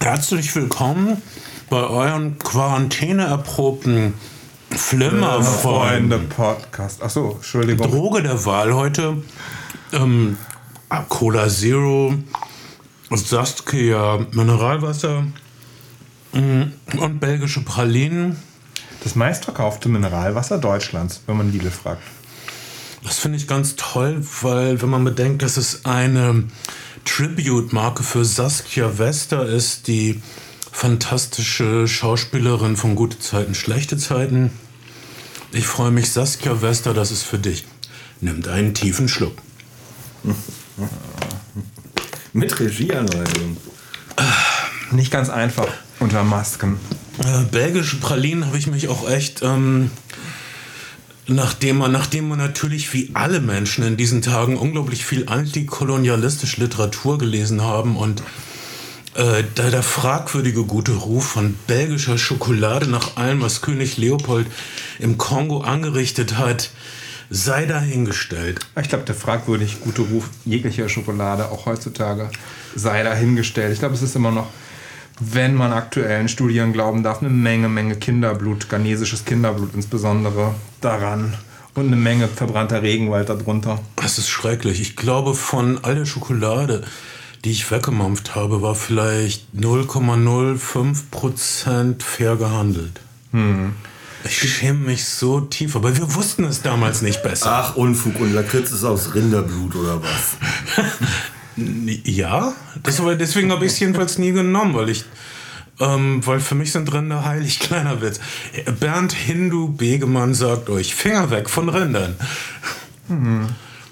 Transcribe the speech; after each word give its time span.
Herzlich 0.00 0.54
willkommen 0.54 1.20
bei 1.68 1.82
euren 1.82 2.38
quarantäneerprobten 2.38 4.14
Flimmerfreunden. 4.70 6.30
Podcast. 6.30 7.02
Achso, 7.02 7.32
Entschuldigung. 7.32 7.90
Droge 7.90 8.22
der 8.22 8.42
Wahl 8.46 8.72
heute. 8.72 9.22
Ähm, 9.92 10.38
Cola 11.10 11.46
Zero, 11.50 12.14
Saskia 13.10 14.26
Mineralwasser 14.32 15.26
mm, 16.32 16.62
und 16.98 17.20
belgische 17.20 17.60
Pralinen. 17.60 18.40
Das 19.04 19.14
meistverkaufte 19.14 19.90
Mineralwasser 19.90 20.56
Deutschlands, 20.56 21.20
wenn 21.26 21.36
man 21.36 21.52
Lidl 21.52 21.70
fragt. 21.70 22.02
Das 23.06 23.18
finde 23.18 23.38
ich 23.38 23.46
ganz 23.46 23.76
toll, 23.76 24.20
weil 24.42 24.82
wenn 24.82 24.88
man 24.88 25.04
bedenkt, 25.04 25.42
dass 25.42 25.56
es 25.56 25.84
eine 25.84 26.42
Tribute-Marke 27.04 28.02
für 28.02 28.24
Saskia 28.24 28.98
Wester 28.98 29.46
ist, 29.46 29.86
die 29.86 30.20
fantastische 30.72 31.86
Schauspielerin 31.86 32.76
von 32.76 32.96
Gute 32.96 33.20
Zeiten, 33.20 33.54
Schlechte 33.54 33.96
Zeiten. 33.96 34.50
Ich 35.52 35.68
freue 35.68 35.92
mich, 35.92 36.10
Saskia 36.10 36.60
Wester, 36.62 36.94
das 36.94 37.12
ist 37.12 37.22
für 37.22 37.38
dich. 37.38 37.64
Nimmt 38.20 38.48
einen 38.48 38.74
tiefen 38.74 39.08
Schluck. 39.08 39.36
Mit 42.32 42.58
Regieanleitung. 42.58 43.56
Nicht 44.90 45.12
ganz 45.12 45.30
einfach 45.30 45.68
unter 46.00 46.24
Masken. 46.24 46.80
Äh, 47.20 47.44
belgische 47.52 47.98
Pralinen 47.98 48.46
habe 48.46 48.58
ich 48.58 48.66
mich 48.66 48.88
auch 48.88 49.08
echt, 49.08 49.42
ähm, 49.42 49.92
nachdem 51.28 51.78
man, 51.78 51.92
nachdem 51.92 52.28
man 52.28 52.38
natürlich 52.38 52.92
wie 52.92 53.10
alle 53.14 53.40
Menschen 53.40 53.84
in 53.84 53.96
diesen 53.96 54.22
Tagen 54.22 54.56
unglaublich 54.56 55.04
viel 55.04 55.28
antikolonialistische 55.28 56.60
Literatur 56.60 57.18
gelesen 57.18 57.62
haben 57.62 57.96
und 57.96 58.22
äh, 59.14 59.44
da 59.54 59.70
der 59.70 59.82
fragwürdige 59.82 60.64
gute 60.64 60.92
Ruf 60.92 61.24
von 61.24 61.56
belgischer 61.66 62.18
Schokolade 62.18 62.86
nach 62.86 63.16
allem, 63.16 63.40
was 63.40 63.62
König 63.62 63.96
Leopold 63.96 64.46
im 64.98 65.18
Kongo 65.18 65.60
angerichtet 65.60 66.38
hat, 66.38 66.70
sei 67.30 67.66
dahingestellt. 67.66 68.60
Ich 68.80 68.88
glaube, 68.88 69.04
der 69.04 69.14
fragwürdig 69.14 69.80
gute 69.80 70.02
Ruf 70.02 70.30
jeglicher 70.44 70.88
Schokolade, 70.88 71.50
auch 71.50 71.66
heutzutage, 71.66 72.30
sei 72.74 73.02
dahingestellt. 73.02 73.72
Ich 73.72 73.80
glaube, 73.80 73.94
es 73.94 74.02
ist 74.02 74.14
immer 74.14 74.30
noch, 74.30 74.48
wenn 75.18 75.54
man 75.54 75.72
aktuellen 75.72 76.28
Studien 76.28 76.72
glauben 76.72 77.02
darf, 77.02 77.20
eine 77.20 77.30
Menge, 77.30 77.68
Menge 77.68 77.96
Kinderblut, 77.96 78.68
ghanesisches 78.68 79.24
Kinderblut 79.24 79.74
insbesondere 79.74 80.54
daran. 80.80 81.34
Und 81.74 81.88
eine 81.88 81.96
Menge 81.96 82.28
verbrannter 82.28 82.82
Regenwald 82.82 83.28
darunter. 83.28 83.80
Das 83.96 84.18
ist 84.18 84.30
schrecklich. 84.30 84.80
Ich 84.80 84.96
glaube, 84.96 85.34
von 85.34 85.84
all 85.84 85.94
der 85.94 86.06
Schokolade, 86.06 86.84
die 87.44 87.50
ich 87.50 87.70
weggemampft 87.70 88.34
habe, 88.34 88.62
war 88.62 88.74
vielleicht 88.74 89.48
0,05% 89.54 92.02
fair 92.02 92.36
gehandelt. 92.36 93.02
Ich 94.24 94.38
schäme 94.38 94.86
mich 94.86 95.04
so 95.04 95.40
tief, 95.40 95.76
aber 95.76 95.94
wir 95.96 96.14
wussten 96.14 96.44
es 96.44 96.62
damals 96.62 97.02
nicht 97.02 97.22
besser. 97.22 97.50
Ach, 97.52 97.76
Unfug. 97.76 98.18
Und 98.20 98.32
Lakritz 98.32 98.72
ist 98.72 98.84
aus 98.84 99.14
Rinderblut 99.14 99.76
oder 99.76 100.02
was? 100.02 100.38
Ja, 101.56 102.52
das 102.82 103.00
deswegen 103.18 103.50
habe 103.50 103.64
ich 103.64 103.72
es 103.72 103.80
jedenfalls 103.80 104.18
nie 104.18 104.32
genommen, 104.32 104.74
weil 104.74 104.90
ich, 104.90 105.04
ähm, 105.80 106.24
weil 106.26 106.40
für 106.40 106.54
mich 106.54 106.72
sind 106.72 106.92
Rinder 106.92 107.24
heilig, 107.24 107.58
kleiner 107.60 108.02
Witz. 108.02 108.20
Bernd 108.78 109.12
Hindu 109.12 109.72
Begemann 109.72 110.34
sagt 110.34 110.68
euch, 110.68 110.94
Finger 110.94 111.30
weg 111.30 111.48
von 111.48 111.68
Rindern. 111.68 112.16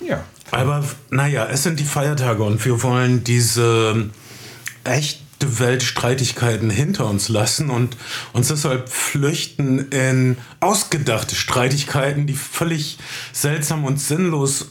Ja. 0.06 0.24
Aber 0.50 0.84
naja, 1.10 1.46
es 1.50 1.62
sind 1.62 1.80
die 1.80 1.84
Feiertage 1.84 2.42
und 2.42 2.64
wir 2.64 2.82
wollen 2.82 3.24
diese 3.24 4.10
echte 5.44 5.58
Weltstreitigkeiten 5.58 6.70
hinter 6.70 7.06
uns 7.06 7.28
lassen 7.28 7.70
und 7.70 7.96
uns 8.32 8.48
deshalb 8.48 8.88
flüchten 8.88 9.90
in 9.90 10.36
ausgedachte 10.60 11.34
Streitigkeiten, 11.34 12.26
die 12.26 12.34
völlig 12.34 12.98
seltsam 13.32 13.84
und 13.84 14.00
sinnlos 14.00 14.70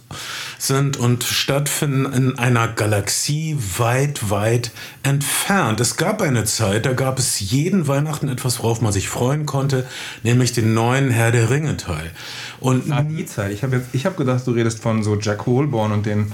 sind 0.57 0.97
und 0.97 1.23
stattfinden 1.23 2.11
in 2.13 2.39
einer 2.39 2.67
Galaxie 2.67 3.57
weit, 3.77 4.29
weit 4.29 4.71
entfernt. 5.03 5.79
Es 5.79 5.97
gab 5.97 6.21
eine 6.21 6.45
Zeit, 6.45 6.85
da 6.85 6.93
gab 6.93 7.19
es 7.19 7.39
jeden 7.39 7.87
Weihnachten 7.87 8.29
etwas, 8.29 8.59
worauf 8.59 8.81
man 8.81 8.91
sich 8.91 9.09
freuen 9.09 9.45
konnte, 9.45 9.85
nämlich 10.23 10.53
den 10.53 10.73
neuen 10.73 11.09
Herr 11.09 11.31
der 11.31 11.49
Ringe 11.49 11.77
Teil. 11.77 12.11
Und 12.59 12.91
Ah, 12.91 13.01
die 13.01 13.25
Zeit. 13.25 13.51
Ich 13.51 13.63
habe 13.63 13.83
hab 13.93 14.17
gedacht, 14.17 14.45
du 14.47 14.51
redest 14.51 14.79
von 14.79 15.03
so 15.03 15.19
Jack 15.19 15.45
Holborn 15.45 15.91
und 15.91 16.05
den, 16.05 16.31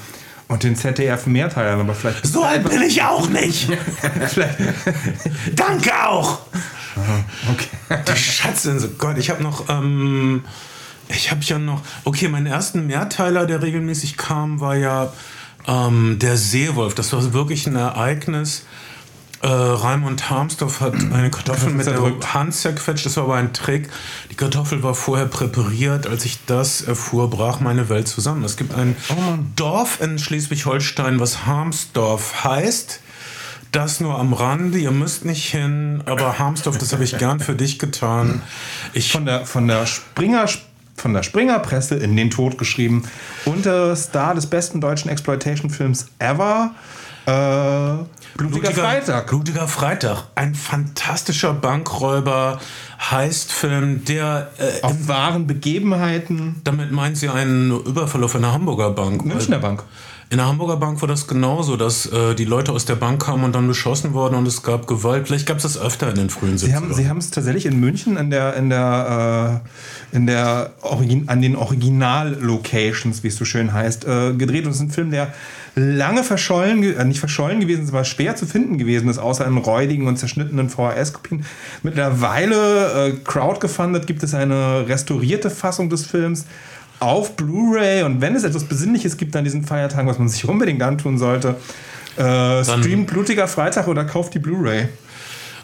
und 0.50 0.64
den 0.64 0.76
ZDF-Mehrteilern, 0.76 1.80
aber 1.80 1.94
vielleicht. 1.94 2.26
so 2.26 2.44
alt 2.44 2.68
bin 2.68 2.82
ich 2.82 3.02
auch 3.04 3.30
nicht. 3.30 3.70
Danke 5.56 5.92
auch. 6.08 6.40
okay. 7.50 8.00
Die 8.08 8.20
Schatzinsel. 8.20 8.96
Gott, 8.98 9.18
ich 9.18 9.30
habe 9.30 9.42
noch. 9.42 9.70
Ähm, 9.70 10.44
ich 11.08 11.32
habe 11.32 11.42
ja 11.44 11.60
noch. 11.60 11.82
Okay, 12.04 12.28
meinen 12.28 12.48
ersten 12.48 12.88
Mehrteiler, 12.88 13.46
der 13.46 13.62
regelmäßig 13.62 14.18
kam, 14.18 14.60
war 14.60 14.76
ja 14.76 15.14
ähm, 15.68 16.18
der 16.20 16.36
Seewolf. 16.36 16.96
Das 16.96 17.14
war 17.14 17.34
wirklich 17.34 17.68
ein 17.68 17.76
Ereignis. 17.76 18.66
Äh, 19.42 19.48
Raimund 19.48 20.30
Harmsdorf 20.30 20.82
hat 20.82 20.96
eine 20.96 21.32
Kartoffel 21.32 21.72
mit 21.72 21.86
der. 21.86 22.00
Hand 22.34 22.54
zerquetscht. 22.54 23.06
Das 23.06 23.16
war 23.16 23.24
aber 23.24 23.36
ein 23.36 23.54
Trick. 23.54 23.90
Die 24.32 24.36
Kartoffel 24.36 24.84
war 24.84 24.94
vorher 24.94 25.28
präpariert. 25.28 26.08
Als 26.08 26.26
ich 26.26 26.46
das 26.46 26.82
erfuhr, 26.82 27.30
brach 27.30 27.62
meine 27.62 27.88
Welt 27.88 28.08
zusammen. 28.08 28.44
Es 28.44 28.58
gibt 28.58 28.74
ein 28.74 28.98
Dorf 29.56 30.02
in 30.02 30.20
Schleswig-Holstein, 30.20 31.20
was 31.20 31.46
Harmsdorf 31.46 32.44
heißt. 32.44 33.00
Das 33.72 34.00
nur 34.00 34.18
am 34.18 34.34
Rande, 34.34 34.80
ihr 34.80 34.92
müsst 34.92 35.26
nicht 35.26 35.46
hin, 35.52 36.02
aber 36.06 36.40
Harmsdorf, 36.40 36.80
das 36.80 36.92
habe 36.92 37.04
ich 37.04 37.18
gern 37.18 37.40
für 37.40 37.54
dich 37.54 37.78
getan. 37.78 38.42
Ich, 38.94 39.12
Von 39.12 39.26
der, 39.26 39.46
von 39.46 39.68
der 39.68 39.86
Springer. 39.86 40.48
Von 40.96 41.14
der 41.14 41.24
Springerpresse 41.24 41.96
in 41.96 42.18
den 42.18 42.30
Tod 42.30 42.58
geschrieben. 42.58 43.04
Unter 43.46 43.96
Star 43.96 44.36
des 44.36 44.48
besten 44.48 44.82
deutschen 44.82 45.10
Exploitation-Films 45.10 46.08
ever. 46.20 46.72
Äh, 47.30 48.06
Blutiger, 48.38 48.72
Freitag. 48.72 49.28
Blutiger 49.28 49.68
Freitag. 49.68 50.24
Ein 50.36 50.56
fantastischer 50.56 51.54
Bankräuber, 51.54 52.60
Heistfilm, 53.12 54.06
der 54.06 54.52
äh, 54.58 54.82
Auf 54.82 55.08
wahren 55.08 55.46
Begebenheiten. 55.46 56.62
damit 56.64 56.92
meint 56.92 57.18
sie 57.18 57.30
einen 57.30 57.72
Überfall 57.72 58.24
auf 58.24 58.36
eine 58.36 58.52
Hamburger 58.52 58.92
Bank. 58.92 59.26
Münchner 59.26 59.60
Bank. 59.60 59.84
In 60.32 60.38
der 60.38 60.46
Hamburger 60.46 60.78
Bank 60.78 61.02
war 61.02 61.08
das 61.08 61.28
genauso, 61.28 61.76
dass 61.76 62.06
äh, 62.06 62.36
die 62.36 62.46
Leute 62.46 62.72
aus 62.72 62.86
der 62.86 62.94
Bank 62.96 63.26
kamen 63.26 63.44
und 63.44 63.56
dann 63.56 63.68
beschossen 63.68 64.14
wurden 64.14 64.36
und 64.36 64.48
es 64.48 64.62
gab 64.62 64.86
Gewalt. 64.86 65.28
Vielleicht 65.28 65.48
gab 65.48 65.58
es 65.58 65.64
das 65.64 65.78
öfter 65.80 66.08
in 66.10 66.16
den 66.16 66.30
frühen 66.30 66.56
70ern. 66.56 66.66
Sie 66.66 66.76
haben, 66.76 66.94
Sie 66.94 67.10
haben 67.10 67.18
es 67.18 67.32
tatsächlich 67.32 67.66
in 67.66 67.80
München 67.80 68.16
in 68.16 68.30
der, 68.30 68.56
in 68.56 68.70
der, 68.70 69.62
äh, 70.14 70.16
in 70.16 70.28
der 70.28 70.74
Origin, 70.82 71.28
an 71.30 71.42
den 71.42 71.56
Original-Locations, 71.56 73.24
wie 73.24 73.30
es 73.30 73.38
so 73.38 73.46
schön 73.46 73.74
heißt, 73.74 74.06
äh, 74.06 74.34
gedreht. 74.34 74.66
Und 74.66 74.72
es 74.72 74.78
ist 74.78 74.84
ein 74.84 74.92
Film, 74.92 75.10
der 75.10 75.34
lange 75.76 76.24
verschollen, 76.24 76.84
äh, 76.84 77.04
nicht 77.06 77.20
verschollen 77.20 77.60
gewesen 77.60 77.88
aber 77.90 78.04
schwer 78.04 78.36
zu 78.36 78.46
finden 78.46 78.78
gewesen 78.78 79.10
ist, 79.10 79.18
außer 79.18 79.46
in 79.46 79.58
räudigen 79.58 80.08
und 80.08 80.18
zerschnittenen 80.18 80.70
VHS-Kopien. 80.70 81.46
Mittlerweile 81.84 83.08
äh, 83.08 83.12
crowdgefundet 83.24 84.08
gibt 84.08 84.24
es 84.24 84.34
eine 84.34 84.88
restaurierte 84.88 85.50
Fassung 85.50 85.90
des 85.90 86.06
Films 86.06 86.46
auf 87.00 87.36
Blu-ray 87.36 88.04
und 88.04 88.22
wenn 88.22 88.36
es 88.36 88.44
etwas 88.44 88.66
Besinnliches 88.66 89.18
gibt 89.18 89.36
an 89.36 89.44
diesen 89.44 89.64
Feiertagen, 89.64 90.08
was 90.08 90.20
man 90.20 90.28
sich 90.28 90.48
unbedingt 90.48 90.82
antun 90.82 91.18
sollte, 91.18 91.56
äh, 92.18 92.64
streamt 92.64 93.08
Blutiger 93.08 93.48
Freitag 93.48 93.88
oder 93.88 94.04
kauft 94.04 94.34
die 94.34 94.40
Blu-ray. 94.40 94.90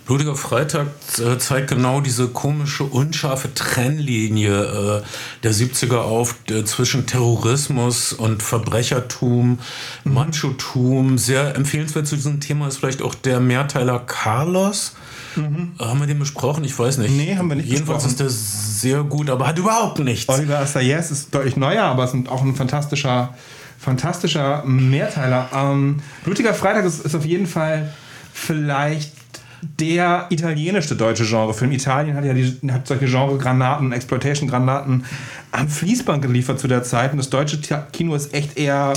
Blutiger 0.05 0.35
Freitag 0.35 0.87
äh, 1.17 1.37
zeigt 1.39 1.69
genau 1.69 1.99
diese 1.99 2.27
komische, 2.27 2.83
unscharfe 2.83 3.51
Trennlinie 3.55 5.01
äh, 5.01 5.01
der 5.41 5.51
70er 5.51 5.97
auf 5.97 6.35
äh, 6.49 6.63
zwischen 6.63 7.07
Terrorismus 7.07 8.13
und 8.13 8.43
Verbrechertum, 8.43 9.57
Machotum. 10.03 11.17
Sehr 11.17 11.55
empfehlenswert 11.55 12.05
zu 12.05 12.15
diesem 12.15 12.39
Thema 12.39 12.67
ist 12.67 12.77
vielleicht 12.77 13.01
auch 13.01 13.15
der 13.15 13.39
Mehrteiler 13.39 13.97
Carlos. 13.99 14.93
Äh, 15.37 15.83
Haben 15.83 15.99
wir 15.99 16.07
den 16.07 16.19
besprochen? 16.19 16.63
Ich 16.63 16.77
weiß 16.77 16.99
nicht. 16.99 17.09
Nee, 17.11 17.35
haben 17.35 17.49
wir 17.49 17.55
nicht 17.55 17.67
Jedenfalls 17.67 18.03
besprochen. 18.03 18.27
ist 18.27 18.81
der 18.83 18.91
sehr 18.91 19.03
gut, 19.03 19.29
aber 19.31 19.47
hat 19.47 19.57
überhaupt 19.57 19.97
nichts. 19.99 20.29
Oliver 20.29 20.59
Assayas 20.59 21.09
ist 21.09 21.33
deutlich 21.33 21.57
neuer, 21.57 21.83
aber 21.83 22.03
es 22.03 22.13
ist 22.13 22.29
auch 22.29 22.43
ein 22.43 22.55
fantastischer, 22.55 23.33
fantastischer 23.79 24.63
Mehrteiler. 24.65 25.49
Ähm, 25.51 26.01
Blutiger 26.23 26.53
Freitag 26.53 26.85
ist, 26.85 27.03
ist 27.03 27.15
auf 27.15 27.25
jeden 27.25 27.47
Fall 27.47 27.91
vielleicht 28.33 29.14
der 29.79 30.27
italienischste 30.29 30.95
deutsche 30.95 31.25
Genrefilm. 31.25 31.71
Italien 31.71 32.15
hat 32.15 32.25
ja 32.25 32.33
die, 32.33 32.57
hat 32.71 32.87
solche 32.87 33.05
Genre-Granaten, 33.05 33.91
Exploitation-Granaten 33.91 35.05
am 35.51 35.69
Fließband 35.69 36.21
geliefert 36.21 36.59
zu 36.59 36.67
der 36.67 36.83
Zeit. 36.83 37.11
Und 37.11 37.17
das 37.17 37.29
deutsche 37.29 37.59
Kino 37.91 38.15
ist 38.15 38.33
echt 38.33 38.57
eher 38.57 38.93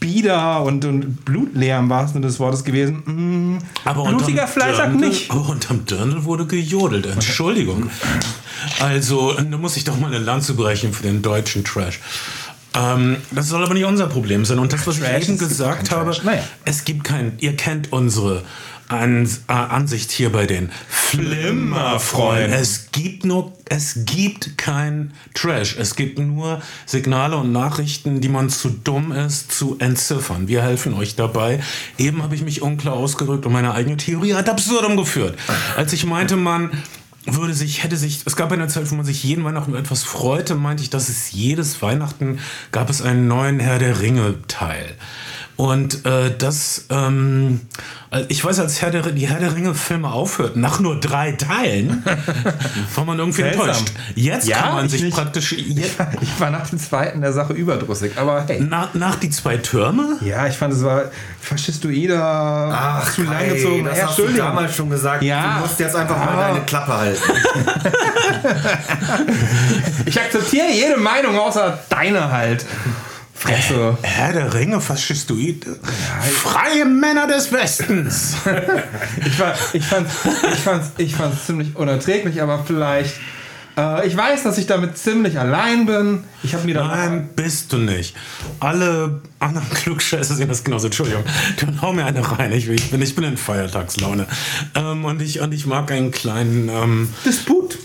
bieder 0.00 0.62
und, 0.62 0.84
und 0.84 1.24
blutleer 1.24 1.78
im 1.78 1.90
wahrsten 1.90 2.14
Sinne 2.14 2.26
des 2.26 2.38
Wortes 2.40 2.64
gewesen. 2.64 3.02
Mm, 3.04 3.58
Aber 3.84 4.04
Blutiger 4.04 4.44
Dirndl- 4.46 4.94
nicht. 4.96 5.30
Aber 5.30 5.48
unterm 5.50 5.84
Dirndl 5.84 6.24
wurde 6.24 6.46
gejodelt. 6.46 7.06
Entschuldigung. 7.06 7.90
Also, 8.80 9.32
da 9.34 9.56
muss 9.58 9.76
ich 9.76 9.84
doch 9.84 9.98
mal 9.98 10.08
eine 10.08 10.18
Lanze 10.18 10.54
brechen 10.54 10.92
für 10.92 11.02
den 11.02 11.22
deutschen 11.22 11.64
Trash. 11.64 12.00
Ähm, 12.74 13.16
das 13.30 13.48
soll 13.48 13.62
aber 13.62 13.74
nicht 13.74 13.84
unser 13.84 14.06
Problem 14.06 14.44
sein. 14.44 14.58
Und 14.58 14.72
das, 14.72 14.86
was 14.86 14.98
Trash, 14.98 15.22
ich 15.22 15.28
eben 15.28 15.38
gesagt 15.38 15.90
habe. 15.90 16.16
Naja. 16.24 16.42
es 16.64 16.84
gibt 16.84 17.04
kein, 17.04 17.32
ihr 17.38 17.56
kennt 17.56 17.92
unsere 17.92 18.42
An 18.88 19.28
äh, 19.48 19.52
Ansicht 19.52 20.10
hier 20.10 20.30
bei 20.30 20.46
den 20.46 20.70
Flimmerfreunden. 20.88 22.52
Es 22.52 22.90
gibt 22.92 23.24
nur, 23.24 23.52
es 23.68 24.04
gibt 24.04 24.56
kein 24.58 25.12
Trash. 25.34 25.76
Es 25.78 25.96
gibt 25.96 26.18
nur 26.18 26.60
Signale 26.84 27.36
und 27.36 27.52
Nachrichten, 27.52 28.20
die 28.20 28.28
man 28.28 28.50
zu 28.50 28.68
dumm 28.68 29.12
ist 29.12 29.52
zu 29.52 29.76
entziffern. 29.78 30.48
Wir 30.48 30.62
helfen 30.62 30.94
euch 30.94 31.16
dabei. 31.16 31.60
Eben 31.98 32.22
habe 32.22 32.34
ich 32.34 32.42
mich 32.42 32.62
unklar 32.62 32.94
ausgedrückt 32.94 33.46
und 33.46 33.52
meine 33.52 33.72
eigene 33.74 33.96
Theorie 33.96 34.34
hat 34.34 34.48
absurdum 34.48 34.96
geführt. 34.96 35.36
Als 35.76 35.92
ich 35.92 36.04
meinte, 36.04 36.36
man 36.36 36.70
würde 37.26 37.54
sich, 37.54 37.82
hätte 37.82 37.96
sich, 37.96 38.20
es 38.24 38.36
gab 38.36 38.52
eine 38.52 38.68
Zeit, 38.68 38.90
wo 38.90 38.94
man 38.94 39.04
sich 39.04 39.24
jeden 39.24 39.44
Weihnachten 39.44 39.74
etwas 39.74 40.04
freute, 40.04 40.54
meinte 40.54 40.82
ich, 40.82 40.90
dass 40.90 41.08
es 41.08 41.32
jedes 41.32 41.82
Weihnachten 41.82 42.38
gab 42.72 42.88
es 42.88 43.02
einen 43.02 43.26
neuen 43.26 43.58
Herr 43.58 43.78
der 43.78 44.00
Ringe 44.00 44.36
Teil. 44.48 44.94
Und 45.56 46.04
äh, 46.04 46.36
das, 46.36 46.84
ähm, 46.90 47.62
äh, 48.10 48.24
ich 48.28 48.44
weiß, 48.44 48.58
als 48.60 48.82
Herr 48.82 48.90
der, 48.90 49.02
die 49.02 49.26
Herr 49.26 49.40
der 49.40 49.54
Ringe 49.54 49.74
Filme 49.74 50.10
aufhörten, 50.12 50.60
nach 50.60 50.80
nur 50.80 51.00
drei 51.00 51.32
Teilen, 51.32 52.04
war 52.94 53.04
man 53.06 53.18
irgendwie 53.18 53.40
Seltsam. 53.40 53.68
enttäuscht. 53.68 53.92
Jetzt 54.14 54.46
Ja, 54.48 54.58
kann 54.60 54.74
man 54.74 54.84
ich 54.84 54.90
sich 54.92 55.02
nicht. 55.04 55.14
praktisch, 55.16 55.52
je, 55.52 55.84
Ich 56.20 56.40
war 56.40 56.50
nach 56.50 56.68
dem 56.68 56.78
zweiten 56.78 57.22
der 57.22 57.32
Sache 57.32 57.54
überdrüssig, 57.54 58.12
aber 58.16 58.44
hey. 58.46 58.60
nach, 58.60 58.92
nach 58.92 59.14
die 59.16 59.30
zwei 59.30 59.56
Türme, 59.56 60.18
Ja, 60.20 60.46
ich 60.46 60.54
fand, 60.56 60.74
es 60.74 60.84
war 60.84 61.04
faschistoider, 61.40 62.20
Ach, 62.22 63.14
zu 63.14 63.22
lang 63.22 63.48
gezogen. 63.48 63.84
das 63.84 63.94
hast 63.94 64.18
du 64.18 64.22
Entschuldigung. 64.24 64.46
damals 64.48 64.74
schon 64.76 64.90
gesagt. 64.90 65.22
Ja, 65.22 65.54
du 65.54 65.60
musst 65.60 65.80
jetzt 65.80 65.96
einfach 65.96 66.18
mal 66.18 66.28
aber- 66.28 66.42
deine 66.52 66.60
Klappe 66.66 66.92
halten. 66.94 67.22
Ich 70.04 70.20
akzeptiere 70.20 70.68
jede 70.70 70.96
Meinung 70.96 71.38
außer 71.38 71.78
deine 71.88 72.30
halt. 72.30 72.64
Fresse. 73.46 73.98
Herr 74.02 74.32
der 74.32 74.54
Ringe, 74.54 74.80
Faschistoid, 74.80 75.66
freie 76.32 76.84
Männer 76.84 77.26
des 77.26 77.52
Westens. 77.52 78.34
Ich, 79.24 79.38
war, 79.38 79.54
ich 79.72 79.84
fand 79.84 80.08
ich 80.52 80.58
fand's, 80.60 80.90
ich 80.98 81.14
fand's 81.14 81.46
ziemlich 81.46 81.76
unerträglich, 81.76 82.42
aber 82.42 82.64
vielleicht. 82.66 83.14
Äh, 83.76 84.06
ich 84.06 84.16
weiß, 84.16 84.42
dass 84.42 84.58
ich 84.58 84.66
damit 84.66 84.98
ziemlich 84.98 85.38
allein 85.38 85.86
bin. 85.86 86.24
Ich 86.42 86.54
habe 86.54 86.64
mir 86.64 86.74
dann. 86.74 86.88
Nein, 86.88 87.28
bist 87.36 87.72
du 87.72 87.78
nicht. 87.78 88.16
Alle 88.58 89.20
anderen 89.38 89.68
Klugscheiße 89.74 90.34
sehen 90.34 90.48
das 90.48 90.64
genauso. 90.64 90.86
Entschuldigung, 90.86 91.24
du 91.58 91.82
hau 91.82 91.92
mir 91.92 92.06
eine 92.06 92.28
rein. 92.38 92.52
Ich, 92.52 92.68
ich, 92.68 92.90
bin, 92.90 93.02
ich 93.02 93.14
bin 93.14 93.24
in 93.24 93.36
Feiertagslaune. 93.36 94.26
Ähm, 94.74 95.04
und, 95.04 95.22
ich, 95.22 95.40
und 95.40 95.52
ich 95.52 95.66
mag 95.66 95.90
einen 95.92 96.10
kleinen... 96.10 96.68
Ähm, 96.68 97.08
Disput. 97.24 97.78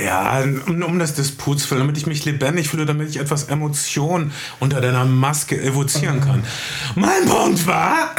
Ja, 0.00 0.42
um, 0.66 0.82
um 0.82 0.98
das 0.98 1.14
Disputs 1.14 1.70
willen, 1.70 1.80
damit 1.80 1.98
ich 1.98 2.06
mich 2.06 2.24
lebendig 2.24 2.68
fühle, 2.68 2.86
damit 2.86 3.10
ich 3.10 3.18
etwas 3.18 3.44
Emotion 3.44 4.32
unter 4.60 4.80
deiner 4.80 5.04
Maske 5.04 5.60
evozieren 5.60 6.20
kann. 6.20 6.44
Mein 6.94 7.26
Punkt 7.26 7.66
war... 7.66 8.10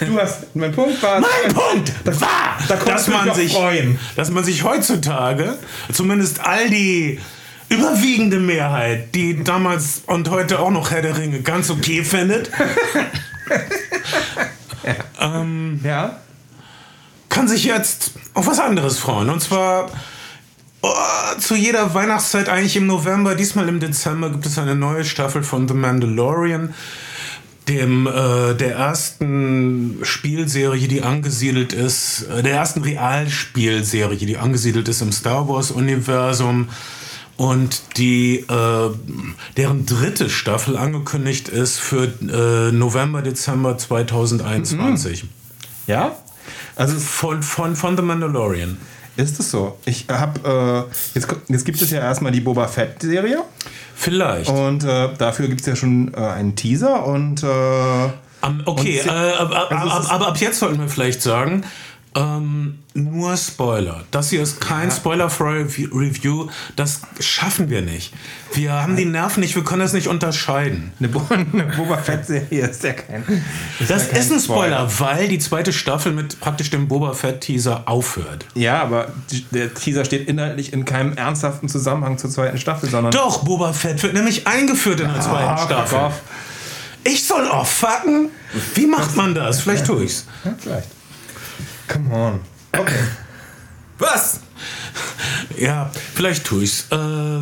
Du 0.00 0.18
hast. 0.20 0.54
Mein 0.54 0.72
Punkt 0.72 1.02
war. 1.02 1.20
Mein 1.20 1.52
Punkt 1.52 1.92
war, 2.20 2.56
da 2.68 2.76
dass 2.76 3.08
man, 3.08 3.34
sich, 3.34 3.52
freuen. 3.52 3.98
dass 4.14 4.30
man 4.30 4.44
sich 4.44 4.62
heutzutage, 4.62 5.58
zumindest 5.92 6.40
all 6.40 6.70
die 6.70 7.18
überwiegende 7.68 8.38
Mehrheit, 8.38 9.14
die 9.14 9.42
damals 9.42 10.02
und 10.06 10.30
heute 10.30 10.60
auch 10.60 10.70
noch 10.70 10.92
Herr 10.92 11.02
der 11.02 11.18
Ringe 11.18 11.40
ganz 11.42 11.70
okay 11.70 12.04
findet, 12.04 12.50
Ja. 15.84 16.16
kann 17.28 17.48
sich 17.48 17.64
jetzt 17.64 18.12
auf 18.34 18.46
was 18.46 18.58
anderes 18.60 18.98
freuen. 18.98 19.28
Und 19.30 19.40
zwar 19.42 19.90
oh, 20.82 21.38
zu 21.38 21.54
jeder 21.54 21.94
Weihnachtszeit, 21.94 22.48
eigentlich 22.48 22.76
im 22.76 22.86
November, 22.86 23.34
diesmal 23.34 23.68
im 23.68 23.80
Dezember, 23.80 24.30
gibt 24.30 24.46
es 24.46 24.58
eine 24.58 24.74
neue 24.74 25.04
Staffel 25.04 25.42
von 25.42 25.68
The 25.68 25.74
Mandalorian, 25.74 26.74
dem 27.68 28.06
äh, 28.06 28.54
der 28.54 28.74
ersten 28.76 29.98
Spielserie, 30.02 30.88
die 30.88 31.02
angesiedelt 31.02 31.72
ist, 31.72 32.22
äh, 32.22 32.42
der 32.42 32.54
ersten 32.54 32.82
Realspielserie, 32.82 34.26
die 34.26 34.38
angesiedelt 34.38 34.88
ist 34.88 35.02
im 35.02 35.12
Star 35.12 35.48
Wars-Universum. 35.48 36.68
Und 37.36 37.82
die, 37.98 38.38
äh, 38.48 38.90
deren 39.56 39.86
dritte 39.86 40.28
Staffel 40.28 40.76
angekündigt 40.76 41.48
ist 41.48 41.78
für 41.78 42.06
äh, 42.06 42.72
November, 42.72 43.22
Dezember 43.22 43.78
2021. 43.78 45.24
Ja? 45.86 46.16
Also 46.74 46.98
Von, 46.98 47.44
von, 47.44 47.76
von 47.76 47.96
The 47.96 48.02
Mandalorian. 48.02 48.78
Ist 49.18 49.38
es 49.40 49.50
so. 49.50 49.76
Ich 49.84 50.06
habe. 50.10 50.86
Äh, 50.88 50.94
jetzt, 51.14 51.28
jetzt 51.48 51.64
gibt 51.64 51.82
es 51.82 51.90
ja 51.90 52.00
erstmal 52.00 52.32
die 52.32 52.40
Boba 52.40 52.66
Fett-Serie. 52.68 53.42
Vielleicht. 53.94 54.48
Und 54.48 54.84
äh, 54.84 55.08
dafür 55.18 55.48
gibt 55.48 55.60
es 55.60 55.66
ja 55.66 55.76
schon 55.76 56.14
äh, 56.14 56.18
einen 56.18 56.54
Teaser 56.56 57.04
und. 57.04 57.42
Äh, 57.42 57.46
Am- 58.40 58.62
okay, 58.66 59.00
Und 59.00 59.08
äh, 59.08 59.10
aber, 59.10 59.72
also 59.72 60.10
aber 60.10 60.28
ab 60.28 60.36
jetzt 60.40 60.60
sollten 60.60 60.78
wir 60.78 60.88
vielleicht 60.88 61.20
sagen, 61.22 61.64
ähm, 62.18 62.78
nur 62.94 63.36
Spoiler. 63.36 64.04
Das 64.10 64.30
hier 64.30 64.42
ist 64.42 64.60
kein 64.60 64.90
spoilerfreie 64.90 65.64
Review- 65.64 65.94
Review. 65.96 66.48
Das 66.74 67.02
schaffen 67.20 67.70
wir 67.70 67.80
nicht. 67.82 68.12
Wir 68.54 68.72
haben 68.72 68.96
die 68.96 69.04
Nerven 69.04 69.40
nicht, 69.40 69.54
wir 69.54 69.62
können 69.62 69.80
das 69.82 69.92
nicht 69.92 70.08
unterscheiden. 70.08 70.92
eine, 70.98 71.08
Bo 71.08 71.22
eine 71.30 71.64
Boba 71.76 71.98
Fett-Serie 71.98 72.66
ist 72.66 72.82
ja 72.82 72.94
kein. 72.94 73.22
Das 73.78 73.88
ja 73.88 73.98
kein 74.12 74.20
ist 74.20 74.32
ein 74.32 74.40
Spoiler, 74.40 74.88
weil 74.98 75.28
die 75.28 75.38
zweite 75.38 75.72
Staffel 75.72 76.12
mit 76.12 76.40
praktisch 76.40 76.70
dem 76.70 76.88
Boba 76.88 77.12
Fett-Teaser 77.12 77.82
aufhört. 77.86 78.46
Ja, 78.54 78.82
aber 78.82 79.12
der 79.52 79.72
Teaser 79.74 80.04
steht 80.04 80.28
inhaltlich 80.28 80.72
in 80.72 80.84
keinem 80.84 81.12
ernsthaften 81.16 81.68
Zusammenhang 81.68 82.18
zur 82.18 82.30
zweiten 82.30 82.58
Staffel, 82.58 82.88
sondern. 82.90 83.12
Doch, 83.12 83.44
Boba 83.44 83.72
Fett 83.72 84.02
wird 84.02 84.14
nämlich 84.14 84.46
eingeführt 84.46 85.00
in 85.00 85.08
der 85.12 85.20
zweiten 85.20 85.48
Ah, 85.50 85.58
Staffel. 85.58 85.98
off. 85.98 86.20
Ich 87.04 87.24
soll 87.24 87.46
auffucken? 87.48 88.30
Wie 88.74 88.86
macht 88.86 89.14
man 89.16 89.34
das? 89.34 89.60
Vielleicht 89.60 89.86
tue 89.86 90.02
ich's. 90.04 90.26
Ja, 90.44 90.54
vielleicht. 90.58 90.88
Come 91.88 92.12
on. 92.12 92.40
Okay. 92.72 93.04
Was? 93.98 94.40
Ja, 95.56 95.90
vielleicht 96.14 96.44
tue 96.46 96.62
ich's. 96.64 96.86
Äh, 96.92 97.40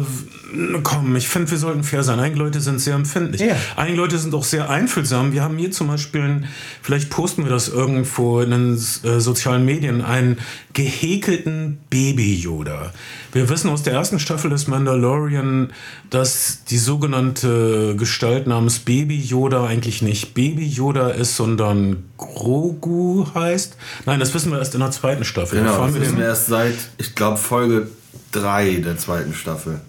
komm, 0.82 1.16
ich 1.16 1.28
finde, 1.28 1.50
wir 1.50 1.58
sollten 1.58 1.82
fair 1.82 2.02
sein. 2.02 2.18
Einige 2.20 2.38
Leute 2.38 2.60
sind 2.60 2.80
sehr 2.80 2.94
empfindlich. 2.94 3.40
Ja. 3.40 3.56
Einige 3.76 3.96
Leute 3.96 4.18
sind 4.18 4.34
auch 4.34 4.44
sehr 4.44 4.70
einfühlsam. 4.70 5.32
Wir 5.32 5.42
haben 5.42 5.56
hier 5.58 5.70
zum 5.72 5.88
Beispiel, 5.88 6.20
einen- 6.22 6.46
vielleicht 6.82 7.10
posten 7.10 7.44
wir 7.44 7.50
das 7.50 7.68
irgendwo 7.68 8.40
in 8.40 8.50
den 8.50 8.74
äh, 8.74 9.20
sozialen 9.20 9.64
Medien, 9.64 10.02
einen 10.02 10.38
gehäkelten 10.72 11.78
Baby-Yoda. 11.90 12.92
Wir 13.32 13.48
wissen 13.48 13.68
aus 13.70 13.82
der 13.82 13.92
ersten 13.94 14.18
Staffel 14.18 14.50
des 14.50 14.66
Mandalorian, 14.68 15.72
dass 16.10 16.64
die 16.64 16.78
sogenannte 16.78 17.96
Gestalt 17.96 18.46
namens 18.46 18.78
Baby-Yoda 18.78 19.66
eigentlich 19.66 20.00
nicht 20.02 20.34
Baby-Yoda 20.34 21.10
ist, 21.10 21.36
sondern 21.36 22.04
Grogu 22.16 23.26
heißt. 23.34 23.76
Nein, 24.06 24.20
das 24.20 24.32
wissen 24.32 24.52
wir 24.52 24.58
erst 24.58 24.74
in 24.74 24.80
der 24.80 24.90
zweiten 24.90 25.24
Staffel. 25.24 25.58
Genau, 25.60 25.86
das 25.86 25.94
wissen 26.00 26.18
wir 26.18 26.26
erst 26.26 26.46
seit, 26.46 26.74
ich 26.98 27.14
glaube, 27.14 27.36
Folge 27.36 27.88
3 28.32 28.76
der 28.76 28.96
zweiten 28.96 29.34
Staffel. 29.34 29.80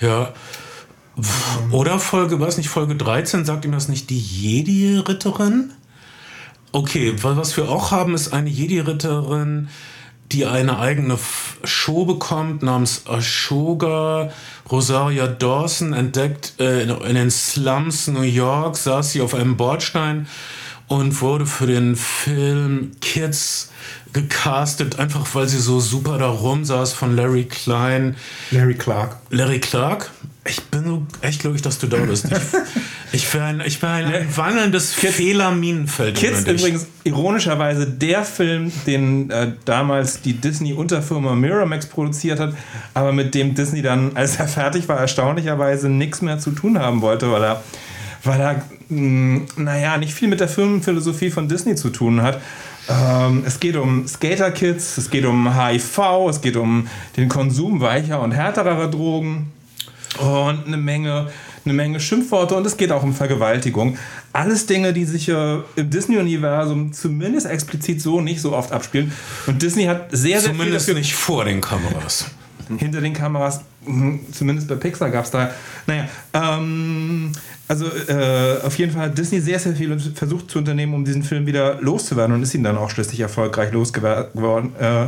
Ja. 0.00 0.32
Oder 1.70 1.98
Folge, 1.98 2.40
was 2.40 2.56
nicht, 2.56 2.68
Folge 2.68 2.96
13, 2.96 3.44
sagt 3.44 3.64
ihm 3.64 3.72
das 3.72 3.88
nicht 3.88 4.10
die 4.10 4.18
Jedi-Ritterin? 4.18 5.72
Okay, 6.72 7.14
weil 7.22 7.36
was 7.36 7.56
wir 7.56 7.68
auch 7.68 7.90
haben, 7.90 8.14
ist 8.14 8.32
eine 8.32 8.48
Jedi-Ritterin, 8.48 9.68
die 10.32 10.46
eine 10.46 10.78
eigene 10.78 11.18
Show 11.64 12.04
bekommt 12.04 12.62
namens 12.62 13.06
Ashoga. 13.06 14.30
Rosaria 14.70 15.26
Dawson 15.26 15.92
entdeckt 15.92 16.54
äh, 16.60 16.82
in, 16.82 16.90
in 16.90 17.14
den 17.16 17.30
Slums 17.30 18.06
New 18.06 18.20
York, 18.22 18.76
saß 18.76 19.12
sie 19.12 19.20
auf 19.20 19.34
einem 19.34 19.56
Bordstein 19.56 20.28
und 20.90 21.20
wurde 21.20 21.46
für 21.46 21.68
den 21.68 21.94
Film 21.94 22.90
Kids 23.00 23.70
gecastet, 24.12 24.98
einfach 24.98 25.24
weil 25.36 25.46
sie 25.46 25.60
so 25.60 25.78
super 25.78 26.18
da 26.18 26.26
rumsaß 26.26 26.94
von 26.94 27.14
Larry 27.14 27.44
Klein. 27.44 28.16
Larry 28.50 28.74
Clark. 28.74 29.16
Larry 29.30 29.60
Clark, 29.60 30.10
ich 30.44 30.60
bin 30.64 30.84
so 30.84 31.06
echt 31.20 31.42
glücklich, 31.42 31.62
dass 31.62 31.78
du 31.78 31.86
da 31.86 31.98
bist. 31.98 32.24
Ich, 32.24 32.32
ich 33.12 33.34
wäre 33.34 33.44
ein, 33.44 33.62
ich 33.64 33.80
wär 33.80 33.90
ein, 33.90 34.12
ein 34.12 34.36
wandelndes 34.36 34.92
Fehlerminenfeld. 34.92 36.16
Kids 36.16 36.40
ohne 36.40 36.54
dich. 36.54 36.60
übrigens 36.60 36.86
ironischerweise 37.04 37.86
der 37.86 38.24
Film, 38.24 38.72
den 38.84 39.30
äh, 39.30 39.52
damals 39.64 40.22
die 40.22 40.32
Disney-Unterfirma 40.32 41.36
Miramax 41.36 41.86
produziert 41.86 42.40
hat, 42.40 42.56
aber 42.94 43.12
mit 43.12 43.36
dem 43.36 43.54
Disney 43.54 43.80
dann, 43.80 44.16
als 44.16 44.40
er 44.40 44.48
fertig 44.48 44.88
war, 44.88 44.98
erstaunlicherweise 44.98 45.88
nichts 45.88 46.20
mehr 46.20 46.40
zu 46.40 46.50
tun 46.50 46.80
haben 46.80 47.00
wollte, 47.00 47.30
weil 47.30 47.44
er, 47.44 47.62
weil 48.24 48.40
er 48.40 48.64
mh, 48.90 49.42
naja, 49.56 49.96
nicht 49.98 50.12
viel 50.14 50.28
mit 50.28 50.40
der 50.40 50.48
Firmenphilosophie 50.48 51.30
von 51.30 51.48
Disney 51.48 51.74
zu 51.74 51.90
tun 51.90 52.22
hat. 52.22 52.40
Ähm, 52.88 53.44
es 53.46 53.60
geht 53.60 53.76
um 53.76 54.06
Skater-Kids, 54.06 54.98
es 54.98 55.10
geht 55.10 55.24
um 55.24 55.54
HIV, 55.54 55.98
es 56.28 56.40
geht 56.40 56.56
um 56.56 56.88
den 57.16 57.28
Konsum 57.28 57.80
weicher 57.80 58.20
und 58.20 58.32
härterer 58.32 58.88
Drogen 58.88 59.52
und 60.18 60.66
eine 60.66 60.76
Menge, 60.76 61.28
eine 61.64 61.74
Menge 61.74 62.00
Schimpfworte 62.00 62.56
und 62.56 62.66
es 62.66 62.76
geht 62.76 62.90
auch 62.90 63.02
um 63.02 63.14
Vergewaltigung. 63.14 63.96
Alles 64.32 64.66
Dinge, 64.66 64.92
die 64.92 65.04
sich 65.04 65.28
äh, 65.28 65.58
im 65.76 65.90
Disney-Universum 65.90 66.92
zumindest 66.92 67.46
explizit 67.46 68.00
so 68.00 68.20
nicht 68.20 68.40
so 68.40 68.54
oft 68.54 68.72
abspielen. 68.72 69.12
Und 69.46 69.62
Disney 69.62 69.84
hat 69.84 70.08
sehr, 70.10 70.40
sehr 70.40 70.50
viel 70.50 70.58
Zumindest 70.58 70.88
dafür... 70.88 70.98
nicht 70.98 71.14
vor 71.14 71.44
den 71.44 71.60
Kameras. 71.60 72.26
hinter 72.78 73.00
den 73.00 73.12
Kameras. 73.12 73.60
Mhm, 73.86 74.20
Zumindest 74.32 74.68
bei 74.68 74.76
Pixar 74.76 75.10
gab 75.10 75.24
es 75.24 75.30
da. 75.30 75.50
Naja, 75.86 76.08
ähm, 76.34 77.32
also 77.70 77.86
äh, 77.86 78.58
auf 78.64 78.76
jeden 78.78 78.90
Fall 78.90 79.02
hat 79.02 79.16
Disney 79.16 79.40
sehr, 79.40 79.60
sehr 79.60 79.76
viel 79.76 79.96
versucht 79.96 80.50
zu 80.50 80.58
unternehmen, 80.58 80.92
um 80.92 81.04
diesen 81.04 81.22
Film 81.22 81.46
wieder 81.46 81.80
loszuwerden 81.80 82.34
und 82.34 82.42
ist 82.42 82.52
ihn 82.52 82.64
dann 82.64 82.76
auch 82.76 82.90
schließlich 82.90 83.20
erfolgreich 83.20 83.70
losgeworden, 83.70 84.74
äh, 84.74 85.06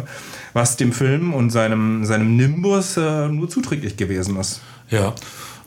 was 0.52 0.76
dem 0.76 0.92
Film 0.92 1.35
und 1.35 1.50
seinem, 1.50 2.04
seinem 2.04 2.37
Nimbus 2.37 2.97
äh, 2.97 3.26
nur 3.26 3.50
zuträglich 3.50 3.97
gewesen 3.97 4.37
ist. 4.38 4.61
Ja. 4.90 5.12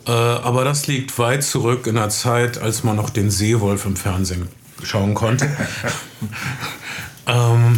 Äh, 0.08 0.12
aber 0.12 0.64
das 0.64 0.88
liegt 0.88 1.20
weit 1.20 1.44
zurück 1.44 1.86
in 1.86 1.96
der 1.96 2.08
Zeit, 2.08 2.60
als 2.60 2.86
man 2.86 2.96
noch 2.96 3.10
den 3.10 3.30
Seewolf 3.30 3.86
im 3.86 3.98
Fernsehen 3.98 4.48
schauen 4.82 5.16
konnte. 5.16 5.50
ähm, 7.28 7.78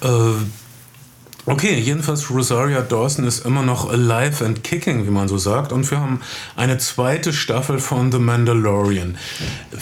äh, 0.00 0.61
okay, 1.46 1.78
jedenfalls 1.78 2.30
Rosaria 2.30 2.80
Dawson 2.80 3.26
ist 3.26 3.44
immer 3.44 3.62
noch 3.62 3.90
alive 3.90 4.44
and 4.44 4.62
kicking, 4.62 5.06
wie 5.06 5.10
man 5.10 5.28
so 5.28 5.38
sagt. 5.38 5.72
Und 5.72 5.90
wir 5.90 6.00
haben 6.00 6.20
eine 6.56 6.78
zweite 6.78 7.32
Staffel 7.32 7.78
von 7.78 8.12
The 8.12 8.18
Mandalorian. 8.18 9.16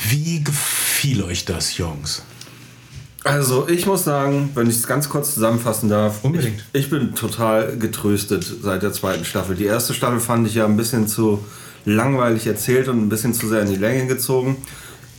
Wie 0.09 0.43
gefiel 0.43 1.23
euch 1.23 1.45
das, 1.45 1.77
Jungs? 1.77 2.23
Also 3.23 3.69
ich 3.69 3.87
muss 3.87 4.05
sagen, 4.05 4.51
wenn 4.55 4.69
ich 4.69 4.77
es 4.77 4.87
ganz 4.87 5.09
kurz 5.09 5.35
zusammenfassen 5.35 5.91
darf, 5.91 6.25
Unbedingt. 6.25 6.65
Ich, 6.73 6.85
ich 6.85 6.91
bin 6.91 7.15
total 7.15 7.77
getröstet 7.77 8.45
seit 8.63 8.83
der 8.83 8.93
zweiten 8.93 9.27
Staffel. 9.27 9.57
Die 9.57 9.67
erste 9.67 9.93
Staffel 9.93 10.21
fand 10.21 10.47
ich 10.47 10.55
ja 10.55 10.65
ein 10.65 10.77
bisschen 10.77 11.07
zu 11.07 11.45
langweilig 11.85 12.47
erzählt 12.47 12.89
und 12.89 12.99
ein 12.99 13.09
bisschen 13.09 13.35
zu 13.35 13.49
sehr 13.49 13.63
in 13.63 13.69
die 13.69 13.77
Länge 13.77 14.07
gezogen. 14.07 14.57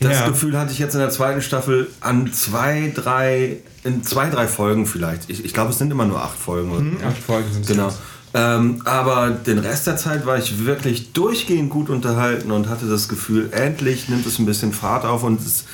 Das 0.01 0.19
Ja. 0.19 0.27
Gefühl 0.27 0.57
hatte 0.57 0.71
ich 0.71 0.79
jetzt 0.79 0.93
in 0.95 0.99
der 0.99 1.11
zweiten 1.11 1.41
Staffel 1.41 1.87
an 2.01 2.31
zwei, 2.33 2.91
drei, 2.93 3.57
in 3.83 4.03
zwei, 4.03 4.29
drei 4.29 4.47
Folgen 4.47 4.85
vielleicht. 4.85 5.29
Ich, 5.29 5.45
ich 5.45 5.53
glaube, 5.53 5.69
es 5.71 5.77
sind 5.77 5.91
immer 5.91 6.05
nur 6.05 6.21
acht 6.21 6.37
Folgen. 6.37 6.71
oder? 6.71 7.07
Acht 7.07 7.17
Folgen 7.17 7.51
sind 7.53 7.61
es 7.61 7.67
Genau. 7.67 7.93
Ähm, 8.33 8.81
aber 8.85 9.29
den 9.29 9.59
Rest 9.59 9.87
der 9.87 9.97
Zeit 9.97 10.25
war 10.25 10.37
ich 10.37 10.65
wirklich 10.65 11.11
durchgehend 11.13 11.69
gut 11.69 11.89
unterhalten 11.89 12.51
und 12.51 12.69
hatte 12.69 12.87
das 12.87 13.09
Gefühl, 13.09 13.49
endlich 13.51 14.07
nimmt 14.09 14.25
es 14.25 14.39
ein 14.39 14.45
bisschen 14.45 14.71
Fahrt 14.73 15.03
auf 15.05 15.23
und 15.23 15.41
es, 15.41 15.65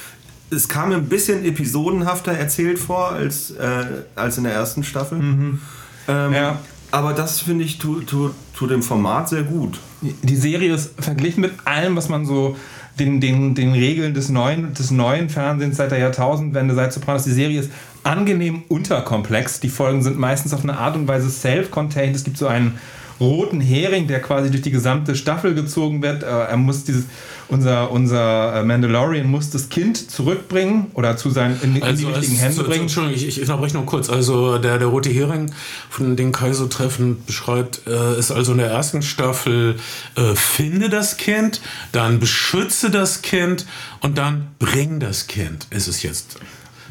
es 0.50 0.67
kam 0.67 0.89
mir 0.89 0.96
ein 0.96 1.07
bisschen 1.07 1.46
episodenhafter 1.46 2.31
erzählt 2.31 2.79
vor 2.79 3.12
als, 3.12 3.51
äh, 3.51 3.86
als 4.15 4.38
in 4.39 4.43
der 4.46 4.53
ersten 4.53 4.84
Staffel. 4.84 5.19
Ähm, 5.19 5.60
Ja. 6.07 6.60
Aber 6.89 7.13
das 7.13 7.41
finde 7.41 7.63
ich 7.65 7.77
tut 7.79 8.07
tu, 8.07 8.29
tu 8.55 8.65
dem 8.65 8.81
Format 8.81 9.29
sehr 9.29 9.43
gut. 9.43 9.77
Die 10.01 10.36
Serie 10.38 10.74
ist 10.74 10.91
verglichen 11.00 11.41
mit 11.41 11.51
allem, 11.65 11.96
was 11.96 12.07
man 12.10 12.25
so 12.25 12.55
den, 12.99 13.21
den, 13.21 13.55
den 13.55 13.73
Regeln 13.73 14.13
des 14.13 14.29
neuen, 14.29 14.73
des 14.73 14.91
neuen 14.91 15.29
Fernsehens 15.29 15.77
seit 15.77 15.91
der 15.91 15.99
Jahrtausendwende, 15.99 16.75
seit 16.75 16.93
Sopranos, 16.93 17.23
die 17.23 17.31
Serie 17.31 17.59
ist 17.59 17.71
angenehm 18.03 18.63
unterkomplex. 18.67 19.59
Die 19.59 19.69
Folgen 19.69 20.01
sind 20.01 20.17
meistens 20.17 20.53
auf 20.53 20.63
eine 20.63 20.77
Art 20.77 20.95
und 20.95 21.07
Weise 21.07 21.29
self-contained. 21.29 22.15
Es 22.15 22.23
gibt 22.23 22.37
so 22.37 22.47
einen 22.47 22.79
roten 23.19 23.62
Hering, 23.62 24.07
der 24.07 24.21
quasi 24.21 24.50
durch 24.51 24.62
die 24.62 24.71
gesamte 24.71 25.15
Staffel 25.15 25.53
gezogen 25.55 26.01
wird. 26.01 26.24
Äh, 26.24 26.27
Er 26.27 26.57
muss 26.57 26.83
dieses, 26.83 27.05
unser, 27.47 27.91
unser 27.91 28.55
äh, 28.55 28.63
Mandalorian 28.63 29.27
muss 29.27 29.50
das 29.50 29.69
Kind 29.69 30.12
zurückbringen 30.12 30.91
oder 30.93 31.17
zu 31.17 31.29
seinen, 31.29 31.59
in, 31.62 31.75
in 31.75 31.97
die 31.97 32.05
richtigen 32.05 32.36
Hände 32.36 32.63
bringen. 32.63 32.81
Entschuldigung, 32.83 33.17
ich, 33.17 33.27
ich 33.27 33.41
unterbreche 33.41 33.75
nur 33.75 33.86
kurz. 33.86 34.09
Also 34.09 34.57
der, 34.57 34.77
der 34.77 34.88
rote 34.88 35.09
Hering, 35.09 35.51
von 35.89 36.15
dem 36.15 36.31
Kai 36.31 36.53
so 36.53 36.67
treffend 36.67 37.25
beschreibt, 37.25 37.81
äh, 37.88 38.19
ist 38.19 38.31
also 38.31 38.51
in 38.51 38.59
der 38.59 38.69
ersten 38.69 39.01
Staffel 39.01 39.77
äh, 40.15 40.36
finde 40.36 40.89
das 40.89 41.17
Kind, 41.17 41.62
dann 41.91 42.19
beschütze 42.19 42.91
das 42.91 43.21
Kind 43.21 43.65
und 44.01 44.17
dann 44.17 44.47
bring 44.59 45.00
das 45.00 45.27
Kind. 45.27 45.67
Ist 45.71 45.88
es 45.88 46.03
jetzt. 46.03 46.39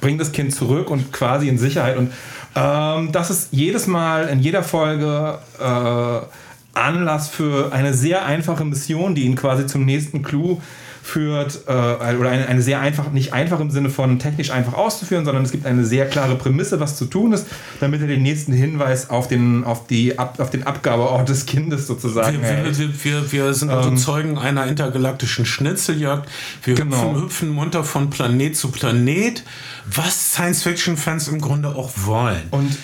bring 0.01 0.19
das 0.19 0.33
Kind 0.33 0.55
zurück 0.55 0.91
und 0.91 1.13
quasi 1.13 1.49
in 1.49 1.59
Sicherheit. 1.59 1.97
Und 1.97 2.13
ähm, 2.57 3.13
das 3.13 3.31
ist 3.31 3.49
jedes 3.53 3.87
Mal 3.87 4.29
in 4.29 4.41
jeder 4.41 4.63
Folge 4.63 5.39
äh, 5.61 6.79
Anlass 6.79 7.29
für 7.29 7.73
eine 7.73 7.95
sehr 7.95 8.25
einfache 8.25 8.65
Mission, 8.65 9.15
die 9.15 9.23
ihn 9.23 9.37
quasi 9.37 9.67
zum 9.67 9.85
nächsten 9.85 10.23
Clou 10.23 10.61
führt, 11.07 11.61
äh, 11.69 11.71
oder 11.71 12.31
eine, 12.31 12.49
eine 12.49 12.61
sehr 12.61 12.81
einfach, 12.81 13.13
nicht 13.13 13.33
einfach 13.33 13.61
im 13.61 13.71
Sinne 13.71 13.91
von 13.91 14.19
technisch 14.19 14.51
einfach 14.51 14.75
auszuführen, 14.75 15.25
sondern 15.25 15.45
es 15.45 15.53
gibt 15.53 15.65
eine 15.65 15.85
sehr 15.85 16.07
klare 16.07 16.35
Prämisse, 16.35 16.81
was 16.81 16.97
zu 16.97 17.05
tun 17.05 17.33
ist, 17.33 17.47
damit 17.79 18.01
er 18.01 18.09
den 18.09 18.23
nächsten 18.23 18.53
Hinweis 18.53 19.09
auf 19.09 19.29
den, 19.29 19.63
auf 19.63 19.87
die, 19.87 20.19
Ab, 20.19 20.41
auf 20.41 20.51
den 20.51 20.65
Abgabeort 20.67 21.29
des 21.29 21.47
Kindes 21.47 21.87
sozusagen 21.87 22.43
Wir, 22.43 22.49
erhält. 22.49 22.79
wir, 22.79 23.05
wir, 23.05 23.33
wir 23.33 23.55
sind 23.55 23.71
also 23.71 23.95
Zeugen 23.95 24.37
einer 24.37 24.67
intergalaktischen 24.67 25.47
Schnitzeljagd. 25.47 26.29
Wir 26.65 26.75
Genau. 26.75 26.97
hüpfen, 27.13 27.23
hüpfen 27.23 27.49
munter 27.51 27.85
von 27.85 28.11
Planet 28.11 28.57
zu 28.57 28.73
Planet, 28.73 29.45
was 29.89 30.33
Science-Fiction-Fans 30.33 31.29
im 31.29 31.41
Grunde 31.41 31.69
auch 31.69 31.93
wollen. 31.95 32.43
Und 32.51 32.77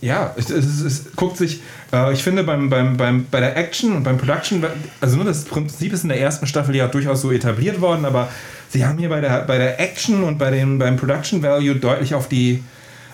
ja, 0.00 0.34
es, 0.36 0.50
es, 0.50 0.80
es, 0.80 1.16
guckt 1.16 1.36
sich, 1.36 1.60
äh, 1.92 2.12
ich 2.12 2.22
finde 2.22 2.44
beim, 2.44 2.70
beim, 2.70 2.96
beim, 2.96 3.26
bei 3.30 3.40
der 3.40 3.56
Action 3.56 3.96
und 3.96 4.02
beim 4.02 4.18
Production, 4.18 4.64
also 5.00 5.16
nur 5.16 5.24
das 5.24 5.44
Prinzip 5.44 5.92
ist 5.92 6.02
in 6.02 6.08
der 6.08 6.20
ersten 6.20 6.46
Staffel 6.46 6.74
ja 6.76 6.86
durchaus 6.88 7.20
so 7.22 7.32
etabliert 7.32 7.80
worden, 7.80 8.04
aber 8.04 8.28
sie 8.68 8.84
haben 8.84 8.98
hier 8.98 9.08
bei 9.08 9.20
der, 9.20 9.42
bei 9.42 9.58
der 9.58 9.80
Action 9.80 10.22
und 10.24 10.38
bei 10.38 10.50
dem, 10.50 10.78
beim 10.78 10.96
Production 10.96 11.42
Value 11.42 11.76
deutlich 11.76 12.14
auf 12.14 12.28
die, 12.28 12.62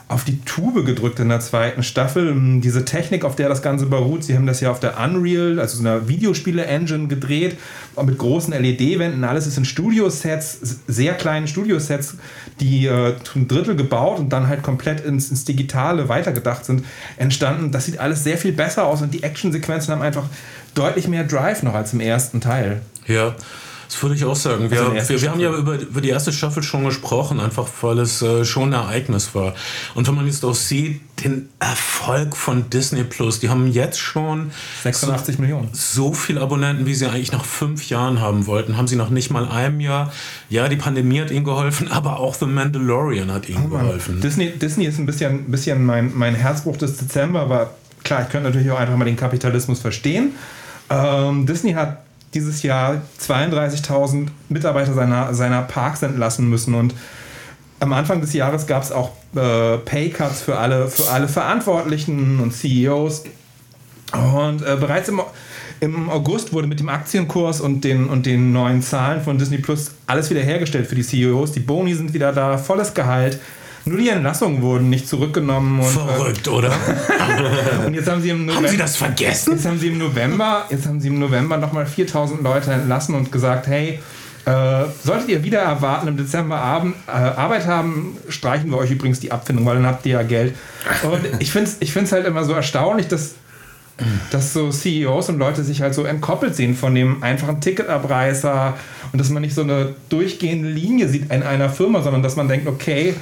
auf 0.06 0.25
die 0.25 0.40
Tube 0.42 0.84
gedrückt 0.84 1.18
in 1.18 1.30
der 1.30 1.40
zweiten 1.40 1.82
Staffel. 1.82 2.28
Ähm, 2.28 2.61
Diese 2.61 2.84
Technik, 2.84 3.25
auf 3.25 3.37
der 3.37 3.49
das 3.49 3.62
Ganze 3.62 3.87
beruht, 3.87 4.25
sie 4.25 4.34
haben 4.34 4.46
das 4.46 4.61
ja 4.61 4.70
auf 4.70 4.80
der 4.80 4.99
Unreal, 4.99 5.58
also 5.58 5.78
so 5.78 5.82
einer 5.82 6.08
Videospiele-Engine 6.08 7.08
gedreht, 7.08 7.56
mit 8.02 8.18
großen 8.18 8.52
LED-Wänden. 8.52 9.25
Alles 9.25 9.46
ist 9.46 9.56
in 9.56 9.64
Studiosets, 9.64 10.58
sehr 10.87 11.14
kleinen 11.14 11.46
Studiosets, 11.46 12.16
die 12.61 12.87
äh, 12.87 13.14
ein 13.34 13.49
Drittel 13.49 13.76
gebaut 13.76 14.18
und 14.18 14.30
dann 14.30 14.49
halt 14.49 14.62
komplett 14.62 15.04
ins, 15.04 15.30
ins 15.30 15.44
Digitale 15.44 16.08
weitergedacht 16.08 16.64
sind, 16.64 16.84
entstanden. 17.16 17.70
Das 17.70 17.87
sieht 17.87 17.99
alles 17.99 18.25
sehr 18.25 18.37
viel 18.37 18.52
besser 18.52 18.87
aus 18.87 19.00
und 19.00 19.14
die 19.14 19.23
Actionsequenzen 19.23 19.92
haben 19.92 20.02
einfach 20.02 20.25
deutlich 20.75 21.08
mehr 21.08 21.25
Drive 21.25 21.62
noch 21.62 21.75
als 21.75 21.92
im 21.92 22.00
ersten 22.00 22.40
Teil. 22.40 22.82
Ja, 23.06 23.34
das 23.95 24.03
würde 24.03 24.17
ich 24.17 24.25
auch 24.25 24.35
sagen. 24.35 24.73
Wir, 24.73 24.81
Also 24.81 25.09
wir, 25.09 25.23
wir 25.23 25.31
haben 25.31 25.39
ja 25.39 25.53
über, 25.55 25.79
über 25.79 26.01
die 26.01 26.09
erste 26.09 26.33
Staffel 26.33 26.65
schon 26.65 26.85
gesprochen, 26.85 27.39
einfach 27.39 27.69
weil 27.81 28.01
es 28.01 28.21
äh, 28.23 28.45
schon 28.45 28.75
ein 28.75 28.81
Ereignis 28.81 29.37
war. 29.37 29.55
Und 29.95 30.09
wenn 30.09 30.17
man 30.17 30.27
jetzt 30.27 30.45
auch 30.45 30.55
sieht, 30.55 31.01
den 31.23 31.49
Erfolg 31.61 32.37
von 32.37 32.69
Disney 32.71 33.05
Plus, 33.05 33.39
die 33.39 33.51
haben 33.51 33.71
jetzt 33.71 34.01
schon 34.01 34.51
86 34.83 35.39
Millionen. 35.39 35.69
so 35.73 36.13
viele 36.13 36.41
Abonnenten, 36.41 36.87
wie 36.87 36.95
sie 36.95 37.07
eigentlich 37.07 37.31
nach 37.31 37.45
fünf 37.45 37.89
Jahren 37.89 38.21
haben 38.21 38.49
wollten, 38.49 38.77
haben 38.77 38.89
sie 38.89 38.97
nach 38.97 39.11
nicht 39.11 39.31
mal 39.31 39.49
einem 39.49 39.79
Jahr. 39.79 40.13
Ja, 40.51 40.67
die 40.69 40.77
Pandemie 40.77 41.21
hat 41.21 41.31
ihnen 41.31 41.45
geholfen, 41.45 41.89
aber 41.89 42.19
auch 42.19 42.35
The 42.35 42.47
Mandalorian 42.47 43.31
hat 43.31 43.49
ihnen 43.49 43.71
geholfen. 43.71 44.21
Disney, 44.21 44.51
Disney 44.51 44.87
ist 44.87 44.99
ein 44.99 45.07
bisschen, 45.07 45.45
bisschen 45.53 45.85
mein, 45.87 46.11
mein 46.15 46.35
Herzbruch 46.35 46.77
des 46.79 46.97
Dezember, 46.97 47.43
aber 47.43 47.75
klar, 48.03 48.23
ich 48.23 48.29
könnte 48.29 48.49
natürlich 48.49 48.73
auch 48.73 48.81
einfach 48.81 48.97
mal 48.97 49.05
den 49.05 49.17
Kapitalismus 49.17 49.79
verstehen. 49.79 50.33
Ähm, 50.91 51.47
Disney 51.47 51.75
hat 51.75 52.03
dieses 52.35 52.62
Jahr 52.62 53.03
32.000 53.21 54.29
Mitarbeiter 54.49 54.93
seiner, 54.95 55.33
seiner 55.35 55.62
Parks 55.62 56.03
entlassen 56.03 56.49
müssen 56.49 56.75
und 56.75 56.95
am 57.81 57.93
Anfang 57.93 58.21
des 58.21 58.33
Jahres 58.33 58.67
gab 58.67 58.83
es 58.83 58.93
auch 58.93 59.11
äh, 59.35 59.79
Paycuts 59.79 60.43
für 60.43 60.57
alle, 60.57 60.88
für 60.88 61.11
alle 61.11 61.29
Verantwortlichen 61.29 62.41
und 62.41 62.53
CEOs. 62.53 63.25
Und 64.12 64.62
äh, 64.62 64.76
bereits 64.79 65.09
im, 65.09 65.21
im 65.81 66.09
August 66.09 66.53
wurde 66.53 66.67
mit 66.67 66.81
dem 66.81 66.88
Aktienkurs 66.88 67.61
und 67.61 67.83
den, 67.83 68.09
und 68.09 68.26
den 68.26 68.53
neuen 68.53 68.81
Zahlen 68.81 69.23
von 69.23 69.38
Disney 69.38 69.59
Plus 69.59 69.91
alles 70.07 70.31
wiederhergestellt 70.31 70.87
für 70.87 70.95
die 70.95 71.03
CEOs. 71.03 71.53
Die 71.53 71.61
Boni 71.61 71.95
sind 71.95 72.14
wieder 72.14 72.33
da, 72.33 72.57
volles 72.59 72.95
Gehalt. 72.95 73.38
Nur 73.87 73.99
die 73.99 74.09
Entlassungen 74.09 74.62
wurden 74.62 74.88
nicht 74.88 75.07
zurückgenommen. 75.09 75.81
Und, 75.81 75.87
Verrückt, 75.87 76.49
oder? 76.49 76.71
äh, 76.71 77.87
und 77.87 77.95
jetzt 77.95 78.09
haben 78.09 78.23
sie 78.23 78.31
im 78.31 78.47
November. 78.47 78.62
haben 78.62 78.69
sie 78.69 78.76
das 78.79 78.97
vergessen? 78.97 79.53
Jetzt 79.53 79.67
haben 79.67 79.79
sie 79.79 79.88
im 79.88 79.99
November, 79.99 80.64
jetzt 80.71 80.87
haben 80.87 81.00
sie 81.00 81.09
im 81.09 81.19
November 81.19 81.59
nochmal 81.59 81.85
4000 81.85 82.43
Leute 82.43 82.73
entlassen 82.73 83.14
und 83.14 83.31
gesagt, 83.31 83.67
hey, 83.67 84.00
äh, 84.47 84.85
solltet 85.03 85.29
ihr 85.29 85.43
wieder 85.43 85.61
erwarten 85.61 86.09
im 86.09 86.17
Dezember 86.17 86.57
Abend, 86.57 86.97
äh, 87.07 87.12
Arbeit 87.12 87.67
haben, 87.67 88.17
streichen 88.29 88.71
wir 88.71 88.79
euch 88.79 88.91
übrigens 88.91 89.21
die 89.21 89.33
Abfindung, 89.33 89.64
weil 89.64 89.76
dann 89.76 89.87
habt 89.87 90.05
ihr 90.07 90.12
ja 90.12 90.23
Geld. 90.23 90.55
Und 91.03 91.21
ich 91.41 91.50
finde 91.50 91.71
es 91.71 91.76
ich 91.81 91.93
find's 91.93 92.12
halt 92.12 92.26
immer 92.26 92.45
so 92.45 92.53
erstaunlich, 92.53 93.09
dass, 93.09 93.35
dass 94.31 94.53
so 94.53 94.71
CEOs 94.71 95.29
und 95.29 95.39
Leute 95.39 95.63
sich 95.63 95.81
halt 95.81 95.95
so 95.95 96.05
entkoppelt 96.05 96.57
sehen 96.57 96.75
von 96.75 96.95
dem 96.95 97.23
einfachen 97.23 97.61
Ticketabreißer 97.61 98.75
und 99.13 99.21
dass 99.21 99.31
man 99.31 99.43
nicht 99.43 99.55
so 99.55 99.63
eine 99.63 99.95
durchgehende 100.09 100.69
Linie 100.69 101.09
sieht 101.09 101.31
in 101.31 101.43
einer 101.43 101.71
Firma, 101.71 102.03
sondern 102.03 102.23
dass 102.23 102.35
man 102.35 102.49
denkt, 102.49 102.67
okay, 102.67 103.15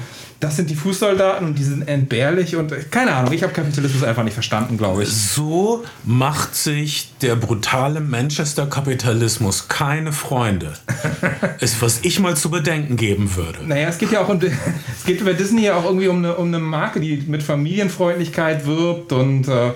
das 0.43 0.57
sind 0.57 0.71
die 0.71 0.75
Fußsoldaten 0.75 1.47
und 1.47 1.57
die 1.57 1.63
sind 1.63 1.87
entbehrlich 1.87 2.57
und 2.57 2.73
äh, 2.73 2.81
keine 2.91 3.15
Ahnung, 3.15 3.33
ich 3.33 3.45
habe 3.45 3.53
Kapitalismus 3.53 4.03
einfach 4.03 4.25
nicht 4.25 4.35
verstanden, 4.35 4.77
glaube 4.77 5.05
ich. 5.05 5.09
So 5.09 5.85
macht 6.05 6.57
sich 6.57 7.13
der 7.23 7.37
brutale 7.37 8.01
Manchester-Kapitalismus 8.01 9.69
keine 9.69 10.13
Freunde. 10.13 10.73
Ist, 11.61 11.81
was 11.81 12.01
ich 12.03 12.19
mal 12.19 12.37
zu 12.37 12.51
bedenken 12.51 12.97
geben 12.97 13.37
würde. 13.37 13.61
Naja, 13.65 13.89
es 13.89 13.99
geht 13.99 14.11
ja 14.11 14.21
auch 14.21 14.29
um, 14.29 14.41
es 14.99 15.05
geht 15.05 15.25
bei 15.25 15.33
Disney 15.33 15.63
ja 15.63 15.77
auch 15.77 15.85
irgendwie 15.85 16.09
um 16.09 16.17
eine, 16.17 16.35
um 16.35 16.49
eine 16.49 16.59
Marke, 16.59 16.99
die 16.99 17.23
mit 17.29 17.45
Familienfreundlichkeit 17.45 18.67
wirbt 18.67 19.13
und 19.13 19.47
äh, 19.47 19.71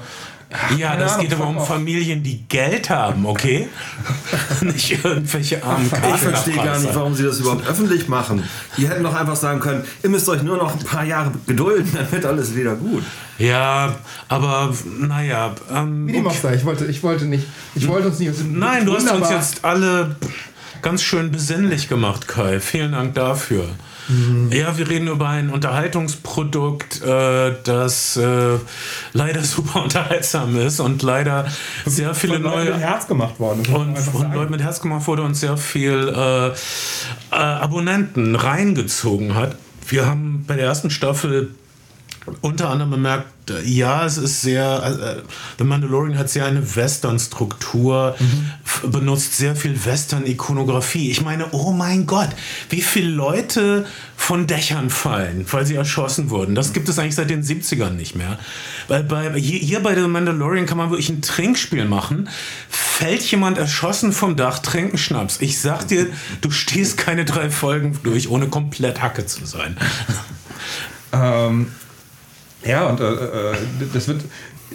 Ja, 0.76 0.90
keine 0.90 1.02
das 1.02 1.12
Ahnung, 1.14 1.26
geht 1.26 1.34
aber 1.34 1.46
um. 1.48 1.60
Familien, 1.60 2.22
die 2.22 2.44
Geld 2.48 2.88
haben, 2.88 3.26
okay? 3.26 3.68
Nicht 4.60 5.04
irgendwelche 5.04 5.62
armen 5.64 5.86
Ich 5.86 6.20
verstehe 6.20 6.54
gar 6.54 6.78
nicht, 6.78 6.94
warum 6.94 7.14
sie 7.14 7.24
das 7.24 7.40
überhaupt 7.40 7.66
öffentlich 7.66 8.06
machen. 8.06 8.44
Die 8.76 8.88
hätten 8.88 9.02
doch 9.02 9.14
einfach 9.14 9.34
sagen 9.34 9.58
können, 9.58 9.84
ihr 10.04 10.10
müsst 10.10 10.28
euch 10.28 10.42
nur 10.42 10.56
noch 10.56 10.72
ein 10.72 10.84
paar 10.84 11.04
Jahre 11.04 11.32
gedulden, 11.46 11.90
dann 11.94 12.10
wird 12.12 12.24
alles 12.24 12.54
wieder 12.54 12.76
gut. 12.76 13.02
Ja, 13.38 13.96
aber 14.28 14.72
naja. 15.00 15.54
Ähm, 15.72 16.08
sei, 16.40 16.54
ich 16.54 16.64
wollte, 16.64 16.86
ich 16.86 17.02
wollte 17.02 17.24
nicht, 17.24 17.46
ich 17.74 17.88
wollte 17.88 18.08
uns 18.08 18.18
nicht 18.20 18.38
dem 18.38 18.58
Nein, 18.58 18.86
du 18.86 18.94
hast 18.94 19.10
uns 19.10 19.30
jetzt 19.30 19.64
alle 19.64 20.14
ganz 20.80 21.02
schön 21.02 21.32
besinnlich 21.32 21.88
gemacht, 21.88 22.28
Kai. 22.28 22.60
Vielen 22.60 22.92
Dank 22.92 23.14
dafür. 23.14 23.68
Mhm. 24.08 24.50
Ja, 24.52 24.76
wir 24.78 24.88
reden 24.88 25.08
über 25.08 25.28
ein 25.28 25.50
Unterhaltungsprodukt, 25.50 27.02
äh, 27.02 27.54
das 27.64 28.16
äh, 28.16 28.58
leider 29.12 29.42
super 29.42 29.82
unterhaltsam 29.84 30.56
ist 30.58 30.80
und 30.80 31.02
leider 31.02 31.46
sehr 31.84 32.14
viele 32.14 32.34
von 32.34 32.42
Leuten 32.44 32.58
mit 32.58 32.68
neue 32.70 32.78
Herz 32.78 33.06
gemacht 33.06 33.40
worden. 33.40 33.62
und 33.74 33.98
von. 33.98 34.32
Leuten 34.32 34.52
mit 34.52 34.62
Herz 34.62 34.80
gemacht 34.80 35.06
wurde 35.06 35.22
und 35.22 35.34
sehr 35.34 35.56
viel 35.56 36.12
äh, 36.14 36.48
äh, 36.48 36.52
Abonnenten 37.30 38.34
reingezogen 38.36 39.34
hat. 39.34 39.56
Wir 39.88 40.06
haben 40.06 40.44
bei 40.46 40.56
der 40.56 40.66
ersten 40.66 40.90
Staffel 40.90 41.54
unter 42.40 42.70
anderem 42.70 42.90
bemerkt, 42.90 43.50
äh, 43.50 43.62
ja, 43.62 44.04
es 44.04 44.16
ist 44.18 44.40
sehr, 44.42 44.82
äh, 45.18 45.22
The 45.58 45.64
Mandalorian 45.64 46.18
hat 46.18 46.28
sehr 46.28 46.44
eine 46.46 46.74
Western-Struktur, 46.76 48.16
f- 48.64 48.82
benutzt 48.90 49.36
sehr 49.36 49.54
viel 49.54 49.84
Western-Ikonografie. 49.84 51.10
Ich 51.10 51.22
meine, 51.22 51.46
oh 51.52 51.70
mein 51.72 52.06
Gott, 52.06 52.30
wie 52.70 52.80
viele 52.82 53.10
Leute 53.10 53.86
von 54.16 54.46
Dächern 54.48 54.90
fallen, 54.90 55.46
weil 55.50 55.64
sie 55.64 55.76
erschossen 55.76 56.30
wurden. 56.30 56.54
Das 56.56 56.72
gibt 56.72 56.88
es 56.88 56.98
eigentlich 56.98 57.14
seit 57.14 57.30
den 57.30 57.44
70ern 57.44 57.90
nicht 57.90 58.16
mehr. 58.16 58.38
Weil 58.88 59.04
bei, 59.04 59.32
hier, 59.38 59.60
hier 59.60 59.80
bei 59.80 59.94
The 59.94 60.08
Mandalorian 60.08 60.66
kann 60.66 60.78
man 60.78 60.90
wirklich 60.90 61.08
ein 61.10 61.22
Trinkspiel 61.22 61.84
machen. 61.84 62.28
Fällt 62.68 63.22
jemand 63.30 63.58
erschossen 63.58 64.12
vom 64.12 64.34
Dach, 64.36 64.58
trinken 64.58 64.98
Schnaps. 64.98 65.36
Ich 65.40 65.60
sag 65.60 65.86
dir, 65.86 66.06
du 66.40 66.50
stehst 66.50 66.96
keine 66.96 67.24
drei 67.24 67.50
Folgen 67.50 67.96
durch, 68.02 68.28
ohne 68.28 68.48
komplett 68.48 69.00
Hacke 69.02 69.26
zu 69.26 69.44
sein. 69.46 69.76
Ähm, 71.12 71.70
ja, 72.66 72.86
und 72.86 73.00
äh, 73.00 73.04
äh, 73.04 73.54
das 73.92 74.08
wird 74.08 74.22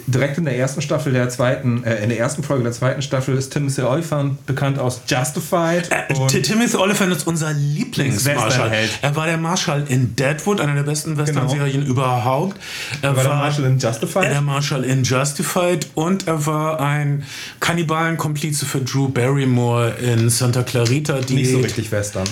direkt 0.06 0.38
in 0.38 0.44
der 0.46 0.56
ersten 0.56 0.80
Staffel 0.80 1.12
der 1.12 1.28
zweiten, 1.28 1.84
äh, 1.84 2.02
in 2.02 2.08
der 2.08 2.18
ersten 2.18 2.42
Folge 2.42 2.64
der 2.64 2.72
zweiten 2.72 3.02
Staffel 3.02 3.36
ist 3.36 3.52
Timothy 3.52 3.82
Olyphant 3.82 4.44
bekannt 4.46 4.78
aus 4.78 5.02
Justified. 5.06 5.88
Äh, 5.90 6.40
Timothy 6.40 6.76
Olyphant 6.76 7.12
ist 7.12 7.26
unser 7.26 7.52
Lieblingsmarschall. 7.52 8.72
Er 9.02 9.14
war 9.16 9.26
der 9.26 9.36
Marschall 9.36 9.84
in 9.88 10.16
Deadwood, 10.16 10.60
einer 10.62 10.74
der 10.74 10.82
besten 10.84 11.16
Western-Serien 11.18 11.84
überhaupt. 11.84 12.58
Er 13.02 13.14
war 13.14 13.22
der 13.22 13.34
Marshall 13.34 13.64
in 13.66 13.78
Justified. 13.78 14.24
Der 14.24 14.40
Marshall 14.40 14.84
in 14.84 15.04
Justified 15.04 15.86
und 15.94 16.26
er 16.26 16.46
war 16.46 16.80
ein 16.80 17.24
Kannibalenkomplize 17.60 18.64
für 18.66 18.80
Drew 18.80 19.08
Barrymore 19.08 19.90
in 20.00 20.30
Santa 20.30 20.62
Clarita, 20.62 21.20
die 21.20 21.34
nicht 21.34 21.50
so 21.52 21.58
richtig 21.58 21.92
Western. 21.92 22.24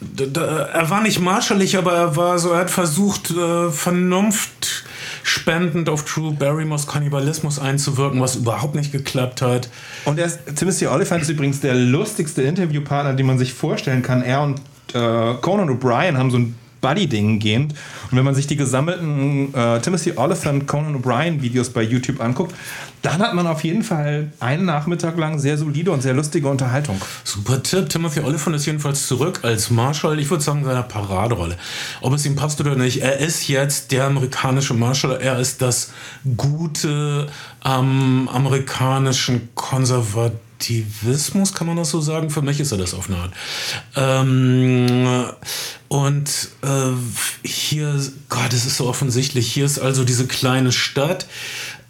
D- 0.00 0.24
er 0.34 0.90
war 0.90 1.02
nicht 1.02 1.20
marschalig, 1.20 1.76
aber 1.76 1.92
er 1.92 2.16
war 2.16 2.38
so, 2.38 2.50
er 2.50 2.60
hat 2.60 2.70
versucht, 2.70 3.30
äh, 3.30 3.70
Vernunft 3.70 4.84
spendend 5.22 5.88
auf 5.88 6.04
Drew 6.04 6.32
Barrymores 6.32 6.86
Kannibalismus 6.86 7.58
einzuwirken, 7.58 8.20
was 8.20 8.36
überhaupt 8.36 8.74
nicht 8.74 8.92
geklappt 8.92 9.42
hat. 9.42 9.68
Und 10.04 10.18
er 10.18 10.26
ist, 10.26 10.40
Timothy 10.56 10.86
Olyphant 10.86 11.22
ist 11.22 11.28
übrigens 11.28 11.60
der 11.60 11.74
lustigste 11.74 12.42
Interviewpartner, 12.42 13.14
den 13.14 13.26
man 13.26 13.38
sich 13.38 13.52
vorstellen 13.52 14.02
kann. 14.02 14.22
Er 14.22 14.42
und 14.42 14.60
äh, 14.94 15.34
Conan 15.40 15.70
O'Brien 15.70 16.16
haben 16.16 16.30
so 16.30 16.38
ein 16.38 16.54
Buddy-Ding 16.82 17.38
gehend. 17.38 17.72
Und 18.10 18.18
wenn 18.18 18.24
man 18.24 18.34
sich 18.34 18.46
die 18.46 18.56
gesammelten 18.56 19.54
äh, 19.54 19.80
Timothy 19.80 20.12
Olyphant, 20.16 20.66
Conan 20.66 21.00
O'Brien 21.00 21.40
Videos 21.40 21.70
bei 21.70 21.82
YouTube 21.82 22.20
anguckt, 22.20 22.54
dann 23.00 23.20
hat 23.20 23.34
man 23.34 23.46
auf 23.46 23.64
jeden 23.64 23.82
Fall 23.82 24.30
einen 24.38 24.64
Nachmittag 24.64 25.16
lang 25.16 25.38
sehr 25.38 25.56
solide 25.56 25.90
und 25.90 26.02
sehr 26.02 26.12
lustige 26.12 26.48
Unterhaltung. 26.48 27.00
Super 27.24 27.62
Tipp. 27.62 27.88
Timothy 27.88 28.20
Olyphant 28.20 28.56
ist 28.56 28.66
jedenfalls 28.66 29.06
zurück 29.06 29.40
als 29.42 29.70
Marshall. 29.70 30.18
Ich 30.20 30.30
würde 30.30 30.44
sagen, 30.44 30.60
in 30.60 30.64
seiner 30.66 30.82
Paraderolle. 30.82 31.56
Ob 32.00 32.12
es 32.12 32.26
ihm 32.26 32.36
passt 32.36 32.60
oder 32.60 32.76
nicht, 32.76 33.00
er 33.02 33.18
ist 33.18 33.48
jetzt 33.48 33.90
der 33.90 34.04
amerikanische 34.04 34.74
Marshall. 34.74 35.18
Er 35.20 35.38
ist 35.38 35.62
das 35.62 35.92
gute 36.36 37.28
am 37.60 38.28
amerikanischen 38.28 39.48
Konservativismus, 40.62 41.54
kann 41.54 41.66
man 41.66 41.76
das 41.76 41.90
so 41.90 42.00
sagen? 42.00 42.30
Für 42.30 42.42
mich 42.42 42.60
ist 42.60 42.72
er 42.72 42.78
das 42.78 42.94
auf 42.94 43.08
eine 43.08 43.18
Art. 43.18 43.32
Ähm, 43.96 45.26
und 45.88 46.48
äh, 46.62 47.46
hier, 47.46 48.00
Gott, 48.28 48.52
es 48.52 48.64
ist 48.64 48.76
so 48.76 48.86
offensichtlich, 48.86 49.52
hier 49.52 49.66
ist 49.66 49.78
also 49.78 50.04
diese 50.04 50.26
kleine 50.26 50.72
Stadt. 50.72 51.26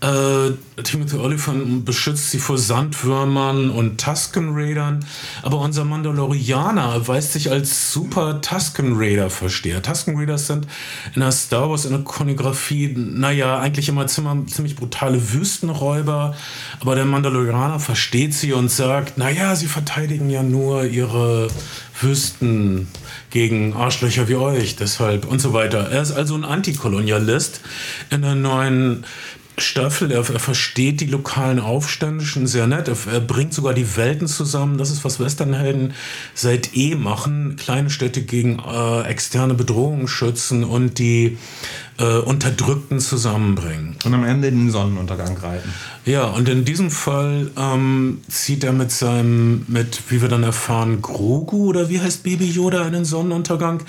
Äh, 0.03 0.55
Timothy 0.83 1.17
Olyphant 1.17 1.85
beschützt 1.85 2.33
sie 2.33 2.41
vor 2.41 2.59
Sandwürmern 2.59 3.71
und 3.71 4.01
Tusken 4.01 4.51
Raidern, 4.53 5.05
aber 5.43 5.59
unser 5.59 5.85
Mandalorianer 5.85 6.93
erweist 6.93 7.35
sich 7.35 7.53
als 7.53 7.93
super 7.93 8.41
Tusken 8.41 8.95
Raider 8.97 9.31
Versteher. 9.31 9.81
Tusken 9.81 10.19
Raiders 10.19 10.49
sind 10.49 10.67
in 11.15 11.21
der 11.21 11.31
Star 11.31 11.71
Wars 11.71 11.85
Ikonografie, 11.85 12.93
naja, 12.97 13.61
eigentlich 13.61 13.89
immer 13.89 14.09
ziemlich, 14.09 14.53
ziemlich 14.53 14.75
brutale 14.75 15.33
Wüstenräuber, 15.33 16.35
aber 16.81 16.95
der 16.97 17.05
Mandalorianer 17.05 17.79
versteht 17.79 18.35
sie 18.35 18.53
und 18.55 18.73
sagt, 18.73 19.19
naja, 19.19 19.55
sie 19.55 19.69
verteidigen 19.69 20.31
ja 20.31 20.43
nur 20.43 20.85
ihre 20.85 21.49
Wüsten 22.01 22.89
gegen 23.31 23.75
Arschlöcher 23.75 24.29
wie 24.29 24.35
euch, 24.35 24.77
deshalb 24.77 25.25
und 25.25 25.41
so 25.41 25.53
weiter. 25.53 25.91
Er 25.91 26.03
ist 26.03 26.13
also 26.13 26.35
ein 26.35 26.45
Antikolonialist 26.45 27.61
in 28.11 28.23
der 28.23 28.35
neuen 28.35 29.05
Staffel. 29.59 30.11
Er, 30.11 30.19
er 30.29 30.39
versteht 30.39 31.01
die 31.01 31.07
lokalen 31.07 31.61
Aufständischen 31.61 32.47
sehr 32.47 32.67
nett. 32.67 32.89
Er, 32.89 32.97
er 33.13 33.21
bringt 33.21 33.55
sogar 33.55 33.75
die 33.75 33.97
Welten 33.97 34.27
zusammen. 34.27 34.79
Das 34.79 34.91
ist, 34.91 35.05
was 35.05 35.21
Westernhelden 35.21 35.95
seit 36.35 36.77
eh 36.77 36.95
machen. 36.95 37.57
Kleine 37.57 37.91
Städte 37.91 38.23
gegen 38.23 38.59
äh, 38.59 39.03
externe 39.03 39.55
Bedrohungen 39.55 40.09
schützen 40.09 40.65
und 40.65 40.99
die 40.99 41.39
äh, 42.03 42.19
Unterdrückten 42.19 42.99
zusammenbringen. 42.99 43.97
Und 44.05 44.13
am 44.13 44.25
Ende 44.25 44.49
in 44.49 44.59
den 44.59 44.71
Sonnenuntergang 44.71 45.37
reiten. 45.39 45.73
Ja, 46.05 46.25
und 46.25 46.49
in 46.49 46.65
diesem 46.65 46.91
Fall 46.91 47.53
ähm, 47.57 48.23
zieht 48.29 48.65
er 48.65 48.73
mit 48.73 48.91
seinem, 48.91 49.65
mit, 49.69 50.03
wie 50.09 50.21
wir 50.21 50.29
dann 50.29 50.43
erfahren, 50.43 51.01
Grogu 51.01 51.69
oder 51.69 51.89
wie 51.89 52.01
heißt 52.01 52.25
Baby 52.25 52.51
Yoda 52.51 52.85
in 52.89 52.93
den 52.93 53.05
Sonnenuntergang 53.05 53.85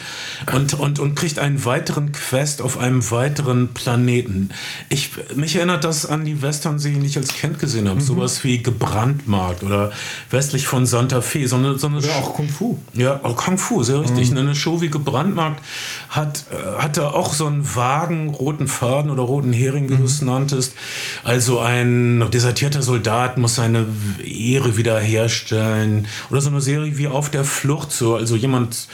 und, 0.54 0.76
und, 0.76 1.00
und 1.00 1.16
kriegt 1.16 1.40
einen 1.40 1.66
weiteren 1.66 2.12
Quest 2.12 2.62
auf 2.62 2.78
einem 2.78 3.10
weiteren 3.10 3.74
Planeten. 3.74 4.50
Ich, 4.90 5.10
mich 5.36 5.56
erinnert 5.56 5.84
das 5.84 6.06
an 6.06 6.24
die 6.24 6.44
Western-Serien, 6.44 7.02
die 7.02 7.08
ich 7.08 7.18
als 7.18 7.30
Kind 7.30 7.58
gesehen 7.58 7.90
habe. 7.90 8.00
Sowas 8.00 8.44
wie 8.44 8.62
Gebrandmarkt 8.62 9.64
oder 9.64 9.92
westlich 10.30 10.68
von 10.68 10.86
Santa 10.86 11.22
Fe. 11.22 11.48
So 11.48 11.56
eine, 11.56 11.80
so 11.80 11.88
eine 11.88 11.98
Oder 11.98 12.16
auch 12.18 12.36
Kung 12.36 12.48
Fu. 12.48 12.78
ja, 12.94 13.20
oh, 13.24 13.34
Kung 13.34 13.58
Fu, 13.58 13.82
sehr 13.82 14.02
richtig. 14.02 14.32
Eine 14.32 14.54
Show 14.54 14.82
wie 14.82 14.90
Gebrandmarkt 14.90 15.64
hat, 16.10 16.46
äh, 16.52 16.82
hatte 16.82 17.14
auch 17.14 17.34
so 17.34 17.48
einen 17.48 17.76
vagen 18.04 18.30
roten 18.30 18.68
Faden 18.68 19.10
oder 19.12 19.24
roten 19.24 19.54
Hering, 19.54 19.90
wie 19.90 19.96
du 19.98 20.04
es 20.04 20.22
nanntest. 20.22 20.74
Also 21.24 21.60
ein 21.60 22.26
desertierter 22.32 22.82
Soldat 22.82 23.38
muss 23.38 23.56
seine 23.56 23.86
Ehre 24.24 24.78
wiederherstellen. 24.78 26.08
Oder 26.30 26.42
so 26.42 26.50
eine 26.50 26.62
Serie 26.62 26.98
wie 26.98 27.08
Auf 27.08 27.30
der 27.30 27.44
Flucht. 27.44 27.92
So. 27.92 28.16
Also 28.16 28.36
jemand 28.36 28.88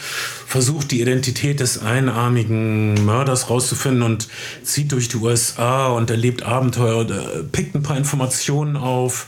versucht, 0.45 0.91
die 0.91 1.01
Identität 1.01 1.59
des 1.59 1.81
einarmigen 1.81 3.05
Mörders 3.05 3.49
rauszufinden 3.49 4.03
und 4.03 4.27
zieht 4.63 4.91
durch 4.91 5.07
die 5.09 5.17
USA 5.17 5.87
und 5.87 6.09
erlebt 6.09 6.43
Abenteuer 6.43 6.97
und 6.97 7.11
äh, 7.11 7.43
pickt 7.51 7.75
ein 7.75 7.83
paar 7.83 7.97
Informationen 7.97 8.75
auf, 8.77 9.27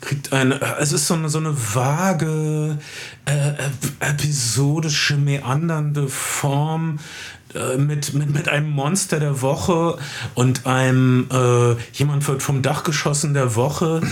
kriegt 0.00 0.32
eine, 0.32 0.60
äh, 0.60 0.64
es 0.80 0.92
ist 0.92 1.06
so 1.06 1.14
eine, 1.14 1.28
so 1.28 1.38
eine 1.38 1.54
vage, 1.74 2.78
äh, 3.24 3.30
ep- 3.30 4.10
episodische, 4.10 5.16
meandernde 5.16 6.08
Form 6.08 6.98
äh, 6.98 7.37
mit, 7.76 8.14
mit, 8.14 8.34
mit 8.34 8.48
einem 8.48 8.70
Monster 8.70 9.20
der 9.20 9.40
Woche 9.40 9.98
und 10.34 10.66
einem, 10.66 11.28
äh, 11.32 11.76
jemand 11.92 12.26
wird 12.28 12.42
vom 12.42 12.62
Dach 12.62 12.84
geschossen 12.84 13.34
der 13.34 13.54
Woche. 13.54 14.02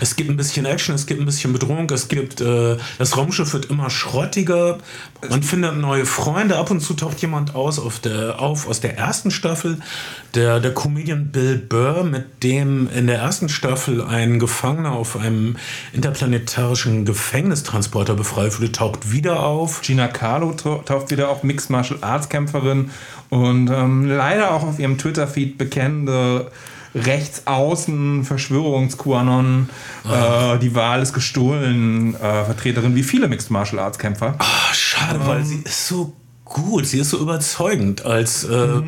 Es 0.00 0.16
gibt 0.16 0.30
ein 0.30 0.36
bisschen 0.36 0.64
Action, 0.66 0.94
es 0.94 1.06
gibt 1.06 1.20
ein 1.20 1.26
bisschen 1.26 1.52
Bedrohung, 1.52 1.88
es 1.90 2.08
gibt, 2.08 2.40
äh, 2.40 2.76
das 2.98 3.16
Raumschiff 3.16 3.52
wird 3.52 3.66
immer 3.66 3.90
schrottiger, 3.90 4.78
man 5.28 5.42
findet 5.42 5.76
neue 5.76 6.06
Freunde, 6.06 6.56
ab 6.56 6.70
und 6.70 6.80
zu 6.80 6.94
taucht 6.94 7.20
jemand 7.20 7.54
aus, 7.54 7.78
auf, 7.78 7.98
der, 7.98 8.40
auf 8.40 8.68
aus 8.68 8.80
der 8.80 8.96
ersten 8.96 9.30
Staffel, 9.30 9.78
der, 10.34 10.60
der 10.60 10.72
Comedian 10.72 11.28
Bill 11.32 11.56
Burr, 11.58 12.04
mit 12.04 12.42
dem 12.42 12.88
in 12.94 13.06
der 13.06 13.18
ersten 13.18 13.48
Staffel 13.48 14.02
ein 14.02 14.38
Gefangener 14.38 14.92
auf 14.92 15.16
einem 15.16 15.56
interplanetarischen 15.92 17.04
Gefängnistransporter 17.04 18.14
befreit 18.14 18.58
wurde, 18.58 18.72
taucht 18.72 19.10
wieder 19.12 19.40
auf. 19.44 19.82
Gina 19.82 20.08
Carlo 20.08 20.52
tau- 20.52 20.82
taucht 20.84 21.10
wieder 21.10 21.28
auf, 21.28 21.42
Mixed 21.42 21.70
Martial 21.70 21.98
Arts 22.02 22.28
Kämpferin. 22.28 22.90
Und 23.30 23.68
ähm, 23.70 24.06
leider 24.06 24.52
auch 24.52 24.62
auf 24.62 24.78
ihrem 24.78 24.96
Twitter-Feed 24.96 25.58
bekennende 25.58 26.50
Rechtsaußen, 26.94 28.24
Verschwörungsquanon, 28.24 29.68
äh, 30.10 30.58
die 30.58 30.74
Wahl 30.74 31.02
ist 31.02 31.12
gestohlen, 31.12 32.14
äh, 32.14 32.44
Vertreterin 32.44 32.94
wie 32.94 33.02
viele 33.02 33.28
Mixed 33.28 33.50
Martial 33.50 33.80
Arts 33.80 33.98
Kämpfer. 33.98 34.34
Ah, 34.38 34.74
schade, 34.74 35.20
weil 35.24 35.44
sie 35.44 35.62
ist 35.64 35.88
so 35.88 36.14
gut, 36.44 36.86
sie 36.86 36.98
ist 36.98 37.10
so 37.10 37.18
überzeugend 37.18 38.04
als 38.04 38.44
äh, 38.44 38.80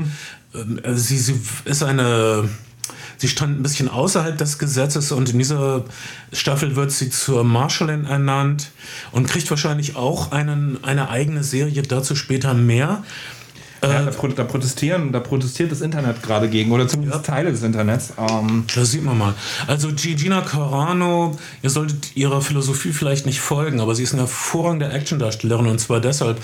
ähm, 0.54 0.80
sie, 0.94 1.18
sie 1.18 1.40
ist 1.64 1.82
eine 1.82 2.48
sie 3.20 3.28
stand 3.28 3.60
ein 3.60 3.62
bisschen 3.62 3.88
außerhalb 3.88 4.36
des 4.38 4.58
Gesetzes 4.58 5.12
und 5.12 5.30
in 5.30 5.38
dieser 5.38 5.84
Staffel 6.32 6.74
wird 6.74 6.90
sie 6.90 7.10
zur 7.10 7.44
Marshallin 7.44 8.06
ernannt 8.06 8.70
und 9.12 9.28
kriegt 9.28 9.50
wahrscheinlich 9.50 9.96
auch 9.96 10.32
einen, 10.32 10.82
eine 10.82 11.10
eigene 11.10 11.44
Serie, 11.44 11.82
dazu 11.82 12.16
später 12.16 12.54
mehr. 12.54 13.04
Ja, 13.82 14.02
da, 14.02 14.10
da, 14.10 14.44
protestieren, 14.44 15.10
da 15.10 15.20
protestiert 15.20 15.72
das 15.72 15.80
Internet 15.80 16.22
gerade 16.22 16.48
gegen, 16.48 16.70
oder 16.70 16.86
zumindest 16.86 17.26
ja. 17.26 17.34
Teile 17.34 17.50
des 17.50 17.62
Internets. 17.62 18.12
Ähm. 18.18 18.64
Das 18.74 18.90
sieht 18.90 19.02
man 19.02 19.16
mal. 19.16 19.34
Also 19.66 19.88
Gina 19.94 20.42
Carano, 20.42 21.38
ihr 21.62 21.70
solltet 21.70 22.14
ihrer 22.14 22.42
Philosophie 22.42 22.92
vielleicht 22.92 23.24
nicht 23.24 23.40
folgen, 23.40 23.80
aber 23.80 23.94
sie 23.94 24.02
ist 24.02 24.12
eine 24.12 24.22
hervorragende 24.22 24.90
Actiondarstellerin 24.90 25.66
und 25.66 25.80
zwar 25.80 26.00
deshalb, 26.00 26.38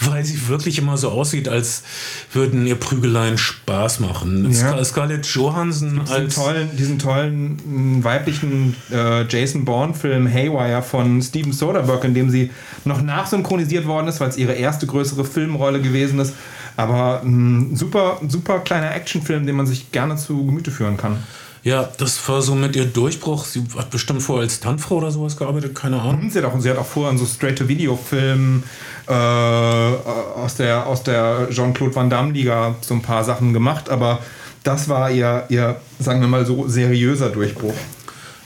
weil 0.00 0.24
sie 0.24 0.48
wirklich 0.48 0.78
immer 0.78 0.98
so 0.98 1.08
aussieht, 1.08 1.48
als 1.48 1.84
würden 2.32 2.66
ihr 2.66 2.74
Prügeleien 2.74 3.38
Spaß 3.38 4.00
machen. 4.00 4.50
Ja. 4.52 4.84
Scarlett 4.84 5.24
Johansson 5.26 6.00
diesen 6.00 6.14
als... 6.14 6.34
Tollen, 6.34 6.76
diesen 6.76 6.98
tollen 6.98 8.04
weiblichen 8.04 8.76
äh, 8.92 9.26
Jason 9.26 9.64
Bourne-Film 9.64 10.30
Haywire 10.30 10.82
von 10.82 11.22
Steven 11.22 11.52
Soderbergh, 11.52 12.06
in 12.06 12.14
dem 12.14 12.28
sie 12.28 12.50
noch 12.84 13.00
nachsynchronisiert 13.00 13.86
worden 13.86 14.08
ist, 14.08 14.20
weil 14.20 14.28
es 14.28 14.36
ihre 14.36 14.52
erste 14.52 14.86
größere 14.86 15.24
Filmrolle 15.24 15.80
gewesen 15.80 16.18
ist 16.18 16.34
aber 16.76 17.22
ein 17.22 17.76
super, 17.76 18.20
super 18.28 18.60
kleiner 18.60 18.94
Actionfilm, 18.94 19.46
den 19.46 19.56
man 19.56 19.66
sich 19.66 19.92
gerne 19.92 20.16
zu 20.16 20.44
Gemüte 20.44 20.70
führen 20.70 20.96
kann. 20.96 21.18
Ja, 21.64 21.88
das 21.96 22.28
war 22.28 22.42
so 22.42 22.54
mit 22.54 22.76
ihr 22.76 22.84
Durchbruch. 22.84 23.46
Sie 23.46 23.64
hat 23.78 23.88
bestimmt 23.88 24.22
vorher 24.22 24.42
als 24.42 24.60
Tanzfrau 24.60 24.96
oder 24.96 25.10
sowas 25.10 25.34
gearbeitet, 25.34 25.74
keine 25.74 26.00
Ahnung. 26.00 26.28
Sie 26.30 26.38
hat 26.38 26.44
auch, 26.44 26.60
sie 26.60 26.68
hat 26.68 26.76
auch 26.76 26.86
vorher 26.86 27.10
in 27.12 27.18
so 27.18 27.24
Straight-to-Video-Filmen 27.24 28.62
äh, 29.08 29.12
aus 29.12 30.56
der, 30.56 30.86
aus 30.86 31.02
der 31.02 31.48
Jean-Claude 31.50 31.94
Van 31.94 32.10
Damme-Liga 32.10 32.74
so 32.82 32.92
ein 32.92 33.00
paar 33.00 33.24
Sachen 33.24 33.54
gemacht, 33.54 33.88
aber 33.88 34.18
das 34.62 34.90
war 34.90 35.10
ihr, 35.10 35.44
ihr, 35.48 35.80
sagen 35.98 36.20
wir 36.20 36.28
mal 36.28 36.44
so, 36.44 36.68
seriöser 36.68 37.30
Durchbruch. 37.30 37.74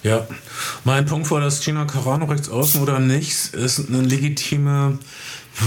Ja, 0.05 0.27
mein 0.85 1.07
Punkt 1.07 1.29
war, 1.31 1.41
dass 1.41 1.61
Gina 1.61 1.85
Carano 1.87 2.27
rechts 2.27 2.49
außen 2.49 2.81
oder 2.81 3.01
nichts 3.01 3.49
ist 3.49 3.89
eine 3.89 4.03
legitime 4.03 4.99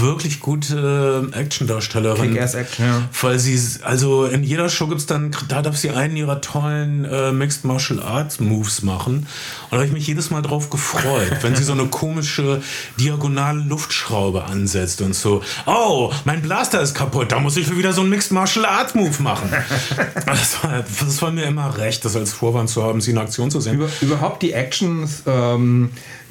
wirklich 0.00 0.40
gute 0.40 1.28
Action-Darstellerin. 1.32 2.32
Kick-Ass-Action, 2.32 2.86
ja. 2.86 3.08
Weil 3.20 3.38
sie, 3.38 3.58
also 3.82 4.24
in 4.24 4.42
jeder 4.42 4.68
Show 4.68 4.86
gibt 4.86 5.00
es 5.00 5.06
dann, 5.06 5.34
da 5.48 5.62
darf 5.62 5.76
sie 5.76 5.90
einen 5.90 6.16
ihrer 6.16 6.40
tollen 6.40 7.04
äh, 7.04 7.32
Mixed 7.32 7.64
Martial 7.64 8.02
Arts 8.02 8.40
Moves 8.40 8.82
machen. 8.82 9.14
Und 9.14 9.26
da 9.70 9.76
habe 9.78 9.86
ich 9.86 9.92
mich 9.92 10.06
jedes 10.06 10.30
Mal 10.30 10.42
drauf 10.42 10.70
gefreut, 10.70 11.38
wenn 11.42 11.56
sie 11.56 11.64
so 11.64 11.72
eine 11.72 11.86
komische 11.86 12.62
diagonale 12.98 13.60
Luftschraube 13.60 14.44
ansetzt 14.44 15.00
und 15.02 15.14
so, 15.14 15.42
oh, 15.66 16.12
mein 16.24 16.42
Blaster 16.42 16.80
ist 16.80 16.94
kaputt, 16.94 17.32
da 17.32 17.40
muss 17.40 17.56
ich 17.56 17.74
wieder 17.76 17.92
so 17.92 18.00
einen 18.02 18.10
Mixed 18.10 18.32
Martial 18.32 18.64
Arts 18.64 18.94
Move 18.94 19.22
machen. 19.22 19.50
das, 20.26 20.62
war, 20.62 20.84
das 21.00 21.22
war 21.22 21.30
mir 21.30 21.44
immer 21.44 21.78
recht, 21.78 22.04
das 22.04 22.16
als 22.16 22.32
Vorwand 22.32 22.70
zu 22.70 22.82
haben, 22.82 23.00
sie 23.00 23.10
in 23.10 23.18
Aktion 23.18 23.50
zu 23.50 23.60
sehen. 23.60 23.74
Über, 23.74 23.88
überhaupt 24.00 24.42
die 24.42 24.52
Actions, 24.52 25.22
ähm, 25.26 25.90
äh, 25.92 26.21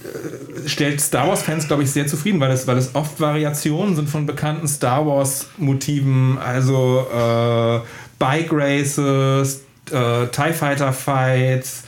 stellt 0.65 1.01
Star 1.01 1.27
Wars-Fans, 1.27 1.67
glaube 1.67 1.83
ich, 1.83 1.91
sehr 1.91 2.07
zufrieden, 2.07 2.39
weil 2.39 2.51
es, 2.51 2.67
weil 2.67 2.77
es 2.77 2.95
oft 2.95 3.19
Variationen 3.19 3.95
sind 3.95 4.09
von 4.09 4.25
bekannten 4.25 4.67
Star 4.67 5.05
Wars-Motiven, 5.05 6.37
also 6.37 7.05
äh, 7.13 7.79
Bike 8.19 8.49
Races, 8.51 9.61
äh, 9.91 10.27
TIE 10.27 10.53
Fighter 10.53 10.93
Fights, 10.93 11.83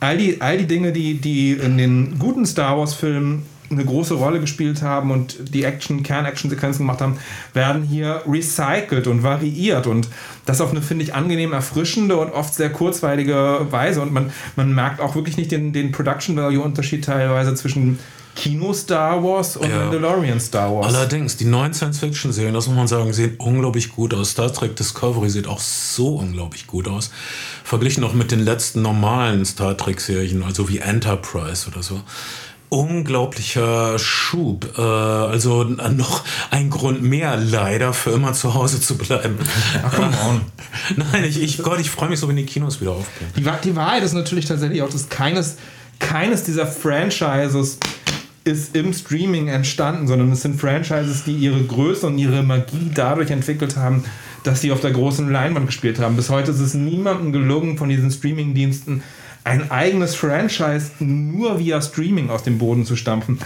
all 0.00 0.16
die, 0.16 0.40
all 0.40 0.58
die 0.58 0.66
Dinge, 0.66 0.92
die, 0.92 1.14
die 1.14 1.52
in 1.52 1.78
den 1.78 2.18
guten 2.18 2.46
Star 2.46 2.78
Wars-Filmen 2.78 3.44
eine 3.70 3.84
große 3.84 4.14
Rolle 4.14 4.40
gespielt 4.40 4.82
haben 4.82 5.10
und 5.10 5.54
die 5.54 5.64
Action, 5.64 6.02
Kern-Action-Sequenzen 6.02 6.80
gemacht 6.80 7.00
haben, 7.00 7.18
werden 7.52 7.82
hier 7.82 8.22
recycelt 8.26 9.06
und 9.06 9.22
variiert 9.22 9.86
und 9.86 10.08
das 10.44 10.60
auf 10.60 10.70
eine, 10.70 10.82
finde 10.82 11.04
ich, 11.04 11.14
angenehm 11.14 11.52
erfrischende 11.52 12.16
und 12.16 12.32
oft 12.32 12.52
sehr 12.52 12.70
kurzweilige 12.70 13.66
Weise 13.70 14.02
und 14.02 14.12
man, 14.12 14.32
man 14.56 14.74
merkt 14.74 15.00
auch 15.00 15.14
wirklich 15.14 15.36
nicht 15.36 15.52
den, 15.52 15.72
den 15.72 15.92
Production-Value-Unterschied 15.92 17.04
teilweise 17.04 17.54
zwischen 17.54 17.98
Kino 18.34 18.72
Star 18.72 19.22
Wars 19.22 19.56
und 19.56 19.68
ja. 19.68 19.80
Mandalorian 19.80 20.40
Star 20.40 20.72
Wars. 20.72 20.94
Allerdings, 20.94 21.36
die 21.36 21.44
neuen 21.44 21.74
Science-Fiction-Serien, 21.74 22.54
das 22.54 22.68
muss 22.68 22.76
man 22.76 22.88
sagen, 22.88 23.12
sehen 23.12 23.34
unglaublich 23.38 23.90
gut 23.90 24.14
aus. 24.14 24.30
Star 24.30 24.52
Trek 24.52 24.76
Discovery 24.76 25.28
sieht 25.30 25.46
auch 25.46 25.60
so 25.60 26.16
unglaublich 26.16 26.66
gut 26.66 26.88
aus. 26.88 27.10
Verglichen 27.64 28.04
auch 28.04 28.14
mit 28.14 28.30
den 28.30 28.40
letzten 28.40 28.82
normalen 28.82 29.44
Star 29.44 29.76
Trek-Serien, 29.76 30.42
also 30.42 30.68
wie 30.68 30.78
Enterprise 30.78 31.68
oder 31.68 31.82
so 31.82 32.00
unglaublicher 32.70 33.98
Schub. 33.98 34.78
Äh, 34.78 34.80
also 34.80 35.64
noch 35.64 36.24
ein 36.50 36.70
Grund 36.70 37.02
mehr, 37.02 37.36
leider, 37.36 37.92
für 37.92 38.10
immer 38.10 38.32
zu 38.32 38.54
Hause 38.54 38.80
zu 38.80 38.96
bleiben. 38.96 39.36
Ach, 39.82 39.94
come 39.94 40.16
on. 40.28 40.40
Nein, 40.96 41.24
ich, 41.24 41.42
ich, 41.42 41.58
Gott, 41.58 41.80
ich 41.80 41.90
freue 41.90 42.08
mich 42.08 42.20
so, 42.20 42.28
wenn 42.28 42.36
die 42.36 42.46
Kinos 42.46 42.80
wieder 42.80 42.92
aufgehen. 42.92 43.30
Die, 43.36 43.68
die 43.68 43.76
Wahrheit 43.76 44.02
ist 44.02 44.14
natürlich 44.14 44.46
tatsächlich 44.46 44.82
auch, 44.82 44.88
dass 44.88 45.08
keines, 45.08 45.56
keines 45.98 46.44
dieser 46.44 46.66
Franchises 46.66 47.78
ist 48.44 48.74
im 48.74 48.92
Streaming 48.94 49.48
entstanden, 49.48 50.06
sondern 50.06 50.32
es 50.32 50.42
sind 50.42 50.58
Franchises, 50.58 51.24
die 51.24 51.34
ihre 51.34 51.62
Größe 51.62 52.06
und 52.06 52.18
ihre 52.18 52.42
Magie 52.42 52.90
dadurch 52.94 53.30
entwickelt 53.30 53.76
haben, 53.76 54.04
dass 54.44 54.60
sie 54.62 54.72
auf 54.72 54.80
der 54.80 54.92
großen 54.92 55.30
Leinwand 55.30 55.66
gespielt 55.66 55.98
haben. 55.98 56.16
Bis 56.16 56.30
heute 56.30 56.52
ist 56.52 56.60
es 56.60 56.72
niemandem 56.74 57.32
gelungen, 57.32 57.76
von 57.76 57.88
diesen 57.88 58.10
Streaming-Diensten 58.10 59.02
ein 59.44 59.70
eigenes 59.70 60.14
Franchise 60.14 60.92
nur 60.98 61.58
via 61.58 61.80
Streaming 61.80 62.30
aus 62.30 62.42
dem 62.42 62.58
Boden 62.58 62.84
zu 62.84 62.96
stampfen. 62.96 63.38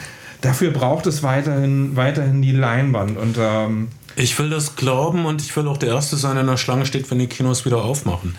Dafür 0.44 0.72
braucht 0.72 1.07
es 1.07 1.22
weiterhin, 1.22 1.96
weiterhin 1.96 2.42
die 2.42 2.52
Leinwand. 2.52 3.16
Und 3.16 3.38
ähm, 3.38 3.88
ich 4.16 4.38
will 4.38 4.48
das 4.48 4.76
glauben 4.76 5.26
und 5.26 5.42
ich 5.42 5.57
will 5.57 5.66
auch 5.66 5.76
der 5.76 5.88
Erste 5.88 6.16
sein, 6.16 6.35
der 6.35 6.42
in 6.42 6.46
der 6.46 6.57
Schlange 6.57 6.87
steht, 6.87 7.11
wenn 7.11 7.18
die 7.18 7.26
Kinos 7.26 7.64
wieder 7.64 7.83
aufmachen. 7.83 8.37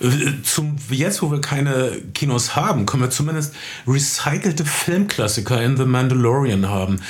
Äh, 0.00 0.42
zum, 0.44 0.76
jetzt, 0.90 1.22
wo 1.22 1.32
wir 1.32 1.40
keine 1.40 1.92
Kinos 2.14 2.54
haben, 2.54 2.86
können 2.86 3.02
wir 3.02 3.10
zumindest 3.10 3.54
recycelte 3.88 4.64
Filmklassiker 4.64 5.60
in 5.62 5.76
The 5.76 5.84
Mandalorian 5.84 6.68
haben. 6.68 7.00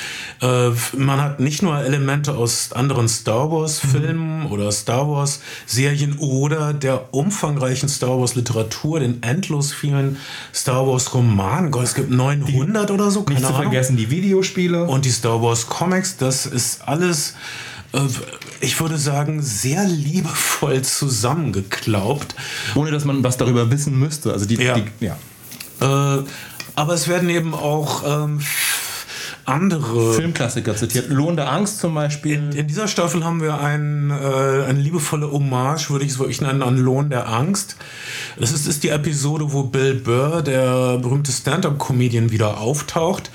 Äh, 0.41 0.69
man 0.95 1.21
hat 1.21 1.39
nicht 1.39 1.61
nur 1.61 1.77
Elemente 1.77 2.35
aus 2.35 2.71
anderen 2.71 3.07
Star 3.07 3.51
Wars-Filmen 3.51 4.45
mhm. 4.45 4.51
oder 4.51 4.71
Star 4.71 5.07
Wars-Serien 5.07 6.17
oder 6.17 6.73
der 6.73 7.13
umfangreichen 7.13 7.89
Star 7.89 8.19
Wars-Literatur, 8.19 9.01
den 9.01 9.21
endlos 9.21 9.73
vielen 9.73 10.17
Star 10.53 10.87
Wars-Romanen. 10.87 11.71
Es 11.83 11.93
gibt 11.93 12.09
900 12.09 12.89
die, 12.89 12.93
oder 12.93 13.11
so, 13.11 13.23
keine 13.23 13.39
Nicht 13.39 13.47
zu 13.47 13.53
vergessen 13.53 13.97
die 13.97 14.09
Videospiele. 14.37 14.83
Und 14.83 15.05
die 15.05 15.11
Star 15.11 15.41
Wars-Comics, 15.41 16.17
das 16.17 16.45
ist 16.45 16.87
alles 16.87 17.33
äh, 17.93 17.99
ich 18.59 18.79
würde 18.79 18.97
sagen, 18.97 19.41
sehr 19.41 19.85
liebevoll 19.85 20.81
zusammengeklaubt. 20.81 22.35
Ohne 22.75 22.91
dass 22.91 23.05
man 23.05 23.23
was 23.23 23.37
darüber 23.37 23.71
wissen 23.71 23.97
müsste. 23.97 24.33
Also 24.33 24.45
die, 24.45 24.55
ja. 24.55 24.75
Die, 24.75 25.05
ja. 25.05 25.17
Äh, 25.81 26.23
aber 26.75 26.93
es 26.93 27.07
werden 27.07 27.29
eben 27.29 27.55
auch 27.55 28.03
ähm, 28.05 28.41
andere 29.45 30.13
Filmklassiker 30.13 30.75
zitiert. 30.75 31.09
Lohn 31.09 31.37
der 31.37 31.51
Angst 31.51 31.79
zum 31.79 31.95
Beispiel. 31.95 32.33
In, 32.33 32.51
in 32.51 32.67
dieser 32.67 32.87
Staffel 32.87 33.23
haben 33.23 33.41
wir 33.41 33.59
ein, 33.59 34.11
äh, 34.11 34.65
eine 34.67 34.79
liebevolle 34.79 35.31
Hommage, 35.31 35.89
würde 35.89 36.05
ich 36.05 36.11
es 36.11 36.19
wirklich 36.19 36.41
nennen, 36.41 36.61
an 36.61 36.77
Lohn 36.77 37.09
der 37.09 37.29
Angst. 37.29 37.77
Das 38.37 38.51
ist, 38.51 38.67
ist 38.67 38.83
die 38.83 38.89
Episode, 38.89 39.53
wo 39.53 39.63
Bill 39.63 39.95
Burr, 39.95 40.43
der 40.43 40.97
berühmte 40.97 41.31
Stand-up-Comedian, 41.31 42.31
wieder 42.31 42.59
auftaucht 42.59 43.31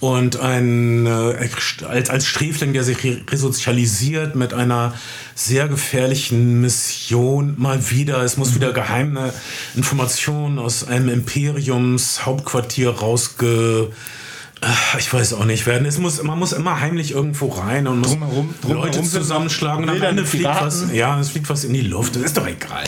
und 0.00 0.40
ein 0.40 1.06
äh, 1.06 1.48
als, 1.86 2.10
als 2.10 2.26
Sträfling, 2.26 2.72
der 2.72 2.84
sich 2.84 2.98
resozialisiert 3.30 4.34
mit 4.34 4.54
einer 4.54 4.94
sehr 5.34 5.68
gefährlichen 5.68 6.60
Mission 6.60 7.54
mal 7.58 7.90
wieder. 7.90 8.22
Es 8.22 8.36
muss 8.38 8.54
wieder 8.54 8.72
geheime 8.72 9.32
Informationen 9.76 10.58
aus 10.58 10.88
einem 10.88 11.10
Imperiumshauptquartier 11.10 12.90
rausge 12.90 13.90
ich 14.98 15.12
weiß 15.12 15.34
auch 15.34 15.46
nicht 15.46 15.66
werden. 15.66 15.86
Es 15.86 15.98
muss, 15.98 16.22
man 16.22 16.38
muss 16.38 16.52
immer 16.52 16.80
heimlich 16.80 17.12
irgendwo 17.12 17.48
rein 17.48 17.86
und 17.86 18.00
muss 18.00 18.10
drumherum, 18.10 18.54
drumherum 18.60 18.84
Leute 18.84 19.02
zusammenschlagen 19.02 19.84
und 19.84 19.90
am 19.90 20.02
Ende 20.02 20.26
fliegt 20.26 20.44
was. 20.44 20.92
Ja, 20.92 21.18
es 21.18 21.30
fliegt 21.30 21.48
was 21.48 21.64
in 21.64 21.72
die 21.72 21.80
Luft. 21.80 22.16
Das 22.16 22.22
ist 22.22 22.36
doch 22.36 22.46
egal. 22.46 22.84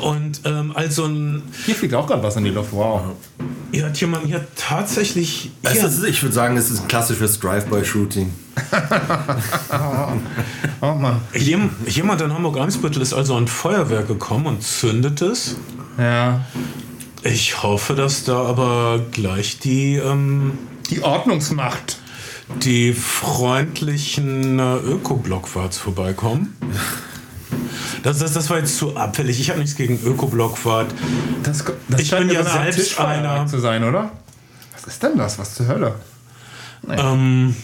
Und 0.00 0.40
ähm, 0.44 0.72
also 0.74 1.04
ein. 1.04 1.42
Hier 1.66 1.74
fliegt 1.74 1.94
auch 1.94 2.06
gerade 2.06 2.22
was 2.22 2.36
in 2.36 2.44
die 2.44 2.50
Luft. 2.50 2.72
Wow. 2.72 3.02
Hier 3.72 3.86
hat 3.86 4.00
jemand 4.00 4.26
hier 4.26 4.46
tatsächlich. 4.56 5.50
Hier 5.70 5.84
ist, 5.84 6.02
ich 6.02 6.22
würde 6.22 6.34
sagen, 6.34 6.56
es 6.56 6.70
ist 6.70 6.80
ein 6.80 6.88
klassisches 6.88 7.38
Drive-by-Shooting. 7.40 8.32
oh 10.80 10.94
Mann. 10.94 11.20
Jem, 11.34 11.70
jemand 11.86 12.22
in 12.22 12.32
Hamburg-Eimsbüttel 12.32 13.02
ist 13.02 13.12
also 13.12 13.36
an 13.36 13.48
Feuerwerk 13.48 14.08
gekommen 14.08 14.46
und 14.46 14.62
zündet 14.62 15.20
es. 15.20 15.56
Ja. 15.98 16.46
Ich 17.22 17.62
hoffe, 17.62 17.94
dass 17.94 18.24
da 18.24 18.42
aber 18.42 19.00
gleich 19.10 19.58
die. 19.58 19.96
Ähm, 19.96 20.58
die 20.90 21.02
Ordnungsmacht. 21.02 21.98
Die 22.62 22.92
freundlichen 22.92 24.58
äh, 24.58 24.76
Öko-Blockwarts 24.76 25.78
vorbeikommen. 25.78 26.56
Das, 28.02 28.18
das, 28.18 28.32
das 28.32 28.50
war 28.50 28.58
jetzt 28.58 28.76
zu 28.76 28.96
abfällig. 28.96 29.40
Ich 29.40 29.50
habe 29.50 29.60
nichts 29.60 29.76
gegen 29.76 29.98
Öko-Blockwart. 30.04 30.92
Das, 31.42 31.64
das 31.88 32.00
ich 32.00 32.10
bin 32.10 32.30
ja 32.30 32.44
selbst 32.44 32.98
einer. 32.98 33.46
zu 33.46 33.58
sein, 33.60 33.84
oder? 33.84 34.12
Was 34.72 34.84
ist 34.84 35.02
denn 35.02 35.16
das? 35.16 35.38
Was 35.38 35.54
zur 35.54 35.68
Hölle? 35.68 35.94
Naja. 36.82 37.12
Ähm, 37.12 37.54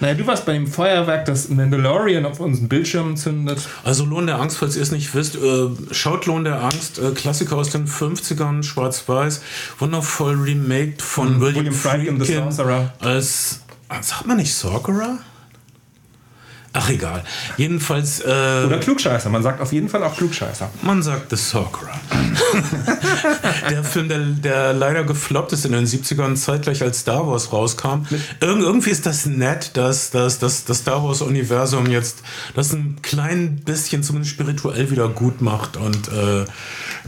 Naja, 0.00 0.14
du 0.14 0.26
warst 0.26 0.46
bei 0.46 0.52
dem 0.52 0.66
Feuerwerk, 0.68 1.24
das 1.24 1.48
Mandalorian 1.48 2.24
auf 2.24 2.38
unseren 2.38 2.68
Bildschirmen 2.68 3.16
zündet. 3.16 3.58
Also 3.82 4.04
Lohn 4.04 4.26
der 4.26 4.40
Angst, 4.40 4.58
falls 4.58 4.76
ihr 4.76 4.82
es 4.82 4.92
nicht 4.92 5.12
wisst, 5.14 5.34
äh, 5.36 5.68
schaut 5.90 6.26
Lohn 6.26 6.44
der 6.44 6.62
Angst, 6.62 6.98
äh, 6.98 7.10
Klassiker 7.10 7.56
aus 7.56 7.70
den 7.70 7.88
50ern, 7.88 8.62
schwarz-weiß, 8.62 9.40
wundervoll 9.78 10.36
remaked 10.36 11.02
von 11.02 11.40
William, 11.40 11.56
William 11.64 11.74
Friedkin, 11.74 12.20
The 12.20 12.26
Friedkin 12.26 12.52
Sorcerer. 12.52 12.94
als, 13.00 13.60
sagt 14.00 14.26
man 14.26 14.36
nicht 14.36 14.54
Sorcerer? 14.54 15.18
Ach 16.74 16.90
egal. 16.90 17.24
Jedenfalls, 17.56 18.20
äh, 18.20 18.64
Oder 18.66 18.78
Klugscheißer. 18.78 19.30
Man 19.30 19.42
sagt 19.42 19.60
auf 19.60 19.72
jeden 19.72 19.88
Fall 19.88 20.04
auch 20.04 20.16
Klugscheißer. 20.16 20.70
man 20.82 21.02
sagt 21.02 21.30
The 21.30 21.36
Sorcerer. 21.36 21.98
der 23.70 23.84
Film, 23.84 24.08
der, 24.08 24.18
der 24.18 24.72
leider 24.72 25.04
gefloppt 25.04 25.52
ist 25.52 25.64
in 25.64 25.72
den 25.72 25.86
70ern, 25.86 26.36
zeitgleich 26.36 26.82
als 26.82 27.00
Star 27.00 27.26
Wars 27.26 27.52
rauskam. 27.52 28.06
Irg 28.40 28.60
irgendwie 28.60 28.90
ist 28.90 29.06
das 29.06 29.26
nett, 29.26 29.76
dass, 29.76 30.10
dass, 30.10 30.38
dass 30.38 30.64
das 30.64 30.78
Star 30.78 31.02
Wars-Universum 31.02 31.86
jetzt 31.86 32.22
das 32.54 32.72
ein 32.72 32.96
klein 33.02 33.56
bisschen 33.64 34.02
zumindest 34.02 34.34
spirituell 34.34 34.90
wieder 34.90 35.08
gut 35.08 35.40
macht 35.40 35.76
und 35.76 36.08
äh, 36.08 36.44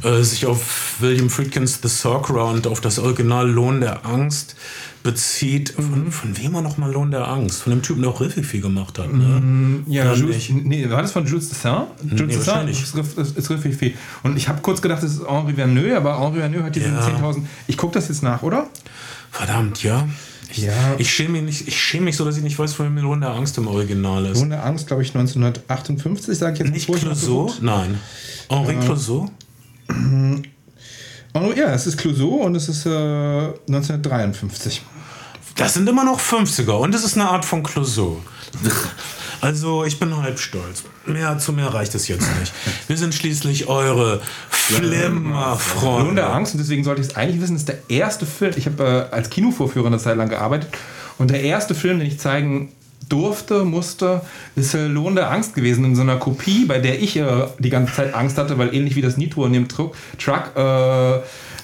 äh, 0.09 0.23
sich 0.23 0.47
auf 0.47 0.97
William 1.01 1.31
Friedkins 1.31 1.81
The 1.83 1.89
Sorcerer 1.89 2.47
und 2.47 2.67
auf 2.67 2.81
das 2.81 2.99
Original 2.99 3.49
Lohn 3.49 3.81
der 3.81 4.07
Angst 4.07 4.57
bezieht. 5.03 5.71
Von, 5.71 6.11
von 6.13 6.37
wem 6.39 6.55
er 6.55 6.63
nochmal 6.63 6.93
Lohn 6.93 7.11
der 7.11 7.27
Angst? 7.29 7.63
Von 7.63 7.71
dem 7.73 7.83
Typen, 7.83 8.03
der 8.03 8.11
auch 8.11 8.21
Riffy 8.21 8.61
gemacht 8.61 8.99
hat. 8.99 9.13
Ne? 9.13 9.83
Ja, 9.87 10.05
Dann 10.05 10.19
Jules, 10.21 10.49
nee, 10.51 10.89
war 10.91 11.03
das 11.03 11.13
von 11.13 11.27
Jules 11.27 11.49
Dessin? 11.49 11.83
Jules 12.03 12.19
Dessin 12.37 12.47
wahrscheinlich. 12.47 12.83
ist, 12.83 12.95
ist, 12.97 13.37
ist 13.39 13.51
Riffy 13.51 13.73
Fee. 13.73 13.95
Und 14.23 14.37
ich 14.37 14.49
habe 14.49 14.61
kurz 14.61 14.83
gedacht, 14.83 15.03
das 15.03 15.13
ist 15.15 15.23
Henri 15.29 15.55
Verneuil, 15.55 15.97
aber 15.97 16.19
Henri 16.21 16.39
Verneuil 16.41 16.65
hat 16.65 16.77
diesen 16.77 16.95
Ja. 16.95 17.01
10.000. 17.07 17.43
Ich 17.67 17.77
gucke 17.77 17.95
das 17.95 18.09
jetzt 18.09 18.23
nach, 18.23 18.43
oder? 18.43 18.67
Verdammt, 19.31 19.83
ja. 19.83 20.09
Ich, 20.53 20.59
Ja. 20.59 20.73
ich 20.99 21.11
schäme 21.15 21.41
mich, 21.41 21.43
nicht- 21.43 21.69
ich 21.69 21.81
schäme 21.81 22.07
mich 22.07 22.17
so, 22.17 22.25
dass 22.25 22.37
ich 22.37 22.43
nicht 22.43 22.59
weiß, 22.59 22.73
von 22.75 22.87
wem 22.87 22.99
Lohn 23.03 23.21
der 23.21 23.31
Angst 23.31 23.57
im 23.59 23.69
Original 23.69 24.27
ist. 24.27 24.43
Ohne 24.43 24.61
Angst, 24.63 24.89
glaube 24.89 25.03
ich, 25.03 25.15
1958, 25.15 26.37
sage 26.37 26.55
ich 26.55 26.59
jetzt 26.59 26.73
Nicht 26.73 26.87
Clouseau? 26.87 27.53
Nein. 27.61 27.99
Henri 28.49 28.77
Clouseau? 28.85 29.31
Oh, 31.35 31.53
ja, 31.55 31.73
es 31.73 31.87
ist 31.87 31.97
Clouseau 31.97 32.43
und 32.43 32.57
es 32.57 32.69
ist 32.69 32.87
äh, 32.87 32.91
1953. 32.91 34.83
Das 35.57 35.75
sind 35.75 35.89
immer 35.89 36.05
noch 36.05 36.21
50er 36.21 36.73
und 36.73 36.95
es 36.95 37.05
ist 37.05 37.17
eine 37.17 37.29
Art 37.29 37.45
von 37.45 37.63
Clouseau. 37.63 38.21
Also 39.43 39.85
ich 39.85 39.99
bin 39.99 40.15
halb 40.15 40.39
stolz. 40.39 40.85
Mehr 41.07 41.39
zu 41.39 41.55
mehr 41.55 41.73
reicht 41.73 41.95
es 41.95 42.09
jetzt 42.09 42.27
nicht. 42.39 42.53
Wir 42.89 42.97
sind 42.99 43.15
schließlich 43.15 43.69
eure 43.69 44.21
Flimmerfreunde. 44.51 46.17
der 46.17 46.31
Angst 46.31 46.53
und 46.53 46.59
deswegen 46.59 46.85
sollte 46.85 47.01
ich 47.01 47.09
es 47.09 47.17
eigentlich 47.17 47.41
wissen, 47.41 47.55
das 47.55 47.63
ist 47.63 47.69
der 47.69 47.79
erste 47.89 48.27
Film. 48.27 48.53
Ich 48.57 48.67
habe 48.67 49.09
äh, 49.11 49.15
als 49.15 49.31
Kinovorführer 49.31 49.87
eine 49.87 49.99
Zeit 49.99 50.19
lang 50.19 50.29
gearbeitet 50.29 50.71
und 51.17 51.31
der 51.31 51.43
erste 51.43 51.75
Film, 51.75 52.01
den 52.01 52.09
ich 52.09 52.19
zeigen 52.19 52.73
durfte, 53.11 53.65
musste, 53.65 54.23
ist 54.57 54.75
äh, 54.75 54.87
Lohn 54.87 55.15
der 55.15 55.31
Angst 55.31 55.55
gewesen 55.55 55.85
in 55.85 55.95
so 55.95 56.03
einer 56.03 56.17
Kopie, 56.17 56.65
bei 56.65 56.79
der 56.79 57.01
ich 57.03 57.17
äh, 57.17 57.27
die 57.59 57.71
ganze 57.71 57.95
Zeit 57.95 58.15
Angst 58.15 58.39
hatte, 58.39 58.57
weil 58.57 58.75
ähnlich 58.75 58.97
wie 58.97 59.03
das 59.03 59.19
Nitro 59.19 59.45
in 59.45 59.53
dem 59.53 59.69
Truck, 59.69 59.95
Truck 60.19 60.53
äh, 60.57 61.17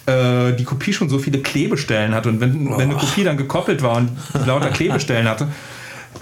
äh, 0.07 0.53
die 0.55 0.65
Kopie 0.65 0.93
schon 0.93 1.09
so 1.09 1.19
viele 1.19 1.39
Klebestellen 1.39 2.15
hatte. 2.15 2.29
Und 2.29 2.41
wenn, 2.41 2.71
wenn 2.71 2.81
eine 2.91 2.95
Kopie 2.95 3.25
dann 3.25 3.37
gekoppelt 3.37 3.83
war 3.83 3.97
und 3.97 4.11
lauter 4.47 4.69
Klebestellen 4.73 5.29
hatte, 5.29 5.49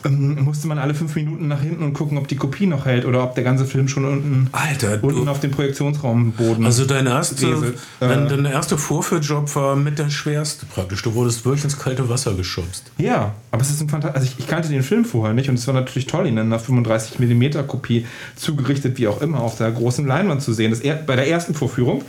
musste 0.09 0.69
man 0.69 0.79
alle 0.79 0.95
fünf 0.95 1.15
Minuten 1.15 1.49
nach 1.49 1.61
hinten 1.61 1.83
und 1.83 1.93
gucken, 1.93 2.19
ob 2.19 2.29
die 2.29 2.37
Kopie 2.37 2.67
noch 2.67 2.87
hält 2.87 3.05
oder 3.05 3.23
ob 3.23 3.35
der 3.35 3.45
ganze 3.45 3.65
Film 3.65 3.89
schon 3.89 4.05
unten, 4.05 4.49
Alter, 4.53 5.03
unten 5.03 5.29
auf 5.29 5.41
dem 5.41 5.51
Projektionsraumboden 5.51 6.65
also 6.65 6.85
dein 6.85 7.07
erster, 7.07 7.63
dein, 8.01 8.27
Äh. 8.27 8.29
dein 8.29 8.45
erster 8.45 8.79
Vorführjob 8.79 9.55
war 9.57 9.77
mit 9.77 9.99
der 9.99 10.11
schwerste 10.11 10.67
praktisch. 10.67 11.03
Du 11.03 11.15
wurdest 11.15 11.45
wirklich 11.45 11.65
ins 11.65 11.79
kalte 11.79 12.09
Wasser 12.09 12.35
geschubst. 12.35 12.91
Ja, 12.99 13.35
aber 13.51 13.63
es 13.63 13.71
ist 13.71 13.81
ein 13.81 13.89
Fantas 13.89 14.15
also 14.15 14.27
ich, 14.27 14.39
ich 14.39 14.47
kannte 14.47 14.69
den 14.69 14.83
Film 14.83 15.05
vorher 15.05 15.35
nicht 15.35 15.49
und 15.49 15.57
es 15.57 15.67
war 15.67 15.75
natürlich 15.75 16.07
toll, 16.07 16.27
ihn 16.27 16.37
in 16.37 16.47
einer 16.47 16.59
35 16.59 17.19
mm 17.19 17.67
Kopie 17.67 18.07
zugerichtet, 18.37 18.99
wie 18.99 19.09
auch 19.09 19.21
immer, 19.21 19.41
auf 19.41 19.57
der 19.57 19.71
großen 19.71 20.07
Leinwand 20.07 20.43
zu 20.43 20.53
sehen. 20.53 20.71
Das 20.71 20.81
er, 20.81 20.95
bei 20.95 21.17
der 21.17 21.29
ersten 21.29 21.55
Vorführung. 21.55 22.03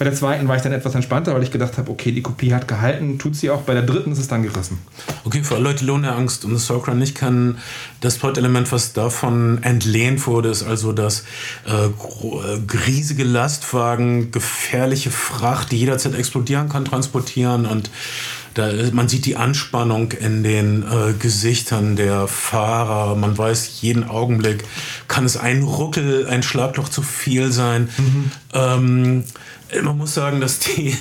Bei 0.00 0.04
der 0.04 0.14
zweiten 0.14 0.48
war 0.48 0.56
ich 0.56 0.62
dann 0.62 0.72
etwas 0.72 0.94
entspannter, 0.94 1.34
weil 1.34 1.42
ich 1.42 1.50
gedacht 1.50 1.76
habe, 1.76 1.90
okay, 1.90 2.10
die 2.10 2.22
Kopie 2.22 2.54
hat 2.54 2.66
gehalten, 2.66 3.18
tut 3.18 3.36
sie 3.36 3.50
auch. 3.50 3.60
Bei 3.60 3.74
der 3.74 3.82
dritten 3.82 4.12
ist 4.12 4.18
es 4.18 4.28
dann 4.28 4.42
gerissen. 4.42 4.78
Okay, 5.24 5.44
für 5.44 5.56
alle 5.56 5.64
Leute, 5.64 5.80
die 5.80 5.84
Lohn 5.84 6.00
der 6.00 6.16
Angst 6.16 6.46
und 6.46 6.54
das 6.54 6.64
Sorcerer 6.64 6.94
nicht 6.94 7.18
kennen, 7.18 7.58
das 8.00 8.16
Plot-Element, 8.16 8.72
was 8.72 8.94
davon 8.94 9.62
entlehnt 9.62 10.26
wurde, 10.26 10.48
ist 10.48 10.62
also, 10.62 10.92
dass 10.92 11.24
äh, 11.66 11.88
äh, 11.88 11.90
riesige 12.86 13.24
Lastwagen 13.24 14.30
gefährliche 14.30 15.10
Fracht, 15.10 15.70
die 15.70 15.76
jederzeit 15.76 16.14
explodieren 16.14 16.70
kann, 16.70 16.86
transportieren 16.86 17.66
und 17.66 17.90
da, 18.54 18.70
man 18.92 19.08
sieht 19.08 19.26
die 19.26 19.36
Anspannung 19.36 20.12
in 20.12 20.42
den 20.42 20.82
äh, 20.82 21.12
Gesichtern 21.12 21.94
der 21.94 22.26
Fahrer. 22.26 23.14
Man 23.14 23.38
weiß, 23.38 23.80
jeden 23.80 24.08
Augenblick 24.08 24.64
kann 25.06 25.24
es 25.24 25.36
ein 25.36 25.62
Ruckel, 25.62 26.26
ein 26.26 26.42
Schlagloch 26.42 26.88
zu 26.88 27.02
viel 27.02 27.52
sein. 27.52 27.88
Ähm, 28.52 29.22
man 29.82 29.96
muss 29.98 30.14
sagen, 30.14 30.40
dass 30.40 30.58
die 30.58 30.96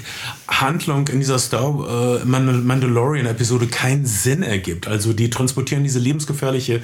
Handlung 0.47 1.07
in 1.07 1.19
dieser 1.19 1.39
Star 1.39 1.63
äh, 1.63 2.25
Mandal- 2.25 2.61
Mandalorian-Episode 2.61 3.67
keinen 3.67 4.05
Sinn 4.05 4.43
ergibt. 4.43 4.87
Also 4.87 5.13
die 5.13 5.29
transportieren 5.29 5.83
diese 5.83 5.99
lebensgefährliche 5.99 6.81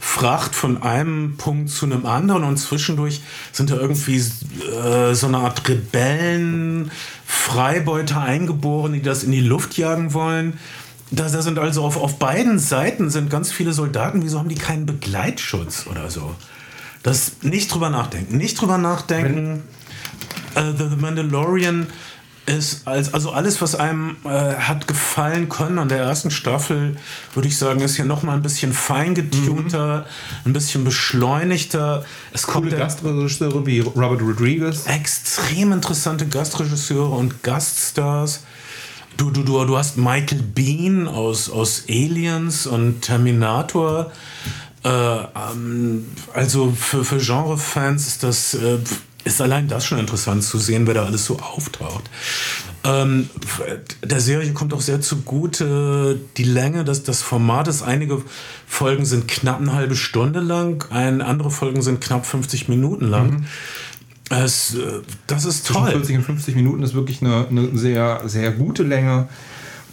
Fracht 0.00 0.54
von 0.54 0.82
einem 0.82 1.36
Punkt 1.36 1.70
zu 1.70 1.86
einem 1.86 2.06
anderen 2.06 2.44
und 2.44 2.56
zwischendurch 2.56 3.20
sind 3.52 3.70
da 3.70 3.76
irgendwie 3.76 4.16
äh, 4.16 5.14
so 5.14 5.26
eine 5.26 5.38
Art 5.38 5.68
Rebellen, 5.68 6.90
Freibeuter 7.26 8.20
eingeboren, 8.22 8.92
die 8.92 9.02
das 9.02 9.22
in 9.22 9.32
die 9.32 9.40
Luft 9.40 9.76
jagen 9.76 10.14
wollen. 10.14 10.58
Da, 11.10 11.28
da 11.28 11.42
sind 11.42 11.58
also 11.58 11.84
auf, 11.84 11.96
auf 11.96 12.18
beiden 12.18 12.58
Seiten 12.58 13.10
sind 13.10 13.30
ganz 13.30 13.50
viele 13.50 13.72
Soldaten. 13.72 14.22
Wieso 14.22 14.38
haben 14.38 14.48
die 14.48 14.54
keinen 14.56 14.86
Begleitschutz 14.86 15.86
oder 15.86 16.10
so? 16.10 16.34
Das 17.02 17.36
nicht 17.42 17.72
drüber 17.72 17.90
nachdenken. 17.90 18.36
Nicht 18.36 18.60
drüber 18.60 18.76
nachdenken. 18.76 19.62
Äh, 20.54 20.72
The, 20.76 20.96
Mandalorian 20.96 21.86
ist 22.48 22.86
als, 22.88 23.12
also 23.12 23.30
alles, 23.30 23.60
was 23.60 23.74
einem 23.74 24.16
äh, 24.24 24.28
hat 24.28 24.88
gefallen 24.88 25.48
können 25.48 25.78
an 25.78 25.88
der 25.88 25.98
ersten 25.98 26.30
Staffel, 26.30 26.96
würde 27.34 27.48
ich 27.48 27.58
sagen, 27.58 27.80
ist 27.80 27.96
hier 27.96 28.06
nochmal 28.06 28.36
ein 28.36 28.42
bisschen 28.42 28.72
feingetunter, 28.72 30.06
ein 30.44 30.52
bisschen 30.52 30.84
beschleunigter. 30.84 32.04
Es 32.32 32.44
Coole 32.44 32.76
Gastregisseure 32.76 33.66
wie 33.66 33.80
Robert 33.80 34.22
Rodriguez. 34.22 34.86
extrem 34.86 35.72
interessante 35.72 36.26
Gastregisseure 36.26 37.14
und 37.14 37.42
Gaststars. 37.42 38.44
Du, 39.18 39.30
du, 39.30 39.42
du, 39.42 39.64
du 39.64 39.76
hast 39.76 39.96
Michael 39.98 40.42
Bean 40.42 41.08
aus, 41.08 41.50
aus 41.50 41.84
Aliens 41.88 42.66
und 42.66 43.02
Terminator. 43.02 44.12
Äh, 44.84 44.88
ähm, 44.88 46.06
also 46.32 46.70
für, 46.70 47.04
für 47.04 47.18
Genrefans 47.18 48.06
ist 48.06 48.22
das 48.22 48.54
äh, 48.54 48.78
ist 49.24 49.40
allein 49.40 49.68
das 49.68 49.84
schon 49.84 49.98
interessant 49.98 50.44
zu 50.44 50.58
sehen, 50.58 50.86
wer 50.86 50.94
da 50.94 51.04
alles 51.04 51.24
so 51.24 51.38
auftaucht. 51.38 52.04
Ähm, 52.84 53.28
der 54.02 54.20
Serie 54.20 54.52
kommt 54.52 54.72
auch 54.72 54.80
sehr 54.80 55.00
zugute 55.00 56.18
die 56.36 56.44
Länge, 56.44 56.84
dass 56.84 57.02
das 57.02 57.22
Format 57.22 57.68
ist. 57.68 57.82
Einige 57.82 58.22
Folgen 58.66 59.04
sind 59.04 59.28
knapp 59.28 59.60
eine 59.60 59.72
halbe 59.72 59.96
Stunde 59.96 60.40
lang, 60.40 60.84
ein, 60.90 61.20
andere 61.20 61.50
Folgen 61.50 61.82
sind 61.82 62.00
knapp 62.00 62.24
50 62.24 62.68
Minuten 62.68 63.06
lang. 63.06 63.46
Es, 64.30 64.74
äh, 64.74 65.00
das 65.26 65.44
ist 65.44 65.66
Zwischen 65.66 65.82
toll. 65.82 65.90
40 65.90 66.16
und 66.18 66.22
50 66.22 66.54
Minuten 66.54 66.82
ist 66.82 66.94
wirklich 66.94 67.22
eine, 67.22 67.46
eine 67.48 67.76
sehr, 67.76 68.22
sehr 68.26 68.52
gute 68.52 68.82
Länge. 68.82 69.28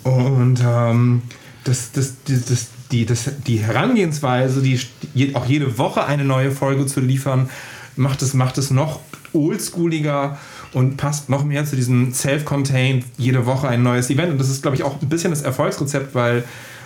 Und 0.04 0.62
ähm, 0.64 1.24
das, 1.64 1.92
das, 1.92 2.24
die, 2.28 2.40
das, 2.48 2.68
die, 2.92 3.06
das, 3.06 3.32
die 3.48 3.58
Herangehensweise, 3.58 4.62
die, 4.62 5.36
auch 5.36 5.46
jede 5.46 5.78
Woche 5.78 6.06
eine 6.06 6.24
neue 6.24 6.52
Folge 6.52 6.86
zu 6.86 7.00
liefern, 7.00 7.50
macht 7.96 8.22
es, 8.22 8.34
macht 8.34 8.58
es 8.58 8.72
noch 8.72 9.00
oldschooliger 9.36 10.38
und 10.74 10.98
passt 10.98 11.30
noch 11.30 11.44
mehr 11.44 11.66
zu 11.66 11.76
diesem 11.76 12.14
self-contained, 12.14 13.06
jede 13.18 13.46
Woche 13.46 13.68
ein 13.68 13.84
neues 13.84 14.10
Event. 14.10 14.32
Und 14.32 14.40
das 14.40 14.50
ist, 14.50 14.62
glaube 14.62 14.76
ich, 14.78 14.84
auch 14.84 15.02
ein 15.02 15.10
bisschen 15.10 15.32
das 15.32 15.42
Erfolgsrezept, 15.42 16.16
weil 16.16 16.44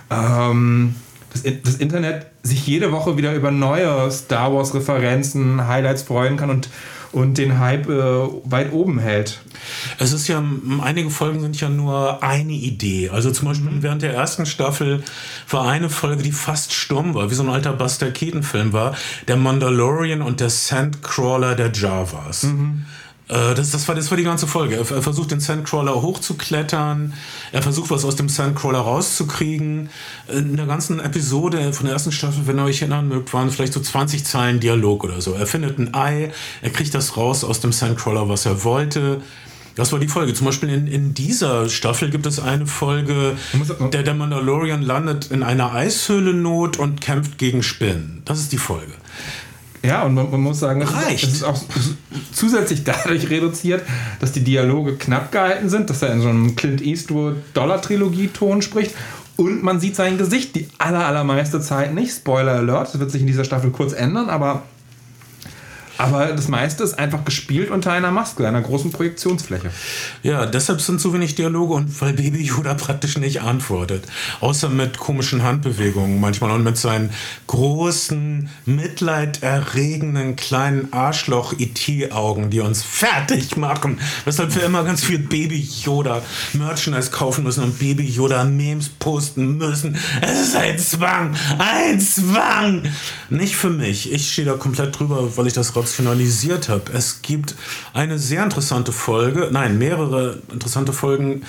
ähm, 0.09 0.95
das, 1.31 1.43
das 1.63 1.75
Internet 1.75 2.27
sich 2.43 2.65
jede 2.65 2.91
Woche 2.91 3.17
wieder 3.17 3.33
über 3.33 3.51
neue 3.51 4.09
Star 4.11 4.53
Wars-Referenzen, 4.53 5.67
Highlights 5.67 6.03
freuen 6.03 6.37
kann 6.37 6.49
und, 6.49 6.69
und 7.11 7.37
den 7.37 7.59
Hype 7.59 7.89
äh, 7.89 8.27
weit 8.43 8.71
oben 8.71 8.99
hält. 8.99 9.41
Es 9.97 10.13
ist 10.13 10.27
ja, 10.27 10.43
einige 10.81 11.09
Folgen 11.09 11.41
sind 11.41 11.59
ja 11.59 11.69
nur 11.69 12.23
eine 12.23 12.53
Idee. 12.53 13.09
Also 13.09 13.31
zum 13.31 13.47
Beispiel 13.47 13.69
während 13.81 14.01
der 14.01 14.13
ersten 14.13 14.45
Staffel 14.45 15.03
war 15.49 15.67
eine 15.67 15.89
Folge, 15.89 16.23
die 16.23 16.31
fast 16.31 16.73
stumm 16.73 17.13
war, 17.13 17.29
wie 17.31 17.35
so 17.35 17.43
ein 17.43 17.49
alter 17.49 17.73
Buster 17.73 18.11
Keaton-Film 18.11 18.73
war, 18.73 18.95
der 19.27 19.37
Mandalorian 19.37 20.21
und 20.21 20.39
der 20.39 20.49
Sandcrawler 20.49 21.55
der 21.55 21.71
Javas. 21.71 22.43
Äh, 22.43 22.47
Das, 23.29 23.69
das, 23.69 23.87
war, 23.87 23.93
das 23.93 24.09
war 24.09 24.17
die 24.17 24.23
ganze 24.23 24.47
Folge. 24.47 24.75
Er, 24.75 24.91
er 24.91 25.03
versucht 25.03 25.29
den 25.29 25.39
Sandcrawler 25.39 26.01
hochzuklettern, 26.01 27.13
er 27.51 27.61
versucht 27.61 27.91
was 27.91 28.03
aus 28.03 28.15
dem 28.15 28.27
Sandcrawler 28.27 28.79
rauszukriegen. 28.79 29.91
In 30.33 30.57
der 30.57 30.65
ganzen 30.65 30.99
Episode 30.99 31.71
von 31.71 31.85
der 31.85 31.93
ersten 31.93 32.11
Staffel, 32.11 32.47
wenn 32.47 32.57
ihr 32.57 32.63
euch 32.63 32.81
erinnern 32.81 33.07
mögt, 33.07 33.31
waren 33.31 33.51
vielleicht 33.51 33.73
so 33.73 33.81
20 33.81 34.25
Zeilen 34.25 34.59
Dialog 34.59 35.03
oder 35.03 35.21
so. 35.21 35.33
Er 35.33 35.45
findet 35.45 35.77
ein 35.77 35.93
Ei, 35.93 36.31
er 36.63 36.69
kriegt 36.71 36.95
das 36.95 37.17
raus 37.17 37.43
aus 37.43 37.59
dem 37.59 37.71
Sandcrawler, 37.71 38.27
was 38.29 38.47
er 38.47 38.63
wollte. 38.63 39.21
Das 39.75 39.93
war 39.93 39.99
die 39.99 40.07
Folge. 40.07 40.33
Zum 40.33 40.45
Beispiel 40.45 40.69
in, 40.69 40.87
in 40.87 41.13
dieser 41.13 41.69
Staffel 41.69 42.09
gibt 42.09 42.25
es 42.25 42.39
eine 42.39 42.65
Folge, 42.65 43.37
der, 43.93 44.03
der 44.03 44.13
Mandalorian 44.13 44.81
landet 44.81 45.31
in 45.31 45.43
einer 45.43 45.73
Eishöhle 45.73 46.33
Not 46.33 46.77
und 46.77 46.99
kämpft 46.99 47.37
gegen 47.37 47.63
Spinnen. 47.63 48.21
Das 48.25 48.39
ist 48.39 48.51
die 48.51 48.57
Folge. 48.57 48.91
Ja, 49.83 50.03
und 50.03 50.13
man, 50.13 50.29
man 50.29 50.41
muss 50.41 50.59
sagen, 50.59 50.81
es 50.81 50.93
Reicht. 50.93 51.23
ist, 51.23 51.29
es 51.29 51.35
ist 51.37 51.43
auch 51.43 51.61
zusätzlich 52.33 52.83
dadurch 52.83 53.29
reduziert, 53.29 53.83
dass 54.19 54.31
die 54.31 54.43
Dialoge 54.43 54.95
knapp 54.97 55.31
gehalten 55.31 55.69
sind, 55.69 55.89
dass 55.89 56.01
er 56.01 56.13
in 56.13 56.21
so 56.21 56.29
einem 56.29 56.55
Clint 56.55 56.81
Eastwood 56.81 57.35
Dollar-Trilogie-Ton 57.53 58.61
spricht. 58.61 58.93
Und 59.37 59.63
man 59.63 59.79
sieht 59.79 59.95
sein 59.95 60.17
Gesicht 60.17 60.55
die 60.55 60.67
aller, 60.79 61.05
allermeiste 61.05 61.61
Zeit 61.61 61.93
nicht. 61.93 62.13
Spoiler 62.13 62.55
Alert, 62.55 62.93
das 62.93 62.99
wird 62.99 63.09
sich 63.09 63.21
in 63.21 63.27
dieser 63.27 63.45
Staffel 63.45 63.71
kurz 63.71 63.93
ändern, 63.93 64.29
aber, 64.29 64.63
aber 65.99 66.27
das 66.27 66.47
meiste 66.47 66.81
ist 66.81 66.97
einfach 66.97 67.25
gespielt 67.25 67.71
unter 67.71 67.91
einer 67.91 68.09
Maske, 68.09 68.47
einer 68.47 68.61
großen 68.61 68.93
Projektionsfläche. 68.93 69.69
Ja, 70.23 70.45
deshalb 70.45 70.79
sind 70.79 71.01
so 71.01 71.13
wenig 71.13 71.35
Dialoge 71.35 71.73
und 71.73 72.01
weil 72.01 72.13
Baby 72.13 72.41
Yoda 72.41 72.73
praktisch 72.73 73.17
nicht 73.17 73.41
antwortet. 73.41 74.05
Außer 74.39 74.69
mit 74.69 74.97
komischen 74.97 75.43
Handbewegungen 75.43 76.21
manchmal 76.21 76.51
und 76.51 76.63
mit 76.63 76.77
seinen 76.77 77.09
großen, 77.47 78.49
mitleiderregenden 78.65 80.37
kleinen 80.37 80.93
Arschloch-IT-Augen, 80.93 82.49
die 82.49 82.61
uns 82.61 82.81
fertig 82.81 83.57
machen. 83.57 83.99
Weshalb 84.23 84.55
wir 84.55 84.63
immer 84.63 84.85
ganz 84.85 85.03
viel 85.03 85.19
Baby 85.19 85.67
Yoda 85.83 86.21
Merchandise 86.53 87.11
kaufen 87.11 87.43
müssen 87.43 87.61
und 87.61 87.77
Baby 87.77 88.05
Yoda 88.05 88.45
Memes 88.45 88.87
posten 88.87 89.57
müssen. 89.57 89.97
Es 90.21 90.39
ist 90.39 90.55
ein 90.55 90.79
Zwang, 90.79 91.35
ein 91.57 91.99
Zwang. 91.99 92.83
Nicht 93.29 93.57
für 93.57 93.69
mich. 93.69 94.13
Ich 94.13 94.31
stehe 94.31 94.47
da 94.47 94.53
komplett 94.53 94.97
drüber, 94.97 95.35
weil 95.35 95.47
ich 95.47 95.53
das 95.53 95.73
rationalisiert 95.89 96.69
habe. 96.69 96.91
Es 96.93 97.21
gibt 97.21 97.55
eine 97.93 98.19
sehr 98.19 98.43
interessante 98.43 98.91
Folge, 98.91 99.49
nein, 99.51 99.77
mehrere 99.77 100.39
interessante 100.51 100.93
Folgen 100.93 101.43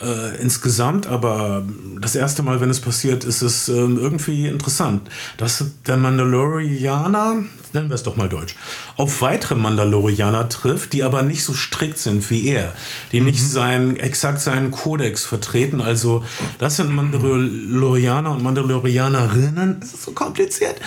äh, 0.00 0.40
insgesamt, 0.40 1.06
aber 1.06 1.62
das 2.00 2.14
erste 2.14 2.42
Mal, 2.42 2.60
wenn 2.60 2.70
es 2.70 2.80
passiert, 2.80 3.24
ist 3.24 3.42
es 3.42 3.68
ähm, 3.68 3.98
irgendwie 4.00 4.48
interessant, 4.48 5.08
dass 5.36 5.64
der 5.86 5.98
Mandalorianer, 5.98 7.44
nennen 7.72 7.88
wir 7.88 7.94
es 7.94 8.02
doch 8.02 8.16
mal 8.16 8.28
deutsch, 8.28 8.56
auf 8.96 9.20
weitere 9.20 9.54
Mandalorianer 9.54 10.48
trifft, 10.48 10.94
die 10.94 11.04
aber 11.04 11.22
nicht 11.22 11.44
so 11.44 11.52
strikt 11.52 11.98
sind 11.98 12.30
wie 12.30 12.48
er, 12.48 12.72
die 13.12 13.20
nicht 13.20 13.40
seinen, 13.40 13.96
exakt 13.96 14.40
seinen 14.40 14.70
Kodex 14.70 15.24
vertreten. 15.24 15.80
Also 15.80 16.24
das 16.58 16.76
sind 16.76 16.90
Mandalorianer 16.92 18.32
und 18.32 18.42
Mandalorianerinnen, 18.42 19.80
es 19.82 19.94
ist 19.94 20.02
so 20.02 20.12
kompliziert, 20.12 20.80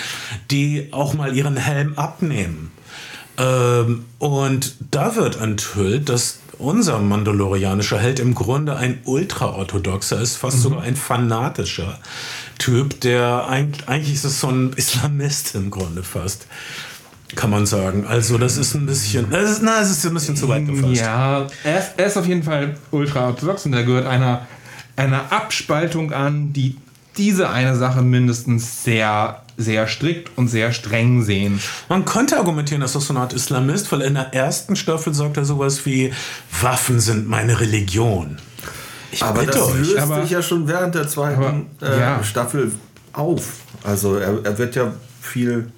die 0.51 0.89
auch 0.91 1.13
mal 1.13 1.35
ihren 1.35 1.55
Helm 1.55 1.93
abnehmen. 1.95 2.71
Ähm, 3.37 4.05
und 4.19 4.75
da 4.91 5.15
wird 5.15 5.39
enthüllt, 5.39 6.09
dass 6.09 6.39
unser 6.57 6.99
mandalorianischer 6.99 7.99
Held 7.99 8.19
im 8.19 8.33
Grunde 8.33 8.75
ein 8.77 8.99
ultraorthodoxer 9.03 10.21
ist, 10.21 10.37
fast 10.37 10.61
sogar 10.61 10.83
ein 10.83 10.95
fanatischer 10.95 11.99
Typ, 12.57 13.01
der 13.01 13.47
eigentlich, 13.47 13.87
eigentlich 13.89 14.13
ist 14.13 14.23
es 14.23 14.39
so 14.39 14.47
ein 14.47 14.71
Islamist 14.73 15.55
im 15.55 15.69
Grunde 15.69 16.03
fast, 16.03 16.47
kann 17.35 17.49
man 17.49 17.65
sagen. 17.65 18.05
Also 18.07 18.37
das 18.37 18.55
ist 18.57 18.73
ein 18.73 18.85
bisschen, 18.85 19.29
das 19.29 19.51
ist, 19.51 19.61
na, 19.63 19.81
es 19.81 19.91
ist 19.91 20.05
ein 20.05 20.13
bisschen 20.13 20.37
zu 20.37 20.47
weit 20.47 20.65
gefasst. 20.65 21.01
Ja, 21.01 21.47
er 21.63 21.79
ist, 21.79 21.89
er 21.97 22.05
ist 22.05 22.17
auf 22.17 22.27
jeden 22.27 22.43
Fall 22.43 22.77
ultra-orthodox 22.91 23.65
und 23.65 23.73
er 23.73 23.83
gehört 23.83 24.05
einer, 24.05 24.47
einer 24.95 25.31
Abspaltung 25.31 26.13
an, 26.13 26.53
die 26.53 26.77
diese 27.17 27.49
eine 27.49 27.75
Sache 27.75 28.01
mindestens 28.01 28.83
sehr, 28.83 29.41
sehr 29.57 29.87
strikt 29.87 30.37
und 30.37 30.47
sehr 30.47 30.71
streng 30.73 31.23
sehen. 31.23 31.59
Man 31.89 32.05
könnte 32.05 32.37
argumentieren, 32.37 32.81
dass 32.81 32.93
das 32.93 33.05
so 33.07 33.13
eine 33.13 33.21
Art 33.21 33.33
Islamist, 33.33 33.91
weil 33.91 34.01
in 34.01 34.15
der 34.15 34.33
ersten 34.33 34.75
Staffel 34.75 35.13
sagt 35.13 35.37
er 35.37 35.45
sowas 35.45 35.85
wie, 35.85 36.13
Waffen 36.61 36.99
sind 36.99 37.27
meine 37.27 37.59
Religion. 37.59 38.37
Ich 39.11 39.23
Aber 39.23 39.41
bitte 39.41 39.53
das 39.59 39.67
euch. 39.69 39.75
löst 39.77 39.97
aber- 39.97 40.21
sich 40.21 40.31
ja 40.31 40.41
schon 40.41 40.67
während 40.67 40.95
der 40.95 41.07
zweiten 41.07 41.67
Aber, 41.79 41.93
äh, 41.95 41.99
ja. 41.99 42.23
Staffel 42.23 42.71
auf. 43.13 43.59
Also 43.83 44.15
er, 44.17 44.43
er 44.43 44.57
wird 44.57 44.75
ja 44.75 44.91
viel. 45.21 45.71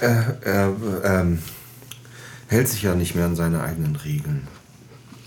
Er, 0.00 0.36
er 0.42 0.72
ähm, 1.04 1.38
hält 2.48 2.68
sich 2.68 2.82
ja 2.82 2.94
nicht 2.94 3.14
mehr 3.14 3.24
an 3.24 3.36
seine 3.36 3.62
eigenen 3.62 3.96
Regeln. 3.96 4.46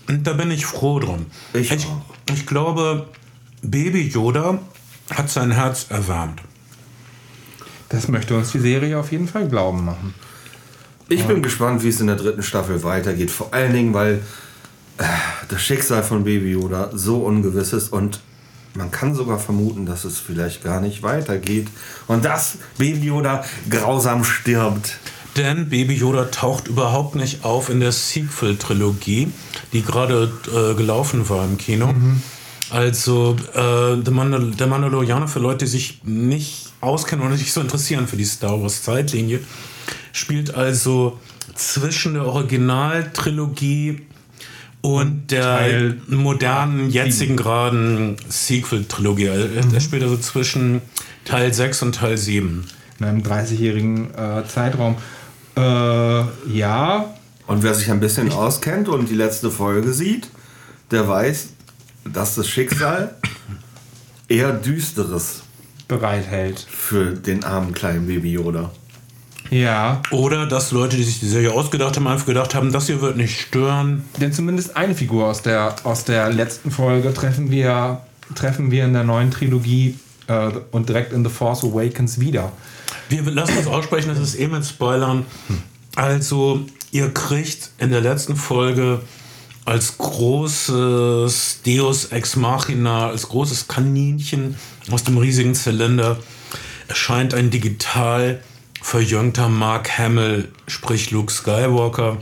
Und 0.08 0.26
da 0.26 0.34
bin 0.34 0.50
ich 0.50 0.64
froh 0.64 1.00
drum. 1.00 1.26
Ich 1.54 1.72
ich, 1.72 1.86
auch. 1.86 2.02
ich 2.32 2.46
glaube, 2.46 3.08
Baby 3.62 4.08
Yoda 4.08 4.58
hat 5.10 5.30
sein 5.30 5.50
Herz 5.50 5.86
erwärmt. 5.88 6.42
Das 7.88 8.08
möchte 8.08 8.36
uns 8.36 8.52
die 8.52 8.58
Serie 8.58 8.98
auf 8.98 9.12
jeden 9.12 9.28
Fall 9.28 9.48
glauben 9.48 9.84
machen. 9.84 10.14
Ich 11.08 11.24
bin 11.24 11.42
gespannt, 11.42 11.82
wie 11.82 11.88
es 11.88 12.00
in 12.00 12.06
der 12.06 12.16
dritten 12.16 12.42
Staffel 12.42 12.82
weitergeht. 12.82 13.30
Vor 13.30 13.54
allen 13.54 13.72
Dingen, 13.72 13.94
weil 13.94 14.20
äh, 14.98 15.04
das 15.48 15.62
Schicksal 15.62 16.02
von 16.02 16.24
Baby 16.24 16.52
Yoda 16.52 16.90
so 16.92 17.18
ungewiss 17.20 17.72
ist 17.72 17.90
und 17.90 18.20
man 18.74 18.90
kann 18.90 19.14
sogar 19.14 19.38
vermuten, 19.38 19.86
dass 19.86 20.04
es 20.04 20.18
vielleicht 20.18 20.62
gar 20.62 20.80
nicht 20.82 21.02
weitergeht 21.02 21.68
und 22.06 22.24
dass 22.26 22.58
Baby 22.76 23.06
Yoda 23.06 23.44
grausam 23.70 24.22
stirbt. 24.22 24.98
Denn 25.36 25.70
Baby 25.70 25.94
Yoda 25.94 26.24
taucht 26.26 26.68
überhaupt 26.68 27.14
nicht 27.14 27.44
auf 27.44 27.70
in 27.70 27.80
der 27.80 27.92
Sequel-Trilogie, 27.92 29.32
die 29.72 29.82
gerade 29.82 30.30
äh, 30.46 30.74
gelaufen 30.74 31.28
war 31.28 31.44
im 31.44 31.56
Kino. 31.56 31.94
Also 32.70 33.36
äh, 33.54 34.02
der, 34.02 34.12
Mandal 34.12 34.50
der 34.50 34.66
Mandalorianer, 34.66 35.28
für 35.28 35.38
Leute, 35.38 35.64
die 35.64 35.70
sich 35.70 36.00
nicht 36.04 36.72
auskennen 36.80 37.26
oder 37.26 37.36
sich 37.36 37.52
so 37.52 37.60
interessieren 37.60 38.06
für 38.06 38.16
die 38.16 38.24
Star 38.24 38.60
Wars-Zeitlinie, 38.60 39.40
spielt 40.12 40.54
also 40.54 41.18
zwischen 41.54 42.14
der 42.14 42.26
Originaltrilogie 42.26 44.02
und 44.80 45.30
der 45.30 45.42
Teil 45.42 46.00
modernen, 46.06 46.90
jetzigen 46.90 47.36
geraden 47.36 48.16
Sequel-Trilogie. 48.28 49.24
Er, 49.24 49.72
er 49.72 49.80
spielt 49.80 50.02
also 50.02 50.16
zwischen 50.18 50.82
Teil 51.24 51.52
6 51.52 51.82
und 51.82 51.94
Teil 51.96 52.16
7. 52.16 52.64
In 53.00 53.04
einem 53.04 53.22
30-jährigen 53.22 54.14
äh, 54.14 54.44
Zeitraum. 54.46 54.96
Äh, 55.56 55.60
ja, 55.60 57.14
Und 57.46 57.62
wer 57.62 57.74
sich 57.74 57.90
ein 57.90 58.00
bisschen 58.00 58.30
auskennt 58.30 58.88
und 58.88 59.08
die 59.08 59.14
letzte 59.14 59.50
Folge 59.50 59.92
sieht, 59.92 60.28
der 60.90 61.08
weiß, 61.08 61.48
dass 62.12 62.34
das 62.34 62.48
Schicksal 62.48 63.14
eher 64.28 64.52
düsteres 64.52 65.42
bereithält. 65.86 66.66
für 66.68 67.12
den 67.12 67.44
armen 67.44 67.72
kleinen 67.72 68.06
Baby 68.06 68.32
Yoda. 68.32 68.70
Ja, 69.50 70.02
Oder 70.10 70.46
dass 70.46 70.72
Leute, 70.72 70.96
die 70.96 71.04
sich 71.04 71.20
die 71.20 71.28
Serie 71.28 71.52
ausgedacht 71.52 71.96
haben, 71.96 72.06
einfach 72.06 72.26
gedacht 72.26 72.54
haben, 72.54 72.70
das 72.70 72.86
hier 72.86 73.00
wird 73.00 73.16
nicht 73.16 73.40
stören. 73.40 74.04
denn 74.20 74.32
zumindest 74.32 74.76
eine 74.76 74.94
Figur 74.94 75.26
aus 75.26 75.40
der, 75.40 75.74
aus 75.84 76.04
der 76.04 76.30
letzten 76.30 76.70
Folge 76.70 77.14
treffen 77.14 77.50
wir, 77.50 78.02
treffen 78.34 78.70
wir 78.70 78.84
in 78.84 78.92
der 78.92 79.04
neuen 79.04 79.30
Trilogie 79.30 79.98
äh, 80.26 80.50
und 80.70 80.90
direkt 80.90 81.14
in 81.14 81.24
The 81.24 81.30
Force 81.30 81.64
Awakens 81.64 82.20
wieder. 82.20 82.52
Wir 83.08 83.22
lassen 83.22 83.56
uns 83.56 83.66
aussprechen, 83.66 84.08
das 84.10 84.18
ist 84.18 84.38
eh 84.38 84.48
mit 84.48 84.66
Spoilern. 84.66 85.24
Also, 85.96 86.66
ihr 86.90 87.08
kriegt 87.14 87.70
in 87.78 87.90
der 87.90 88.02
letzten 88.02 88.36
Folge 88.36 89.00
als 89.68 89.98
großes 89.98 91.60
Deus 91.66 92.06
Ex 92.06 92.36
Machina, 92.36 93.08
als 93.08 93.28
großes 93.28 93.68
Kaninchen 93.68 94.56
aus 94.90 95.04
dem 95.04 95.18
riesigen 95.18 95.54
Zylinder 95.54 96.16
erscheint 96.88 97.34
ein 97.34 97.50
digital 97.50 98.40
verjüngter 98.80 99.50
Mark 99.50 99.98
Hamill, 99.98 100.48
sprich 100.66 101.10
Luke 101.10 101.30
Skywalker, 101.30 102.16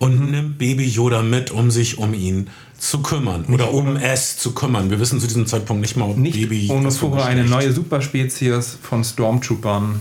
und 0.00 0.32
nimmt 0.32 0.58
Baby 0.58 0.88
Yoda 0.88 1.22
mit, 1.22 1.52
um 1.52 1.70
sich 1.70 1.98
um 1.98 2.12
ihn 2.14 2.50
zu 2.76 3.00
kümmern 3.00 3.44
oder 3.44 3.72
um 3.72 3.94
es 3.94 4.36
zu 4.36 4.54
kümmern. 4.54 4.90
Wir 4.90 4.98
wissen 4.98 5.20
zu 5.20 5.28
diesem 5.28 5.46
Zeitpunkt 5.46 5.82
nicht 5.82 5.96
mal, 5.96 6.10
ob 6.10 6.16
Nicht 6.16 6.34
Baby 6.34 6.68
ohne 6.68 6.90
vorher 6.90 7.26
eine 7.26 7.44
neue 7.44 7.72
Superspezies 7.72 8.76
von 8.82 9.04
Stormtroopern 9.04 10.00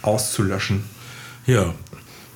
auszulöschen. 0.00 0.82
Ja, 1.46 1.74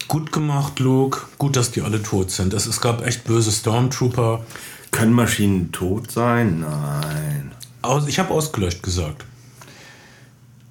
gut 0.08 0.32
gemacht, 0.32 0.78
Luke. 0.78 1.20
Gut, 1.38 1.56
dass 1.56 1.70
die 1.70 1.82
alle 1.82 2.02
tot 2.02 2.30
sind. 2.30 2.52
Es, 2.54 2.66
es 2.66 2.80
gab 2.80 3.06
echt 3.06 3.24
böse 3.24 3.50
Stormtrooper. 3.50 4.44
Können 4.90 5.12
Maschinen 5.12 5.72
tot 5.72 6.10
sein? 6.10 6.60
Nein. 6.60 7.52
Aus, 7.80 8.06
ich 8.06 8.18
habe 8.18 8.30
ausgelöscht 8.32 8.82
gesagt. 8.82 9.24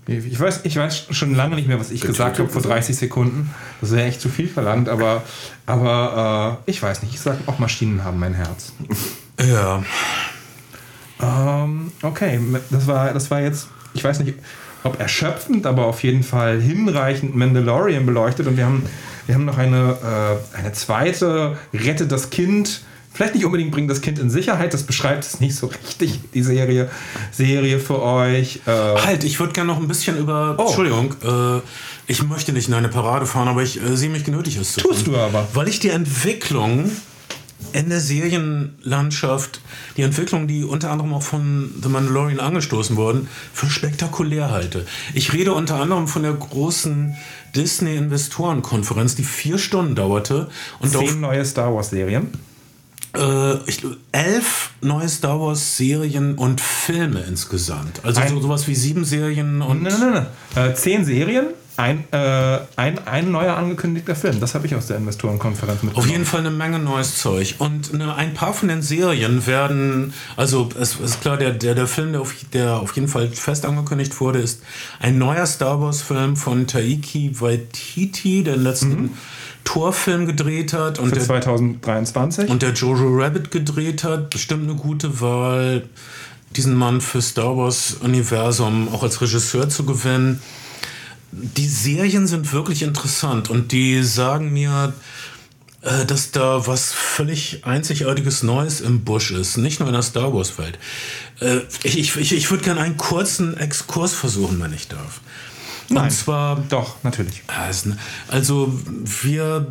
Ich 0.08 0.40
weiß, 0.40 0.62
ich 0.64 0.76
weiß 0.76 1.08
schon 1.12 1.36
lange 1.36 1.56
nicht 1.56 1.68
mehr, 1.68 1.80
was 1.80 1.92
ich 1.92 2.02
gesagt 2.02 2.40
habe 2.40 2.50
vor 2.50 2.62
30 2.62 2.96
Sekunden. 2.96 3.54
Das 3.80 3.92
wäre 3.92 4.08
echt 4.08 4.20
zu 4.20 4.30
viel 4.30 4.48
verlangt, 4.48 4.90
aber, 4.90 5.24
aber 5.66 6.60
äh, 6.66 6.72
ich 6.72 6.82
weiß 6.82 7.04
nicht. 7.04 7.14
Ich 7.14 7.22
sage 7.22 7.38
auch 7.46 7.60
Maschinen 7.60 8.04
haben 8.04 8.20
mein 8.20 8.34
Herz. 8.34 8.74
Ja, 9.42 9.82
Ähm, 11.20 11.92
okay, 12.04 12.40
das 12.70 12.86
war, 12.88 13.14
das 13.14 13.32
war 13.32 13.42
jetzt, 13.42 13.70
ich 13.94 14.04
weiß 14.04 14.20
nicht, 14.20 14.38
ob 14.84 15.00
erschöpfend, 15.00 15.66
aber 15.66 15.86
auf 15.86 16.04
jeden 16.04 16.24
Fall 16.24 16.60
hinreichend 16.60 17.36
Mandalorian 17.36 18.06
beleuchtet. 18.06 18.48
Und 18.48 18.58
wir 18.58 18.66
haben, 18.66 18.84
wir 19.28 19.36
haben 19.36 19.46
noch 19.46 19.58
eine, 19.58 19.98
äh, 20.54 20.58
eine 20.58 20.74
zweite 20.74 21.58
Rette 21.74 22.08
das 22.08 22.30
Kind. 22.30 22.82
Vielleicht 23.14 23.36
nicht 23.36 23.46
unbedingt 23.46 23.72
bringt 23.72 23.92
das 23.92 24.02
Kind 24.02 24.20
in 24.20 24.30
Sicherheit, 24.30 24.74
das 24.74 24.84
beschreibt 24.84 25.26
es 25.26 25.42
nicht 25.42 25.56
so 25.56 25.68
richtig, 25.68 26.22
die 26.34 26.44
Serie, 26.44 26.90
Serie 27.32 27.78
für 27.80 28.02
euch. 28.02 28.62
Äh, 28.66 28.72
halt, 28.72 29.26
ich 29.26 29.38
würde 29.40 29.52
gerne 29.52 29.68
noch 29.68 29.82
ein 29.82 29.88
bisschen 29.88 30.18
über. 30.18 30.56
Oh. 30.58 30.64
Entschuldigung, 30.64 31.16
äh, 31.24 31.62
ich 32.08 32.24
möchte 32.24 32.54
nicht 32.54 32.70
in 32.70 32.74
eine 32.74 32.88
Parade 32.88 33.26
fahren, 33.26 33.50
aber 33.50 33.64
ich 33.64 33.82
äh, 33.84 33.98
sehe 33.98 34.10
mich 34.10 34.24
genötigt, 34.24 34.60
es 34.60 34.74
zu 34.74 34.82
Tust 34.82 35.06
tun. 35.06 35.14
du 35.14 35.20
aber. 35.20 35.48
Weil 35.54 35.68
ich 35.68 35.80
die 35.80 35.90
Entwicklung 35.90 36.90
in 37.74 37.90
der 37.90 38.00
Serienlandschaft 38.00 39.62
die 39.98 40.02
Entwicklung, 40.02 40.48
die 40.48 40.64
unter 40.64 40.92
anderem 40.92 41.14
auch 41.14 41.24
von 41.24 41.74
The 41.82 41.90
Mandalorian 41.90 42.40
angestoßen 42.40 42.96
wurden, 42.96 43.28
für 43.54 43.70
spektakulär 43.70 44.52
halte. 44.52 44.86
Ich 45.14 45.34
rede 45.34 45.54
unter 45.54 45.76
anderem 45.76 46.08
von 46.08 46.24
der 46.24 46.34
großen 46.34 47.16
Disney-Investorenkonferenz, 47.56 49.16
die 49.16 49.24
vier 49.24 49.58
Stunden 49.58 49.96
dauerte. 49.96 50.50
Und 50.80 50.92
Zehn 50.92 51.20
neue 51.20 51.46
Star 51.46 51.74
Wars-Serien. 51.74 52.30
Äh, 53.16 53.58
ich, 53.70 53.84
elf 54.12 54.72
neue 54.82 55.10
Star 55.10 55.40
Wars 55.40 55.78
Serien 55.78 56.36
und 56.36 56.62
Filme 56.62 57.22
insgesamt. 57.22 58.04
Also 58.04 58.22
ein, 58.22 58.30
so, 58.30 58.42
sowas 58.42 58.68
wie 58.68 58.76
sieben 58.76 59.04
Serien 59.04 59.62
und. 59.62 59.84
Nein, 59.84 59.94
nein, 60.00 60.28
nein. 60.56 60.72
Äh, 60.72 60.74
zehn 60.76 61.04
Serien, 61.04 61.48
ein, 61.82 62.04
äh, 62.12 62.60
ein, 62.76 63.08
ein 63.08 63.32
neuer 63.32 63.58
angekündigter 63.58 64.16
Film. 64.16 64.40
Das 64.40 64.54
habe 64.54 64.68
ich 64.68 64.76
aus 64.76 64.86
der 64.86 64.98
Investorenkonferenz 64.98 65.82
mitgenommen. 65.82 66.06
Auf 66.06 66.12
jeden 66.12 66.26
Fall 66.26 66.42
eine 66.42 66.52
Menge 66.52 66.78
neues 66.78 67.18
Zeug. 67.18 67.56
Und 67.58 67.92
eine, 67.92 68.14
ein 68.16 68.36
paar 68.36 68.54
von 68.54 68.68
den 68.70 68.84
Serien 68.84 69.48
werden, 69.48 70.14
also 70.38 70.70
es 70.80 71.00
ist 71.00 71.22
klar, 71.22 71.38
der, 71.38 71.52
der, 71.52 71.74
der 71.74 71.88
Film, 71.88 72.12
der 72.12 72.22
auf, 72.22 72.36
der 72.54 72.76
auf 72.76 72.94
jeden 72.96 73.08
Fall 73.08 73.30
fest 73.30 73.66
angekündigt 73.66 74.20
wurde, 74.22 74.40
ist 74.40 74.62
ein 75.00 75.18
neuer 75.18 75.48
Star 75.48 75.82
Wars-Film 75.82 76.36
von 76.36 76.68
Taiki 76.68 77.42
Waititi, 77.42 78.44
der 78.44 78.58
letzten. 78.58 79.02
Mhm 79.02 79.10
Torfilm 79.64 80.26
gedreht 80.26 80.74
hat. 80.74 80.98
Und 80.98 81.10
Für 81.10 81.16
der, 81.16 81.24
2023. 81.24 82.50
Und 82.50 82.64
der 82.64 82.72
Jojo 82.72 83.10
Rabbit 83.10 83.52
gedreht 83.52 84.04
hat. 84.04 84.32
Bestimmt 84.32 84.68
eine 84.68 84.76
gute 84.76 85.22
Wahl, 85.22 85.84
diesen 86.56 86.74
Mann 86.74 87.00
für 87.00 87.22
Star 87.22 87.56
Wars-Universum 87.56 88.90
auch 88.92 89.04
als 89.04 89.22
Regisseur 89.22 89.70
zu 89.70 89.86
gewinnen. 89.86 90.42
Die 91.32 91.68
Serien 91.68 92.28
sind 92.28 92.52
wirklich 92.52 92.84
interessant 92.84 93.50
und 93.50 93.72
die 93.72 94.04
sagen 94.04 94.52
mir, 94.52 94.94
äh, 95.82 96.06
dass 96.06 96.32
da 96.32 96.68
was 96.68 96.94
völlig 96.94 97.66
einzigartiges 97.66 98.44
Neues 98.44 98.82
im 98.82 99.04
Busch 99.04 99.32
ist, 99.32 99.58
nicht 99.58 99.80
nur 99.80 99.90
in 99.90 99.94
der 99.94 100.04
Star 100.04 100.34
Wars-Welt. 100.34 100.78
Äh, 101.40 101.62
ich, 101.84 102.16
ich, 102.16 102.34
ich 102.34 102.52
würde 102.52 102.64
gerne 102.64 102.82
einen 102.82 102.98
kurzen 102.98 103.58
Exkurs 103.58 104.14
versuchen, 104.14 104.62
wenn 104.62 104.74
ich 104.74 104.90
darf. 104.90 105.22
Nein. 105.92 106.06
Und 106.06 106.12
zwar. 106.12 106.58
Doch, 106.70 106.96
natürlich. 107.04 107.44
Also, 108.28 108.74
wir 109.22 109.68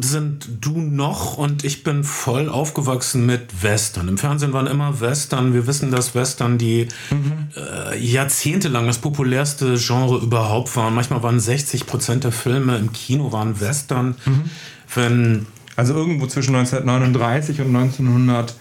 sind 0.00 0.48
du 0.60 0.80
noch 0.80 1.36
und 1.36 1.64
ich 1.64 1.82
bin 1.82 2.04
voll 2.04 2.48
aufgewachsen 2.48 3.26
mit 3.26 3.62
Western. 3.62 4.08
Im 4.08 4.18
Fernsehen 4.18 4.52
waren 4.52 4.66
immer 4.66 5.00
Western. 5.00 5.54
Wir 5.54 5.66
wissen, 5.66 5.90
dass 5.90 6.14
Western 6.14 6.58
die 6.58 6.88
mhm. 7.10 7.48
äh, 7.56 7.98
jahrzehntelang 7.98 8.86
das 8.86 8.98
populärste 8.98 9.76
Genre 9.76 10.18
überhaupt 10.18 10.74
waren. 10.76 10.94
Manchmal 10.94 11.22
waren 11.22 11.40
60 11.40 11.86
Prozent 11.86 12.24
der 12.24 12.32
Filme 12.32 12.76
im 12.76 12.92
Kino 12.92 13.32
waren 13.32 13.60
Western. 13.60 14.16
Mhm. 14.24 14.50
Wenn 14.94 15.46
also 15.76 15.94
irgendwo 15.94 16.26
zwischen 16.26 16.54
1939 16.54 17.60
und 17.60 17.74
1900 17.74 18.54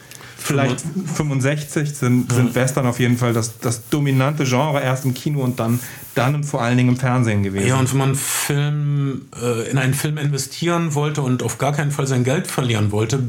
vielleicht 0.44 0.82
65 1.16 1.96
sind, 1.96 2.32
sind 2.32 2.54
Western 2.56 2.86
auf 2.86 3.00
jeden 3.00 3.18
Fall 3.18 3.34
das, 3.34 3.60
das 3.60 3.89
dominante 3.89 4.44
Genre, 4.44 4.82
erst 4.82 5.06
im 5.06 5.14
Kino 5.14 5.41
und 5.41 5.60
dann, 5.60 5.80
dann 6.16 6.44
vor 6.44 6.62
allen 6.62 6.78
Dingen 6.78 6.89
im 6.89 6.98
Fernsehen 6.98 7.44
gewesen. 7.44 7.68
Ja, 7.68 7.78
und 7.78 7.89
wenn 7.91 7.98
man 7.98 8.16
Film, 8.16 9.28
äh, 9.41 9.70
in 9.70 9.78
einen 9.78 9.94
Film 9.94 10.18
investieren 10.18 10.94
wollte 10.94 11.22
und 11.22 11.44
auf 11.44 11.58
gar 11.58 11.72
keinen 11.72 11.91
Fall 11.91 12.08
sein 12.08 12.24
Geld 12.24 12.48
verlieren 12.48 12.91
wollte, 12.91 13.20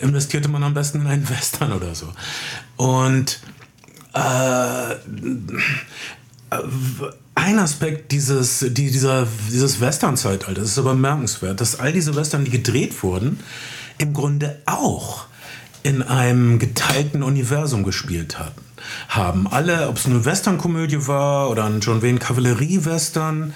investierte 0.00 0.48
man 0.48 0.62
am 0.62 0.74
besten 0.74 1.02
in 1.02 1.06
einen 1.06 1.28
Western 1.28 1.72
oder 1.72 1.94
so. 1.94 2.08
Und 2.76 3.40
äh, 4.14 4.94
ein 7.34 7.58
Aspekt 7.58 8.10
dieses, 8.10 8.64
dieser, 8.70 9.26
dieses 9.50 9.80
Western-Zeitalters 9.80 10.64
ist 10.64 10.78
aber 10.78 10.94
bemerkenswert, 10.94 11.60
dass 11.60 11.78
all 11.78 11.92
diese 11.92 12.16
Western, 12.16 12.44
die 12.44 12.50
gedreht 12.50 13.02
wurden, 13.02 13.38
im 13.98 14.14
Grunde 14.14 14.60
auch 14.66 15.28
in 15.82 16.02
einem 16.02 16.58
geteilten 16.58 17.22
Universum 17.22 17.82
gespielt 17.82 18.38
hatten. 18.38 18.62
Haben 19.08 19.46
alle, 19.46 19.88
ob 19.88 19.96
es 19.96 20.06
eine 20.06 20.24
Western-Komödie 20.24 21.06
war 21.06 21.50
oder 21.50 21.64
ein 21.64 21.80
John 21.80 22.02
Wayne 22.02 22.18
Kavallerie-Western 22.18 23.54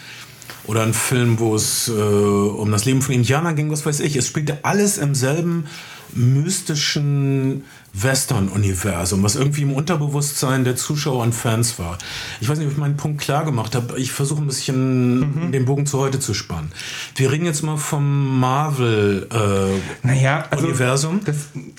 oder 0.65 0.83
ein 0.83 0.95
Film, 0.95 1.39
wo 1.39 1.55
es 1.55 1.89
äh, 1.89 1.93
um 1.93 2.71
das 2.71 2.85
Leben 2.85 3.03
von 3.03 3.15
Indianern 3.15 3.57
ging, 3.57 3.71
was 3.71 3.85
weiß 3.85 4.01
ich. 4.01 4.17
Es 4.17 4.27
spielte 4.27 4.59
alles 4.65 4.99
im 4.99 5.15
selben 5.15 5.67
mystischen 6.15 7.65
Western-Universum, 7.95 9.23
was 9.23 9.37
irgendwie 9.37 9.63
im 9.63 9.73
Unterbewusstsein 9.73 10.65
der 10.65 10.77
Zuschauer 10.77 11.23
und 11.23 11.35
Fans 11.35 11.79
war. 11.79 11.99
Ich 12.41 12.49
weiß 12.49 12.57
nicht, 12.59 12.67
ob 12.67 12.73
ich 12.73 12.79
meinen 12.79 12.97
Punkt 12.97 13.21
klar 13.21 13.45
gemacht 13.45 13.75
habe. 13.75 13.99
Ich 13.99 14.13
versuche 14.13 14.41
ein 14.41 14.47
bisschen 14.47 15.19
mhm. 15.19 15.53
den 15.53 15.67
Bogen 15.67 15.85
zu 15.85 15.99
heute 15.99 16.19
zu 16.19 16.33
spannen. 16.33 16.73
Wir 17.17 17.31
reden 17.31 17.45
jetzt 17.45 17.63
mal 17.63 17.77
vom 17.77 18.41
Marvel-Universum. 18.41 19.81
Äh, 20.03 20.07
naja, 20.07 20.47
also 20.51 20.69
das, 20.69 20.81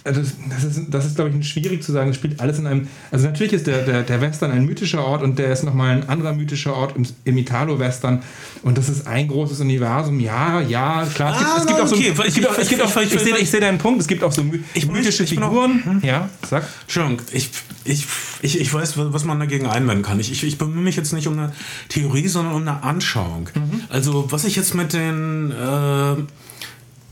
also 0.03 0.21
das, 0.21 0.33
das, 0.49 0.63
ist, 0.63 0.81
das 0.89 1.05
ist, 1.05 1.15
glaube 1.15 1.31
ich, 1.35 1.49
schwierig 1.49 1.81
zu 1.81 1.91
sagen. 1.91 2.11
Es 2.11 2.17
spielt 2.17 2.39
alles 2.39 2.59
in 2.59 2.67
einem. 2.67 2.87
Also, 3.09 3.25
natürlich 3.25 3.53
ist 3.53 3.65
der, 3.65 3.81
der, 3.83 4.03
der 4.03 4.21
Western 4.21 4.51
ein 4.51 4.65
mythischer 4.65 5.03
Ort 5.03 5.23
und 5.23 5.39
der 5.39 5.51
ist 5.51 5.63
nochmal 5.63 5.97
ein 5.97 6.07
anderer 6.09 6.33
mythischer 6.33 6.75
Ort 6.75 6.95
im, 6.95 7.07
im 7.23 7.37
Italo-Western. 7.37 8.21
Und 8.61 8.77
das 8.77 8.87
ist 8.87 9.07
ein 9.07 9.27
großes 9.27 9.59
Universum. 9.61 10.19
Ja, 10.19 10.61
ja, 10.61 11.07
klar. 11.13 11.33
Es 11.33 11.39
gibt, 11.39 11.49
ah, 11.49 11.57
es 11.57 11.65
gibt 11.65 11.71
okay. 11.73 11.81
auch 11.81 11.87
so. 11.87 11.95
Es 11.95 12.33
gibt, 12.35 12.57
es 12.59 12.69
gibt 12.69 12.81
auch, 12.83 13.01
ich, 13.01 13.09
sehe, 13.09 13.37
ich 13.37 13.49
sehe 13.49 13.59
deinen 13.59 13.79
Punkt. 13.79 13.99
Es 13.99 14.07
gibt 14.07 14.23
auch 14.23 14.31
so 14.31 14.43
mythische 14.43 15.25
Figuren. 15.25 16.02
Ja, 16.03 16.29
sag. 16.47 16.67
Entschuldigung, 16.81 17.25
ich, 17.31 17.49
ich, 17.85 18.05
ich, 18.41 18.59
ich 18.59 18.73
weiß, 18.73 18.93
was 18.97 19.23
man 19.23 19.39
dagegen 19.39 19.67
einwenden 19.67 20.03
kann. 20.03 20.19
Ich, 20.19 20.31
ich, 20.31 20.43
ich 20.43 20.57
bemühe 20.57 20.81
mich 20.81 20.97
jetzt 20.97 21.13
nicht 21.13 21.27
um 21.27 21.39
eine 21.39 21.53
Theorie, 21.89 22.27
sondern 22.27 22.53
um 22.53 22.61
eine 22.61 22.83
Anschauung. 22.83 23.49
Mhm. 23.55 23.81
Also, 23.89 24.31
was 24.31 24.43
ich 24.43 24.55
jetzt 24.55 24.75
mit 24.75 24.93
den. 24.93 25.51
Äh, 25.51 26.15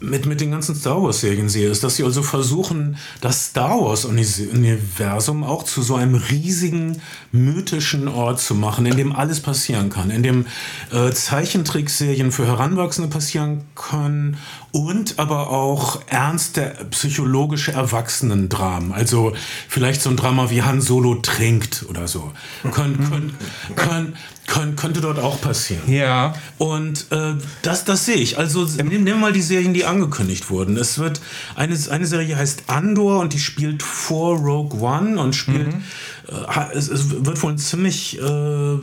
mit, 0.01 0.25
mit 0.25 0.41
den 0.41 0.51
ganzen 0.51 0.75
Star 0.75 1.01
Wars-Serien 1.01 1.47
sehe, 1.47 1.69
ist, 1.69 1.83
dass 1.83 1.95
sie 1.95 2.03
also 2.03 2.23
versuchen, 2.23 2.97
das 3.21 3.47
Star 3.47 3.79
Wars-Universum 3.79 5.43
auch 5.43 5.63
zu 5.63 5.81
so 5.81 5.95
einem 5.95 6.15
riesigen, 6.15 7.01
mythischen 7.31 8.07
Ort 8.07 8.39
zu 8.41 8.55
machen, 8.55 8.85
in 8.85 8.97
dem 8.97 9.15
alles 9.15 9.39
passieren 9.39 9.89
kann, 9.89 10.09
in 10.09 10.23
dem 10.23 10.45
äh, 10.91 11.11
Zeichentrickserien 11.11 12.31
für 12.31 12.47
Heranwachsende 12.47 13.09
passieren 13.09 13.61
können 13.75 14.37
und 14.71 15.19
aber 15.19 15.49
auch 15.49 16.01
ernste 16.07 16.75
psychologische 16.91 17.73
Erwachsenendramen. 17.73 18.93
Also 18.93 19.33
vielleicht 19.67 20.01
so 20.01 20.09
ein 20.09 20.17
Drama 20.17 20.49
wie 20.49 20.63
Han 20.63 20.81
Solo 20.81 21.15
trinkt 21.15 21.85
oder 21.89 22.07
so. 22.07 22.31
Kön, 22.71 22.97
kön, 23.09 23.33
kön, 23.75 24.13
kön, 24.47 24.75
könnte 24.75 25.01
dort 25.01 25.19
auch 25.19 25.39
passieren. 25.41 25.91
Ja. 25.91 26.33
Und 26.57 27.11
äh, 27.11 27.33
das, 27.61 27.85
das 27.85 28.05
sehe 28.05 28.15
ich. 28.15 28.37
Also 28.37 28.65
nehmen 28.65 29.05
wir 29.05 29.15
mal 29.15 29.33
die 29.33 29.41
Serien, 29.41 29.73
die 29.73 29.85
angekündigt 29.91 30.49
wurden. 30.49 30.77
Es 30.77 30.97
wird 30.97 31.21
eine, 31.55 31.77
eine 31.89 32.05
Serie 32.05 32.35
heißt 32.35 32.63
Andor 32.67 33.19
und 33.19 33.33
die 33.33 33.39
spielt 33.39 33.83
vor 33.83 34.37
Rogue 34.37 34.81
One 34.81 35.21
und 35.21 35.35
spielt. 35.35 35.67
Mhm 35.67 35.83
äh, 36.31 36.77
es, 36.77 36.87
es, 36.87 37.25
wird 37.25 37.41
wohl 37.43 37.51
ein 37.51 37.57
ziemlich, 37.57 38.19
äh, 38.21 38.77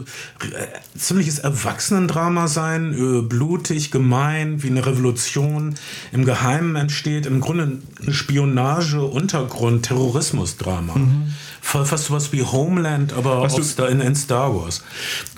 ziemliches 0.96 1.38
Erwachsenendrama 1.38 2.48
sein, 2.48 2.92
äh, 2.92 3.22
blutig, 3.22 3.90
gemein, 3.90 4.62
wie 4.62 4.68
eine 4.68 4.84
Revolution 4.84 5.74
im 6.12 6.24
Geheimen 6.24 6.76
entsteht. 6.76 7.26
Im 7.26 7.40
Grunde 7.40 7.78
eine 8.02 8.14
Spionage, 8.14 9.02
Untergrund, 9.02 9.86
Terrorismusdrama. 9.86 10.96
Mhm 10.96 11.34
fast 11.68 12.06
sowas 12.06 12.32
wie 12.32 12.42
Homeland, 12.42 13.12
aber 13.12 13.38
auch 13.38 13.58
in, 13.90 14.00
in, 14.00 14.16
Star 14.16 14.54
Wars. 14.54 14.82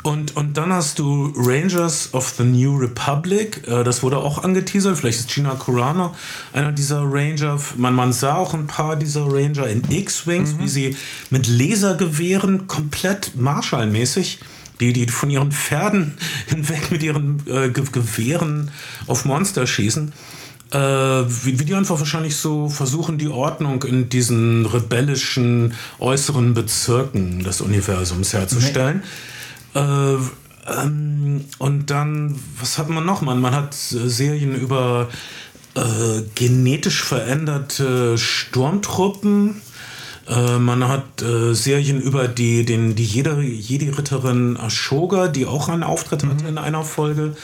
Und, 0.05 0.37
und 0.37 0.57
dann 0.57 0.72
hast 0.72 0.99
du 1.01 1.33
Rangers 1.37 2.11
of 2.12 2.28
the 2.39 2.45
New 2.45 2.76
Republic, 2.76 3.66
äh, 3.66 3.83
das 3.83 4.03
wurde 4.03 4.18
auch 4.18 4.45
angeteasert, 4.45 4.97
vielleicht 4.97 5.20
ist 5.20 5.35
Gina 5.35 5.57
Carano 5.57 6.14
einer 6.53 6.72
dieser 6.72 7.03
Ranger. 7.03 7.59
Man, 7.76 7.95
man 7.95 8.12
sah 8.12 8.37
auch 8.37 8.55
ein 8.55 8.66
paar 8.66 8.97
dieser 8.97 9.26
Ranger 9.26 9.66
in 9.66 9.83
X-Wings, 9.91 10.55
mhm. 10.55 10.59
wie 10.61 10.68
sie 10.68 10.97
mit 11.31 11.49
Lasergewehren 11.49 12.68
komplett 12.68 13.33
Marshall-mäßig 13.37 14.39
die, 14.78 14.95
die 14.95 15.07
von 15.09 15.28
ihren 15.28 15.53
Pferden 15.53 16.16
hinweg 16.47 16.91
mit 16.91 17.03
ihren 17.03 17.43
äh, 17.47 17.70
Gewehren 17.70 18.70
auf 19.07 19.24
Monster 19.24 19.66
schießen 19.66 20.12
äh, 20.73 20.79
wie, 20.79 21.53
die 21.53 21.75
einfach 21.75 21.99
wahrscheinlich 21.99 22.37
so 22.37 22.68
versuchen, 22.68 23.18
die 23.18 23.29
Ordnung 23.29 23.83
in 23.83 24.09
diesen 24.09 24.66
rebellischen 24.66 25.75
äußeren 25.99 26.55
Bezirken 26.55 27.43
des 27.43 27.61
Universums 27.61 28.33
herzustellen. 28.33 29.03
Nee. 29.75 29.81
Äh, 29.81 30.16
ähm, 30.66 31.45
und 31.59 31.91
dann, 31.91 32.39
was 32.59 32.79
hat 32.79 32.89
man 32.89 33.05
noch? 33.05 33.23
Man, 33.23 33.41
man 33.41 33.55
hat 33.55 33.75
Serien 33.75 34.55
über 34.55 35.09
äh, 35.75 36.23
genetisch 36.35 37.03
veränderte 37.03 38.18
Sturmtruppen. 38.18 39.62
Äh, 40.29 40.59
man 40.59 40.87
hat 40.87 41.23
äh, 41.23 41.55
Serien 41.55 42.01
über 42.01 42.29
die, 42.29 42.64
den, 42.64 42.95
die 42.95 43.05
Jedi-Ritterin 43.05 44.57
Ashoga, 44.57 45.29
die 45.29 45.47
auch 45.47 45.68
einen 45.68 45.83
Auftritt 45.83 46.25
mhm. 46.25 46.31
hatte 46.31 46.49
in 46.49 46.59
einer 46.59 46.85
Folge 46.85 47.35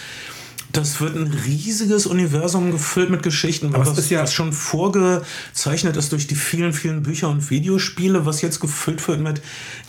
das 0.76 1.00
wird 1.00 1.16
ein 1.16 1.32
riesiges 1.44 2.06
Universum 2.06 2.70
gefüllt 2.70 3.10
mit 3.10 3.22
Geschichten, 3.22 3.72
was, 3.72 3.94
das, 3.94 4.10
ja 4.10 4.22
was 4.22 4.32
schon 4.32 4.52
vorgezeichnet 4.52 5.96
ist 5.96 6.12
durch 6.12 6.26
die 6.26 6.34
vielen, 6.34 6.72
vielen 6.72 7.02
Bücher 7.02 7.28
und 7.28 7.50
Videospiele, 7.50 8.26
was 8.26 8.42
jetzt 8.42 8.60
gefüllt 8.60 9.06
wird 9.08 9.20
mit 9.20 9.40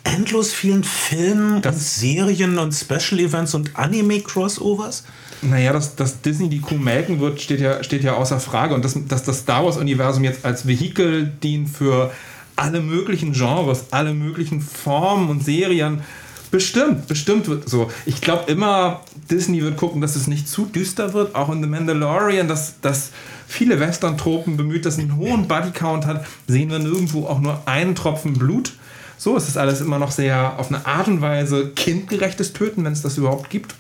endlos 0.04 0.52
vielen 0.52 0.84
Filmen 0.84 1.56
und 1.56 1.78
Serien 1.78 2.58
und 2.58 2.74
Special 2.74 3.20
Events 3.20 3.54
und 3.54 3.76
Anime-Crossovers. 3.76 5.04
Naja, 5.42 5.74
dass, 5.74 5.96
dass 5.96 6.22
Disney 6.22 6.50
die 6.50 6.62
Kuh 6.62 6.78
melken 6.78 7.20
wird, 7.20 7.42
steht 7.42 7.60
ja, 7.60 7.84
steht 7.84 8.04
ja 8.04 8.16
außer 8.16 8.40
Frage. 8.40 8.74
Und 8.74 8.84
dass, 8.84 8.96
dass 9.08 9.24
das 9.24 9.40
Star 9.40 9.66
Wars-Universum 9.66 10.24
jetzt 10.24 10.46
als 10.46 10.68
Vehikel 10.68 11.32
dient 11.44 11.70
für 11.70 12.12
alle 12.56 12.82
möglichen 12.82 13.34
Genres, 13.34 13.86
alle 13.92 14.14
möglichen 14.14 14.62
Formen 14.62 15.30
und 15.30 15.44
Serien. 15.44 16.02
Bestimmt, 16.50 17.08
bestimmt 17.08 17.48
wird 17.48 17.70
so. 17.70 17.92
Ich 18.06 18.22
glaube 18.22 18.50
immer, 18.50 19.02
Disney 19.30 19.62
wird 19.62 19.78
gucken, 19.78 20.02
dass 20.02 20.16
es 20.16 20.28
nicht 20.28 20.48
zu 20.48 20.66
düster 20.66 21.14
wird, 21.14 21.36
auch 21.36 21.50
in 21.50 21.62
The 21.62 21.68
Mandalorian, 21.68 22.48
dass, 22.48 22.80
dass 22.82 23.12
viele 23.48 23.80
Western-Tropen 23.80 24.56
bemüht, 24.56 24.86
dass 24.86 24.96
es 24.96 25.00
einen 25.00 25.18
hohen 25.18 25.48
Bodycount 25.48 26.06
hat, 26.06 26.26
sehen 26.48 26.70
wir 26.70 26.80
nirgendwo 26.80 27.28
auch 27.28 27.40
nur 27.40 27.62
einen 27.66 27.96
Tropfen 27.96 28.34
Blut. 28.34 28.74
So 29.18 29.36
ist 29.36 29.50
es 29.50 29.58
alles 29.58 29.82
immer 29.82 30.00
noch 30.00 30.12
sehr 30.12 30.60
auf 30.60 30.68
eine 30.70 30.86
Art 30.86 31.08
und 31.08 31.22
Weise 31.22 31.72
kindgerechtes 31.76 32.54
Töten, 32.54 32.86
wenn 32.86 32.94
es 32.94 33.02
das 33.02 33.18
überhaupt 33.18 33.50
gibt. 33.50 33.76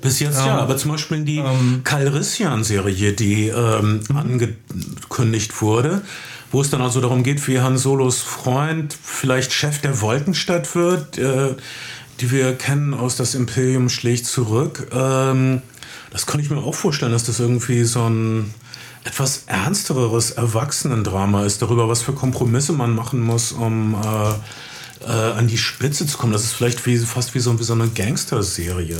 Bis 0.00 0.20
jetzt 0.20 0.38
ja, 0.38 0.58
aber 0.58 0.76
zum 0.76 0.92
Beispiel 0.92 1.24
die 1.24 1.38
ähm, 1.38 1.80
Calrissian-Serie, 1.84 3.12
die 3.12 3.48
ähm, 3.48 4.00
angekündigt 4.14 5.60
wurde, 5.60 6.02
wo 6.52 6.60
es 6.60 6.70
dann 6.70 6.80
also 6.80 7.00
darum 7.00 7.22
geht, 7.22 7.46
wie 7.48 7.60
Han 7.60 7.76
Solos 7.76 8.20
Freund 8.20 8.96
vielleicht 9.02 9.52
Chef 9.52 9.80
der 9.80 10.00
Wolkenstadt 10.00 10.74
wird, 10.74 11.18
äh, 11.18 11.54
die 12.20 12.30
wir 12.30 12.54
kennen 12.54 12.94
aus 12.94 13.16
Das 13.16 13.34
Imperium 13.34 13.88
schlägt 13.88 14.26
zurück. 14.26 14.88
Ähm, 14.92 15.62
das 16.10 16.26
kann 16.26 16.40
ich 16.40 16.50
mir 16.50 16.58
auch 16.58 16.74
vorstellen, 16.74 17.12
dass 17.12 17.24
das 17.24 17.40
irgendwie 17.40 17.84
so 17.84 18.08
ein 18.08 18.52
etwas 19.04 19.44
ernstereres 19.46 20.32
Erwachsenendrama 20.32 21.44
ist, 21.44 21.62
darüber, 21.62 21.88
was 21.88 22.02
für 22.02 22.12
Kompromisse 22.12 22.72
man 22.72 22.94
machen 22.94 23.20
muss, 23.20 23.52
um 23.52 23.94
äh, 23.94 25.06
äh, 25.06 25.32
an 25.32 25.46
die 25.46 25.58
Spitze 25.58 26.06
zu 26.06 26.18
kommen. 26.18 26.32
Das 26.32 26.44
ist 26.44 26.52
vielleicht 26.52 26.84
wie, 26.86 26.98
fast 26.98 27.34
wie 27.34 27.40
so, 27.40 27.58
wie 27.58 27.64
so 27.64 27.72
eine 27.72 27.88
Gangster-Serie. 27.88 28.98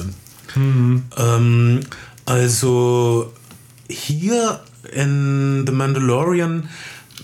Mhm. 0.55 1.05
Ähm, 1.17 1.81
also 2.25 3.33
hier 3.89 4.61
in 4.93 5.65
The 5.67 5.73
Mandalorian 5.73 6.69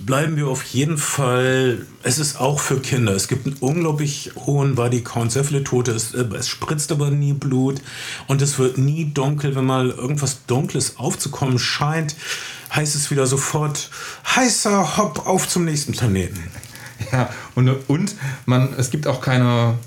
bleiben 0.04 0.36
wir 0.36 0.48
auf 0.48 0.64
jeden 0.64 0.98
Fall. 0.98 1.86
Es 2.02 2.18
ist 2.18 2.40
auch 2.40 2.60
für 2.60 2.80
Kinder. 2.80 3.12
Es 3.12 3.28
gibt 3.28 3.46
einen 3.46 3.56
unglaublich 3.60 4.32
hohen 4.46 4.74
Bodycount, 4.74 5.32
sehr 5.32 5.44
viele 5.44 5.64
Tote. 5.64 5.92
Es, 5.92 6.14
äh, 6.14 6.24
es, 6.36 6.48
spritzt 6.48 6.92
aber 6.92 7.10
nie 7.10 7.32
Blut 7.32 7.80
und 8.26 8.42
es 8.42 8.58
wird 8.58 8.78
nie 8.78 9.12
dunkel. 9.12 9.54
Wenn 9.54 9.64
mal 9.64 9.90
irgendwas 9.90 10.46
Dunkles 10.46 10.98
aufzukommen 10.98 11.58
scheint, 11.58 12.16
heißt 12.74 12.94
es 12.94 13.10
wieder 13.10 13.26
sofort 13.26 13.90
heißer 14.34 14.96
Hopp 14.96 15.26
auf 15.26 15.48
zum 15.48 15.64
nächsten 15.64 15.92
Planeten. 15.92 16.42
Ja, 17.12 17.30
und, 17.54 17.68
und 17.88 18.14
man, 18.46 18.72
es 18.76 18.90
gibt 18.90 19.06
auch 19.06 19.20
keine 19.20 19.78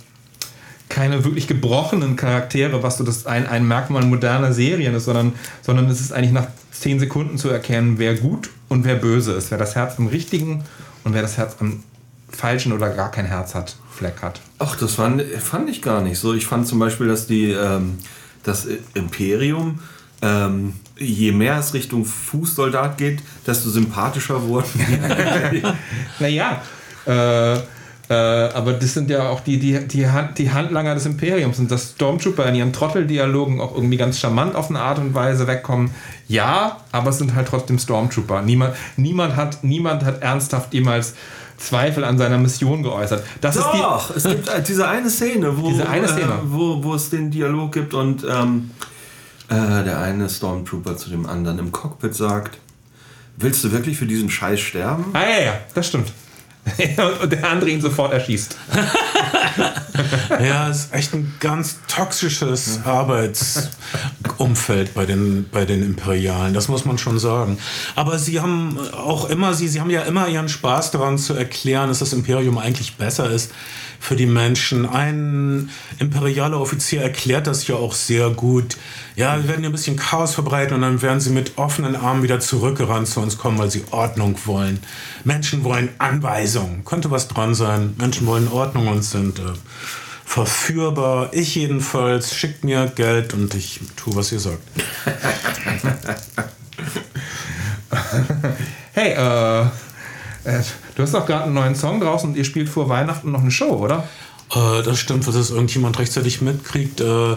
keine 0.97 1.23
wirklich 1.23 1.47
gebrochenen 1.47 2.15
Charaktere, 2.15 2.81
was 2.81 2.97
so 2.97 3.03
das 3.03 3.27
ein, 3.27 3.45
ein 3.45 3.67
Merkmal 3.67 4.03
moderner 4.03 4.51
Serien 4.51 4.95
ist, 4.95 5.05
sondern, 5.05 5.33
sondern 5.61 5.87
es 5.91 6.01
ist 6.01 6.11
eigentlich 6.11 6.31
nach 6.31 6.47
zehn 6.71 6.99
Sekunden 6.99 7.37
zu 7.37 7.49
erkennen, 7.49 7.99
wer 7.99 8.15
gut 8.15 8.49
und 8.67 8.83
wer 8.83 8.95
böse 8.95 9.33
ist, 9.33 9.51
wer 9.51 9.59
das 9.59 9.75
Herz 9.75 9.99
am 9.99 10.07
richtigen 10.07 10.63
und 11.03 11.13
wer 11.13 11.21
das 11.21 11.37
Herz 11.37 11.57
am 11.59 11.83
falschen 12.29 12.71
oder 12.71 12.89
gar 12.89 13.11
kein 13.11 13.25
Herz 13.25 13.53
hat, 13.53 13.75
Fleck 13.91 14.23
hat. 14.23 14.41
Ach, 14.57 14.75
das 14.75 14.95
fand, 14.95 15.21
fand 15.21 15.69
ich 15.69 15.83
gar 15.83 16.01
nicht 16.01 16.17
so. 16.17 16.33
Ich 16.33 16.47
fand 16.47 16.65
zum 16.65 16.79
Beispiel, 16.79 17.07
dass 17.07 17.27
die 17.27 17.51
ähm, 17.51 17.99
das 18.41 18.67
Imperium 18.95 19.77
ähm, 20.23 20.73
je 20.97 21.31
mehr 21.31 21.59
es 21.59 21.75
Richtung 21.75 22.05
Fußsoldat 22.05 22.97
geht, 22.97 23.21
desto 23.45 23.69
sympathischer 23.69 24.41
wurden. 24.41 24.67
naja, 26.19 26.63
äh, 27.05 27.59
äh, 28.09 28.13
aber 28.13 28.73
das 28.73 28.93
sind 28.93 29.09
ja 29.09 29.27
auch 29.29 29.41
die, 29.41 29.59
die, 29.59 29.85
die, 29.85 30.07
Hand, 30.07 30.37
die 30.37 30.51
Handlanger 30.51 30.93
des 30.93 31.05
Imperiums 31.05 31.59
und 31.59 31.69
dass 31.69 31.91
Stormtrooper 31.91 32.45
in 32.45 32.55
ihren 32.55 32.71
Trotteldialogen 32.73 33.59
auch 33.59 33.75
irgendwie 33.75 33.97
ganz 33.97 34.19
charmant 34.19 34.55
auf 34.55 34.69
eine 34.69 34.79
Art 34.79 34.97
und 34.99 35.13
Weise 35.13 35.45
wegkommen. 35.45 35.91
Ja, 36.29 36.77
aber 36.93 37.09
es 37.09 37.17
sind 37.17 37.35
halt 37.35 37.49
trotzdem 37.49 37.77
Stormtrooper. 37.79 38.41
Niemand, 38.43 38.75
niemand, 38.95 39.35
hat, 39.35 39.63
niemand 39.63 40.05
hat 40.05 40.21
ernsthaft 40.21 40.73
jemals 40.73 41.15
Zweifel 41.57 42.05
an 42.05 42.17
seiner 42.17 42.37
Mission 42.37 42.81
geäußert. 42.81 43.25
Das 43.41 43.55
Doch, 43.55 44.15
ist 44.15 44.25
die, 44.25 44.29
es 44.29 44.35
gibt 44.35 44.47
äh, 44.47 44.63
diese 44.63 44.87
eine 44.87 45.09
Szene, 45.09 45.57
wo, 45.57 45.67
eine 45.67 46.07
Szene. 46.07 46.31
Äh, 46.31 46.45
wo, 46.45 46.83
wo 46.83 46.93
es 46.93 47.09
den 47.09 47.29
Dialog 47.29 47.73
gibt 47.73 47.93
und 47.93 48.23
ähm, 48.23 48.71
äh, 49.49 49.83
der 49.83 49.99
eine 49.99 50.29
Stormtrooper 50.29 50.95
zu 50.95 51.09
dem 51.09 51.25
anderen 51.25 51.59
im 51.59 51.71
Cockpit 51.73 52.15
sagt, 52.15 52.57
willst 53.37 53.63
du 53.63 53.71
wirklich 53.71 53.97
für 53.97 54.05
diesen 54.05 54.29
Scheiß 54.29 54.61
sterben? 54.61 55.05
Ah 55.13 55.23
ja, 55.23 55.45
ja, 55.45 55.53
das 55.73 55.87
stimmt. 55.87 56.13
und 57.21 57.31
der 57.31 57.49
andere 57.49 57.69
ihn 57.69 57.81
sofort 57.81 58.13
erschießt. 58.13 58.57
ja, 60.39 60.69
ist 60.69 60.93
echt 60.93 61.13
ein 61.13 61.33
ganz 61.39 61.77
toxisches 61.87 62.79
Arbeitsumfeld 62.85 64.93
bei 64.93 65.05
den, 65.05 65.47
bei 65.51 65.65
den 65.65 65.83
Imperialen, 65.83 66.53
das 66.53 66.67
muss 66.67 66.85
man 66.85 66.97
schon 66.97 67.19
sagen. 67.19 67.57
Aber 67.95 68.19
sie 68.19 68.39
haben 68.39 68.77
auch 68.93 69.29
immer, 69.29 69.53
sie, 69.53 69.67
sie 69.67 69.81
haben 69.81 69.89
ja 69.89 70.03
immer 70.03 70.27
ihren 70.27 70.49
Spaß 70.49 70.91
daran 70.91 71.17
zu 71.17 71.33
erklären, 71.33 71.89
dass 71.89 71.99
das 71.99 72.13
Imperium 72.13 72.57
eigentlich 72.57 72.95
besser 72.95 73.29
ist 73.29 73.51
für 73.99 74.15
die 74.15 74.25
Menschen. 74.25 74.87
Ein 74.87 75.69
imperialer 75.99 76.59
Offizier 76.59 77.01
erklärt 77.01 77.47
das 77.47 77.67
ja 77.67 77.75
auch 77.75 77.93
sehr 77.93 78.29
gut 78.29 78.77
ja, 79.17 79.35
wir 79.35 79.47
werden 79.47 79.61
hier 79.61 79.69
ein 79.69 79.71
bisschen 79.71 79.97
Chaos 79.97 80.35
verbreiten 80.35 80.75
und 80.75 80.81
dann 80.81 81.01
werden 81.01 81.19
sie 81.19 81.31
mit 81.31 81.57
offenen 81.57 81.95
Armen 81.95 82.21
wieder 82.21 82.39
zurückgerannt 82.39 83.07
zu 83.07 83.19
uns 83.19 83.39
kommen, 83.39 83.57
weil 83.57 83.71
sie 83.71 83.83
Ordnung 83.89 84.37
wollen. 84.45 84.79
Menschen 85.23 85.63
wollen 85.63 85.89
Anweisungen. 85.97 86.85
Könnte 86.85 87.09
was 87.09 87.27
dran 87.27 87.55
sein. 87.55 87.95
Menschen 87.97 88.27
wollen 88.27 88.47
Ordnung 88.47 88.87
und 88.89 89.01
sind 89.01 89.39
äh, 89.39 89.53
verführbar. 90.23 91.29
Ich 91.31 91.55
jedenfalls. 91.55 92.35
Schickt 92.35 92.63
mir 92.63 92.91
Geld 92.93 93.33
und 93.33 93.55
ich 93.55 93.79
tue, 93.95 94.15
was 94.15 94.31
ihr 94.31 94.39
sagt. 94.39 94.61
hey, 98.93 99.13
äh, 99.13 99.61
äh, 100.43 100.63
du 100.93 101.01
hast 101.01 101.15
doch 101.15 101.25
gerade 101.25 101.45
einen 101.45 101.55
neuen 101.55 101.73
Song 101.73 101.99
draußen 101.99 102.29
und 102.29 102.37
ihr 102.37 102.45
spielt 102.45 102.69
vor 102.69 102.87
Weihnachten 102.87 103.31
noch 103.31 103.41
eine 103.41 103.49
Show, 103.49 103.77
oder? 103.77 104.07
Äh, 104.53 104.83
das 104.83 104.99
stimmt, 104.99 105.25
was 105.25 105.33
es 105.33 105.49
irgendjemand 105.49 105.97
rechtzeitig 105.97 106.41
mitkriegt. 106.41 107.01
Äh, 107.01 107.35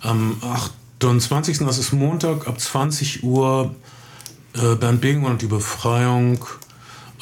am 0.00 0.36
8. 0.42 0.83
Am 1.08 1.20
20. 1.20 1.58
das 1.58 1.78
ist 1.78 1.92
Montag 1.92 2.48
ab 2.48 2.58
20 2.58 3.24
Uhr 3.24 3.74
äh, 4.54 4.74
Bernd 4.74 5.00
Bing 5.00 5.24
und 5.24 5.42
die 5.42 5.46
Befreiung. 5.46 6.44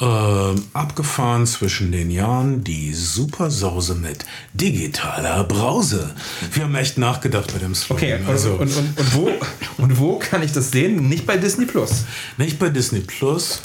Äh, 0.01 0.55
abgefahren 0.73 1.45
zwischen 1.45 1.91
den 1.91 2.09
Jahren 2.09 2.63
die 2.63 2.93
Supersause 2.93 3.93
mit 3.93 4.25
digitaler 4.53 5.43
Brause. 5.43 6.15
Wir 6.51 6.63
haben 6.63 6.73
echt 6.73 6.97
nachgedacht 6.97 7.53
bei 7.53 7.59
dem 7.59 7.75
Slogan. 7.75 8.03
Okay, 8.03 8.19
und, 8.23 8.27
also. 8.27 8.53
und, 8.53 8.75
und, 8.75 8.99
und, 8.99 9.15
wo, 9.15 9.31
und 9.77 9.99
wo 9.99 10.17
kann 10.17 10.41
ich 10.41 10.51
das 10.51 10.71
sehen? 10.71 11.07
Nicht 11.09 11.27
bei 11.27 11.37
Disney 11.37 11.65
Plus. 11.65 12.05
Nicht 12.37 12.57
bei 12.57 12.69
Disney 12.69 13.01
Plus. 13.01 13.61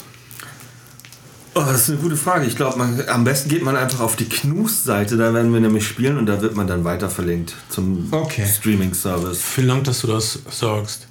Oh, 1.55 1.61
das 1.61 1.81
ist 1.81 1.89
eine 1.89 1.97
gute 1.99 2.15
Frage. 2.15 2.45
Ich 2.45 2.55
glaube, 2.55 2.79
am 3.07 3.23
besten 3.23 3.49
geht 3.49 3.63
man 3.63 3.75
einfach 3.75 3.99
auf 3.99 4.15
die 4.15 4.29
Knus-Seite, 4.29 5.17
da 5.17 5.33
werden 5.33 5.51
wir 5.51 5.59
nämlich 5.59 5.87
spielen 5.87 6.17
und 6.17 6.25
da 6.27 6.41
wird 6.41 6.55
man 6.55 6.67
dann 6.67 6.83
weiter 6.83 7.09
verlinkt 7.09 7.55
zum 7.69 8.07
okay. 8.11 8.45
Streaming-Service. 8.45 9.41
Vielen 9.41 9.67
Dank, 9.67 9.83
dass 9.85 10.01
du 10.01 10.07
das 10.07 10.39
sagst 10.49 11.08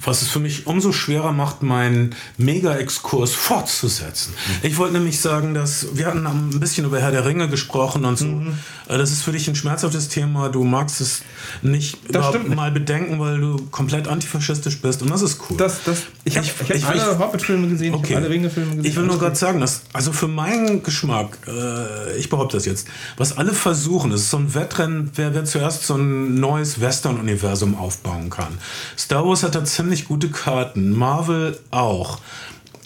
was 0.00 0.22
es 0.22 0.28
für 0.28 0.40
mich 0.40 0.66
umso 0.66 0.92
schwerer 0.92 1.32
macht, 1.32 1.62
meinen 1.62 2.14
Mega-Exkurs 2.38 3.32
fortzusetzen. 3.34 4.32
Mhm. 4.32 4.68
Ich 4.68 4.76
wollte 4.76 4.94
nämlich 4.94 5.20
sagen, 5.20 5.54
dass 5.54 5.88
wir 5.94 6.06
hatten 6.06 6.26
ein 6.26 6.60
bisschen 6.60 6.84
über 6.86 7.00
Herr 7.00 7.10
der 7.10 7.24
Ringe 7.24 7.48
gesprochen 7.48 8.04
und 8.04 8.18
so. 8.18 8.26
Mhm. 8.26 8.58
Äh, 8.88 8.98
das 8.98 9.12
ist 9.12 9.22
für 9.22 9.32
dich 9.32 9.48
ein 9.48 9.54
schmerzhaftes 9.54 10.08
Thema. 10.08 10.48
Du 10.48 10.64
magst 10.64 11.00
es 11.00 11.22
nicht, 11.62 12.10
nicht. 12.10 12.54
mal 12.54 12.70
bedenken, 12.70 13.18
weil 13.20 13.40
du 13.40 13.56
komplett 13.70 14.08
antifaschistisch 14.08 14.80
bist 14.80 15.02
und 15.02 15.10
das 15.10 15.22
ist 15.22 15.38
cool. 15.48 15.56
Das, 15.56 15.84
das, 15.84 16.02
ich 16.24 16.36
habe 16.36 16.46
hab 16.46 16.70
ich, 16.70 16.86
alle 16.86 17.18
Hobbit-Filme 17.18 17.68
gesehen, 17.68 17.94
okay. 17.94 18.04
ich 18.04 18.14
habe 18.14 18.24
alle 18.24 18.34
Ringe-Filme 18.34 18.76
gesehen. 18.76 18.84
Ich 18.90 18.96
will 18.96 19.04
nur 19.04 19.18
gerade 19.18 19.36
sagen, 19.36 19.60
dass, 19.60 19.82
also 19.92 20.12
für 20.12 20.28
meinen 20.28 20.82
Geschmack, 20.82 21.38
äh, 21.46 22.16
ich 22.16 22.28
behaupte 22.28 22.56
das 22.56 22.66
jetzt, 22.66 22.88
was 23.16 23.36
alle 23.36 23.52
versuchen, 23.52 24.12
ist 24.12 24.30
so 24.30 24.38
ein 24.38 24.54
Wettrennen, 24.54 25.10
wer, 25.14 25.34
wer 25.34 25.44
zuerst 25.44 25.84
so 25.86 25.94
ein 25.94 26.34
neues 26.34 26.80
Western-Universum 26.80 27.76
aufbauen 27.76 28.30
kann. 28.30 28.58
Star 28.96 29.26
Wars 29.26 29.42
hat 29.42 29.54
da 29.54 29.64
ziemlich 29.82 30.06
gute 30.06 30.28
Karten. 30.28 30.96
Marvel 30.96 31.58
auch. 31.72 32.20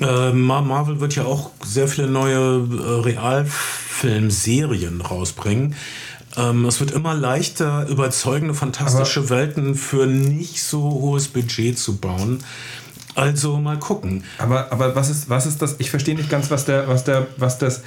Äh, 0.00 0.32
Marvel 0.32 0.98
wird 0.98 1.14
ja 1.14 1.26
auch 1.26 1.50
sehr 1.62 1.88
viele 1.88 2.06
neue 2.06 2.38
äh, 2.38 3.00
Realfilmserien 3.02 5.02
rausbringen. 5.02 5.74
Ähm, 6.38 6.64
es 6.64 6.80
wird 6.80 6.92
immer 6.92 7.12
leichter, 7.12 7.86
überzeugende, 7.88 8.54
fantastische 8.54 9.20
aber 9.20 9.28
Welten 9.28 9.74
für 9.74 10.06
nicht 10.06 10.62
so 10.62 10.80
hohes 10.80 11.28
Budget 11.28 11.78
zu 11.78 11.98
bauen. 11.98 12.42
Also 13.14 13.58
mal 13.58 13.78
gucken. 13.78 14.24
Aber, 14.38 14.72
aber 14.72 14.96
was, 14.96 15.10
ist, 15.10 15.28
was 15.28 15.44
ist 15.44 15.60
das? 15.60 15.76
Ich 15.78 15.90
verstehe 15.90 16.14
nicht 16.14 16.30
ganz, 16.30 16.50
was 16.50 16.64
der, 16.64 16.88
was 16.88 17.04
der, 17.04 17.26
was 17.36 17.58
das 17.58 17.82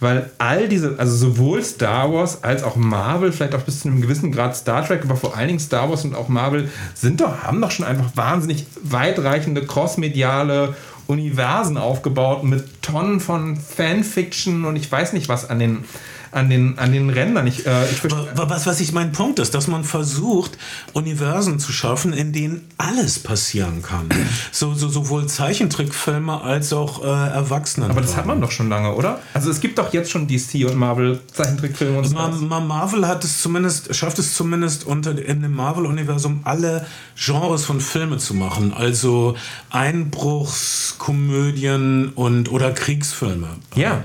weil 0.00 0.30
all 0.38 0.68
diese, 0.68 0.98
also 0.98 1.14
sowohl 1.14 1.62
Star 1.62 2.12
Wars 2.12 2.42
als 2.42 2.62
auch 2.62 2.76
Marvel, 2.76 3.32
vielleicht 3.32 3.54
auch 3.54 3.62
bis 3.62 3.80
zu 3.80 3.88
einem 3.88 4.00
gewissen 4.00 4.32
Grad 4.32 4.56
Star 4.56 4.84
Trek, 4.84 5.02
aber 5.04 5.16
vor 5.16 5.36
allen 5.36 5.48
Dingen 5.48 5.60
Star 5.60 5.88
Wars 5.90 6.04
und 6.04 6.14
auch 6.14 6.28
Marvel 6.28 6.68
sind 6.94 7.20
doch, 7.20 7.44
haben 7.44 7.60
doch 7.60 7.70
schon 7.70 7.86
einfach 7.86 8.16
wahnsinnig 8.16 8.66
weitreichende 8.82 9.64
crossmediale 9.64 10.74
Universen 11.06 11.76
aufgebaut 11.76 12.44
mit 12.44 12.82
Tonnen 12.82 13.20
von 13.20 13.56
Fanfiction 13.56 14.64
und 14.64 14.76
ich 14.76 14.90
weiß 14.90 15.12
nicht 15.12 15.28
was 15.28 15.48
an 15.50 15.58
den 15.58 15.84
an 16.32 16.48
den, 16.48 16.78
an 16.78 16.92
den 16.92 17.10
Rändern. 17.10 17.46
Ich, 17.46 17.66
äh, 17.66 17.90
ich 17.90 18.02
was, 18.04 18.66
was 18.66 18.80
ich 18.80 18.92
mein 18.92 19.12
Punkt 19.12 19.38
ist, 19.38 19.54
dass 19.54 19.66
man 19.66 19.84
versucht, 19.84 20.56
Universen 20.92 21.58
zu 21.58 21.72
schaffen, 21.72 22.12
in 22.12 22.32
denen 22.32 22.68
alles 22.78 23.18
passieren 23.18 23.82
kann. 23.82 24.08
So, 24.52 24.74
so 24.74 24.88
sowohl 24.88 25.26
Zeichentrickfilme 25.26 26.40
als 26.40 26.72
auch 26.72 27.04
äh, 27.04 27.06
Erwachsenen. 27.06 27.90
Aber 27.90 28.00
das 28.00 28.16
hat 28.16 28.26
man 28.26 28.40
doch 28.40 28.50
schon 28.50 28.68
lange, 28.68 28.94
oder? 28.94 29.20
Also 29.34 29.50
es 29.50 29.60
gibt 29.60 29.78
doch 29.78 29.92
jetzt 29.92 30.10
schon 30.10 30.28
DC 30.28 30.66
und 30.68 30.76
Marvel 30.76 31.20
Zeichentrickfilme 31.32 31.98
und 31.98 32.04
so. 32.04 32.14
Ma 32.14 32.60
Marvel 32.60 33.06
hat 33.06 33.24
es 33.24 33.42
zumindest, 33.42 33.94
schafft 33.94 34.18
es 34.18 34.34
zumindest 34.34 34.86
unter 34.86 35.10
in 35.10 35.42
dem 35.42 35.54
Marvel-Universum 35.54 36.40
alle 36.44 36.86
Genres 37.16 37.64
von 37.64 37.80
Filmen 37.80 38.18
zu 38.18 38.34
machen. 38.34 38.72
Also 38.72 39.36
Einbruchskomödien 39.70 42.12
und 42.14 42.50
oder 42.50 42.72
Kriegsfilme. 42.72 43.48
Ja. 43.74 44.02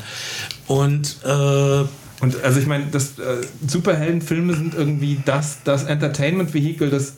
Und 0.67 1.17
äh, 1.23 1.85
und 2.25 2.43
also 2.43 2.59
ich 2.59 2.65
meine, 2.65 2.87
das 2.91 3.19
äh, 3.19 3.45
Superheldenfilme 3.67 4.55
sind 4.55 4.73
irgendwie 4.73 5.19
das, 5.25 5.57
das 5.63 5.83
Entertainment-Vehikel 5.83 6.89
des 6.89 7.13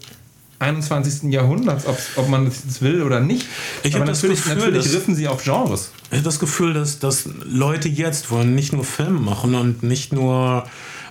21. 0.59 1.31
Jahrhunderts, 1.31 1.85
ob 1.87 2.27
man 2.27 2.45
das 2.45 2.81
will 2.81 3.03
oder 3.03 3.21
nicht. 3.21 3.45
Ich 3.83 3.95
habe 3.95 4.05
natürlich, 4.05 4.43
Gefühl, 4.43 4.57
natürlich 4.57 4.93
riffen 4.93 5.15
sie 5.15 5.29
auf 5.29 5.41
Genres. 5.43 5.91
Ich 6.09 6.17
habe 6.17 6.23
das 6.23 6.39
Gefühl, 6.39 6.73
dass, 6.73 6.99
dass 6.99 7.29
Leute 7.45 7.87
jetzt 7.87 8.31
wollen 8.31 8.53
nicht 8.53 8.73
nur 8.73 8.83
Filme 8.83 9.19
machen 9.19 9.55
und 9.55 9.83
nicht 9.83 10.11
nur. 10.11 10.65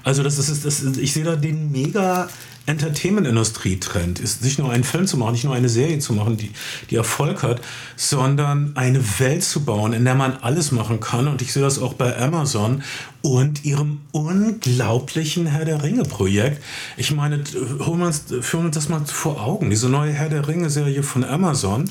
Also 0.04 0.22
das 0.22 0.38
ist, 0.38 0.66
das 0.66 0.80
ist 0.80 0.98
ich 0.98 1.14
sehe 1.14 1.24
da 1.24 1.36
den 1.36 1.72
mega 1.72 2.28
Entertainment-Industrie-Trend 2.66 4.18
ist, 4.18 4.42
nicht 4.42 4.58
nur 4.58 4.70
einen 4.70 4.84
Film 4.84 5.06
zu 5.06 5.16
machen, 5.16 5.32
nicht 5.32 5.44
nur 5.44 5.54
eine 5.54 5.68
Serie 5.68 5.98
zu 5.98 6.12
machen, 6.12 6.36
die, 6.36 6.50
die 6.90 6.96
Erfolg 6.96 7.42
hat, 7.42 7.60
sondern 7.96 8.72
eine 8.76 9.02
Welt 9.18 9.44
zu 9.44 9.64
bauen, 9.64 9.92
in 9.92 10.04
der 10.04 10.14
man 10.14 10.36
alles 10.38 10.72
machen 10.72 11.00
kann. 11.00 11.28
Und 11.28 11.42
ich 11.42 11.52
sehe 11.52 11.62
das 11.62 11.78
auch 11.78 11.94
bei 11.94 12.18
Amazon 12.18 12.82
und 13.22 13.64
ihrem 13.64 14.00
unglaublichen 14.12 15.46
Herr 15.46 15.64
der 15.64 15.82
Ringe-Projekt. 15.82 16.62
Ich 16.96 17.12
meine, 17.12 17.42
holen 17.80 18.00
wir 18.00 18.06
uns, 18.06 18.24
führen 18.40 18.66
uns 18.66 18.74
das 18.74 18.88
mal 18.88 19.00
vor 19.04 19.42
Augen. 19.42 19.70
Diese 19.70 19.88
neue 19.88 20.12
Herr 20.12 20.28
der 20.28 20.46
Ringe-Serie 20.46 21.02
von 21.02 21.24
Amazon 21.24 21.90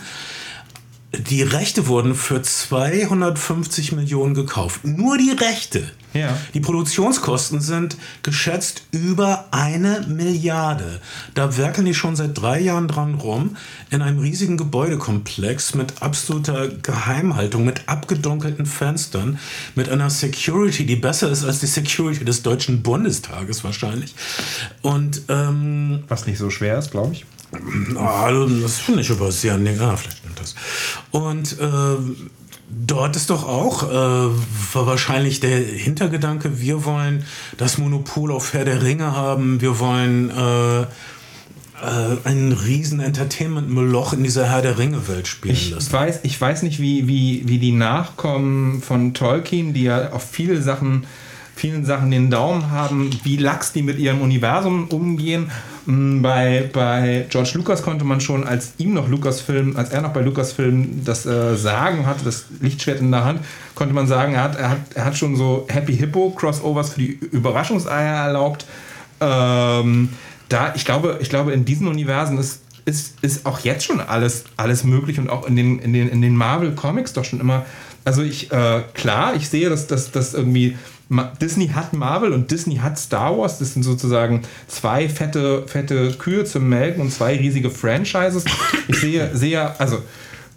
die 1.19 1.41
Rechte 1.43 1.87
wurden 1.87 2.15
für 2.15 2.41
250 2.41 3.91
Millionen 3.91 4.33
gekauft. 4.33 4.83
Nur 4.83 5.17
die 5.17 5.31
Rechte. 5.31 5.91
Ja. 6.13 6.37
Die 6.53 6.61
Produktionskosten 6.61 7.59
sind 7.59 7.97
geschätzt 8.23 8.83
über 8.91 9.45
eine 9.51 10.05
Milliarde. 10.07 11.01
Da 11.33 11.57
werkeln 11.57 11.85
die 11.85 11.93
schon 11.93 12.15
seit 12.15 12.39
drei 12.39 12.61
Jahren 12.61 12.87
dran 12.87 13.15
rum 13.15 13.57
in 13.89 14.01
einem 14.01 14.19
riesigen 14.19 14.55
Gebäudekomplex 14.55 15.75
mit 15.75 16.01
absoluter 16.01 16.69
Geheimhaltung, 16.69 17.65
mit 17.65 17.87
abgedunkelten 17.87 18.65
Fenstern, 18.65 19.39
mit 19.75 19.89
einer 19.89 20.09
Security, 20.09 20.85
die 20.85 20.95
besser 20.95 21.29
ist 21.29 21.43
als 21.43 21.59
die 21.59 21.67
Security 21.67 22.23
des 22.23 22.43
Deutschen 22.43 22.81
Bundestages 22.81 23.63
wahrscheinlich. 23.63 24.15
Und 24.81 25.23
ähm, 25.27 26.03
was 26.07 26.25
nicht 26.25 26.37
so 26.37 26.49
schwer 26.49 26.79
ist, 26.79 26.91
glaube 26.91 27.13
ich. 27.13 27.25
Also, 27.97 28.47
das 28.61 28.79
finde 28.79 29.01
ich. 29.01 29.09
Nee, 29.09 29.77
ah, 29.79 29.95
vielleicht 29.95 30.23
nimmt 30.23 30.39
das. 30.39 30.55
Und 31.11 31.59
äh, 31.59 32.25
dort 32.69 33.15
ist 33.15 33.29
doch 33.29 33.47
auch 33.47 33.83
äh, 33.83 34.29
wahrscheinlich 34.73 35.39
der 35.39 35.57
Hintergedanke, 35.57 36.59
wir 36.59 36.85
wollen 36.85 37.25
das 37.57 37.77
Monopol 37.77 38.31
auf 38.31 38.53
Herr 38.53 38.65
der 38.65 38.83
Ringe 38.83 39.15
haben, 39.15 39.61
wir 39.61 39.79
wollen 39.79 40.29
äh, 40.29 40.81
äh, 40.81 42.17
ein 42.23 42.51
riesen 42.51 42.99
Entertainment-Moloch 42.99 44.13
in 44.13 44.23
dieser 44.23 44.49
Herr 44.49 44.61
der 44.61 44.77
Ringe-Welt 44.77 45.27
spielen 45.27 45.53
ich 45.53 45.71
lassen. 45.71 45.91
Weiß, 45.91 46.19
ich 46.23 46.39
weiß 46.39 46.63
nicht, 46.63 46.79
wie, 46.79 47.07
wie, 47.07 47.43
wie 47.47 47.59
die 47.59 47.73
Nachkommen 47.73 48.81
von 48.81 49.13
Tolkien, 49.13 49.73
die 49.73 49.83
ja 49.83 50.11
auf 50.11 50.23
viele 50.29 50.61
Sachen 50.61 51.05
vielen 51.55 51.85
Sachen 51.85 52.11
den 52.11 52.29
Daumen 52.29 52.69
haben, 52.69 53.09
wie 53.23 53.37
lax 53.37 53.71
die 53.71 53.81
mit 53.81 53.97
ihrem 53.97 54.21
Universum 54.21 54.87
umgehen. 54.89 55.49
Mm, 55.85 56.21
bei, 56.21 56.69
bei 56.71 57.25
George 57.29 57.51
Lucas 57.55 57.81
konnte 57.81 58.03
man 58.03 58.19
schon, 58.19 58.45
als 58.45 58.73
ihm 58.77 58.93
noch 58.93 59.07
Lucasfilm, 59.07 59.77
als 59.77 59.89
er 59.89 60.01
noch 60.01 60.11
bei 60.11 60.21
Lucasfilm 60.21 61.03
das 61.05 61.25
äh, 61.25 61.55
Sagen 61.55 62.05
hatte, 62.05 62.25
das 62.25 62.45
Lichtschwert 62.59 62.99
in 62.99 63.11
der 63.11 63.23
Hand, 63.23 63.39
konnte 63.73 63.93
man 63.93 64.05
sagen, 64.05 64.33
er 64.33 64.43
hat, 64.43 64.57
er 64.57 64.69
hat, 64.71 64.79
er 64.95 65.05
hat 65.05 65.17
schon 65.17 65.37
so 65.37 65.65
Happy 65.69 65.95
Hippo 65.95 66.31
Crossovers 66.31 66.89
für 66.89 66.99
die 66.99 67.19
Überraschungseier 67.31 68.25
erlaubt. 68.25 68.65
Ähm, 69.21 70.09
da, 70.49 70.73
ich 70.75 70.83
glaube, 70.83 71.19
ich 71.21 71.29
glaube, 71.29 71.53
in 71.53 71.63
diesen 71.63 71.87
Universen 71.87 72.37
ist, 72.37 72.61
ist, 72.83 73.15
ist 73.21 73.45
auch 73.45 73.59
jetzt 73.59 73.85
schon 73.85 74.01
alles, 74.01 74.43
alles 74.57 74.83
möglich 74.83 75.19
und 75.19 75.29
auch 75.29 75.47
in 75.47 75.55
den, 75.55 75.79
in 75.79 75.93
den, 75.93 76.09
in 76.09 76.21
den 76.21 76.35
Marvel 76.35 76.73
Comics 76.73 77.13
doch 77.13 77.23
schon 77.23 77.39
immer. 77.39 77.65
Also 78.03 78.21
ich, 78.21 78.51
äh, 78.51 78.83
klar, 78.93 79.35
ich 79.35 79.49
sehe, 79.49 79.69
dass 79.69 79.87
das 79.87 80.33
irgendwie 80.33 80.77
Disney 81.39 81.67
hat 81.67 81.93
Marvel 81.93 82.33
und 82.33 82.49
Disney 82.49 82.77
hat 82.77 82.97
Star 82.97 83.37
Wars. 83.37 83.59
Das 83.59 83.73
sind 83.73 83.83
sozusagen 83.83 84.41
zwei 84.67 85.07
fette, 85.07 85.63
fette 85.67 86.13
Kühe 86.13 86.45
zum 86.45 86.67
Melken 86.67 87.01
und 87.01 87.11
zwei 87.11 87.37
riesige 87.37 87.69
Franchises. 87.69 88.45
Ich 88.87 88.99
sehe, 88.99 89.35
sehe, 89.35 89.79
also 89.79 90.01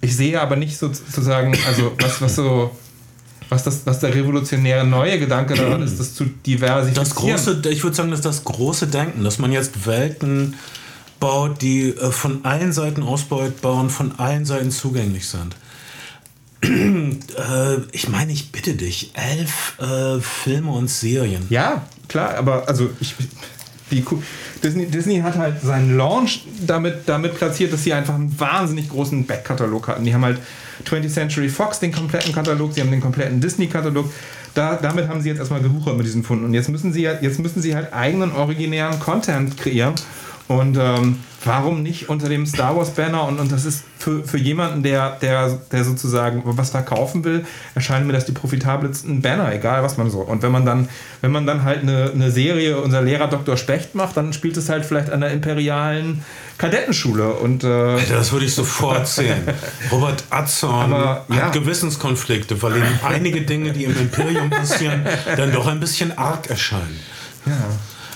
ich 0.01 0.17
sehe 0.17 0.41
aber 0.41 0.57
nicht 0.57 0.79
sozusagen, 0.79 1.57
also 1.67 1.93
was, 1.99 2.23
was 2.23 2.37
so 2.37 2.71
was, 3.49 3.65
das, 3.65 3.87
was 3.87 4.01
der 4.01 4.15
revolutionäre 4.15 4.87
neue 4.87 5.19
Gedanke 5.19 5.55
daran 5.55 5.83
ist, 5.83 5.99
das 5.99 6.15
zu 6.15 6.25
diversifizieren. 6.25 6.95
Das 6.95 7.15
große, 7.15 7.63
ich 7.71 7.83
würde 7.83 7.97
sagen, 7.97 8.11
das 8.11 8.21
ist 8.21 8.27
das 8.27 8.45
große 8.45 8.89
Denken, 8.89 9.25
dass 9.25 9.39
man 9.39 9.53
jetzt 9.53 9.87
Welten 9.87 10.55
baut, 11.19 11.63
die 11.63 11.91
äh, 11.91 12.11
von 12.11 12.45
allen 12.45 12.73
Seiten 12.73 13.03
ausbeutbar 13.03 13.81
und 13.81 13.91
von 13.91 14.19
allen 14.19 14.45
Seiten 14.45 14.71
zugänglich 14.71 15.27
sind. 15.29 15.57
Äh, 16.61 17.77
ich 17.93 18.09
meine, 18.09 18.33
ich 18.33 18.51
bitte 18.51 18.75
dich, 18.75 19.13
elf 19.15 19.79
äh, 19.79 20.21
Filme 20.21 20.73
und 20.73 20.91
Serien. 20.91 21.47
Ja, 21.51 21.87
klar, 22.09 22.35
aber 22.35 22.69
also 22.69 22.91
ich, 23.01 23.15
die, 23.91 24.05
Disney, 24.63 24.87
Disney 24.87 25.21
hat 25.21 25.37
halt 25.37 25.61
seinen 25.63 25.97
Launch 25.97 26.45
damit, 26.67 27.03
damit 27.07 27.37
platziert, 27.37 27.73
dass 27.73 27.85
sie 27.85 27.93
einfach 27.93 28.15
einen 28.15 28.39
wahnsinnig 28.39 28.89
großen 28.89 29.27
Backkatalog 29.27 29.89
hatten. 29.89 30.05
Die 30.05 30.13
haben 30.13 30.25
halt 30.25 30.39
20th 30.85 31.09
Century 31.09 31.49
Fox 31.49 31.81
den 31.81 31.93
kompletten 31.93 32.33
Katalog, 32.33 32.75
sie 32.75 32.81
haben 32.81 32.91
den 32.91 33.01
kompletten 33.01 33.41
Disney-Katalog. 33.41 34.11
Da, 34.55 34.77
damit 34.77 35.09
haben 35.09 35.21
sie 35.21 35.29
jetzt 35.29 35.39
erstmal 35.39 35.61
gewuchert 35.61 35.97
mit 35.97 36.07
diesen 36.07 36.25
Funden. 36.25 36.45
Und 36.45 36.55
jetzt 36.55 36.69
müssen 36.69 36.93
sie, 36.93 37.03
jetzt 37.03 37.39
müssen 37.39 37.63
sie 37.63 37.75
halt 37.75 37.93
eigenen 37.93 38.33
originären 38.33 38.99
Content 38.99 39.57
kreieren. 39.57 39.95
Und 40.49 40.79
ähm, 40.79 41.19
warum 41.45 41.83
nicht 41.83 42.09
unter 42.09 42.31
dem 42.31 42.47
Star 42.47 42.75
Wars 42.75 42.91
Banner? 42.91 43.25
Und, 43.25 43.39
und 43.39 43.53
das 43.53 43.67
ist 43.67 43.85
für, 43.99 44.25
für 44.25 44.39
jemanden, 44.39 44.83
der, 44.83 45.11
der, 45.21 45.61
der 45.71 45.85
sozusagen 45.85 46.43
was 46.45 46.71
verkaufen 46.71 47.23
will, 47.23 47.45
erscheinen 47.75 48.07
mir 48.07 48.15
das 48.15 48.25
die 48.25 48.33
profitabelsten 48.33 49.21
Banner, 49.21 49.53
egal 49.53 49.83
was 49.83 49.99
man 49.99 50.11
so. 50.11 50.21
Und 50.21 50.43
wenn 50.43 50.51
man 50.51 50.65
dann, 50.65 50.89
wenn 51.21 51.33
man 51.33 51.47
dann 51.47 51.65
halt 51.65 51.83
eine, 51.83 52.13
eine 52.15 52.31
Serie, 52.31 52.81
unser 52.81 53.03
Lehrer 53.03 53.29
Dr. 53.29 53.59
Specht 53.59 53.95
macht, 53.95 54.17
dann 54.17 54.33
spielt 54.33 54.57
es 54.57 54.71
halt 54.71 54.87
vielleicht 54.87 55.11
an 55.11 55.21
der 55.21 55.33
imperialen 55.33 56.25
Kadettenschule. 56.57 57.29
Und, 57.35 57.63
äh 57.63 57.99
das 58.09 58.33
würde 58.33 58.47
ich 58.47 58.55
sofort 58.55 59.07
sehen. 59.07 59.43
Robert 59.93 60.25
Atzorn 60.31 60.95
Aber, 60.95 61.27
ja. 61.29 61.37
hat 61.37 61.53
Gewissenskonflikte, 61.53 62.63
weil 62.63 62.79
ihm 62.79 62.85
einige 63.05 63.43
Dinge, 63.43 63.73
die 63.73 63.85
im 63.85 63.95
Imperium 63.99 64.49
passieren, 64.49 65.07
dann 65.37 65.53
doch 65.53 65.67
ein 65.67 65.79
bisschen 65.79 66.17
arg 66.17 66.49
erscheinen. 66.49 66.99
Ja. 67.45 67.53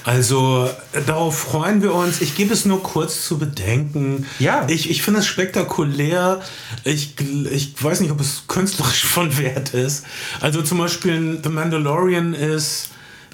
Also 0.05 0.69
darauf 1.07 1.39
freuen 1.39 1.83
wir 1.83 1.95
uns. 1.95 2.21
Ich 2.21 2.35
gebe 2.35 2.53
es 2.53 2.65
nur 2.65 2.83
kurz 2.83 3.25
zu 3.27 3.39
bedenken. 3.39 4.27
Ja. 4.39 4.67
Ich, 4.69 4.91
ich 4.91 5.03
finde 5.03 5.21
es 5.21 5.27
spektakulär. 5.27 6.41
Ich, 6.85 7.15
ich 7.51 7.83
weiß 7.83 8.01
nicht, 8.01 8.11
ob 8.11 8.21
es 8.21 8.45
künstlerisch 8.49 9.05
von 9.05 9.39
Wert 9.39 9.75
ist. 9.75 10.05
Also 10.41 10.63
zum 10.63 10.79
Beispiel 10.79 11.41
The 11.43 11.49
Mandalorian 11.49 12.35
ist 12.35 12.91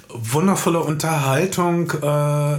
wundervolle 0.09 0.81
Unterhaltung. 0.81 1.91
Äh, 1.91 2.59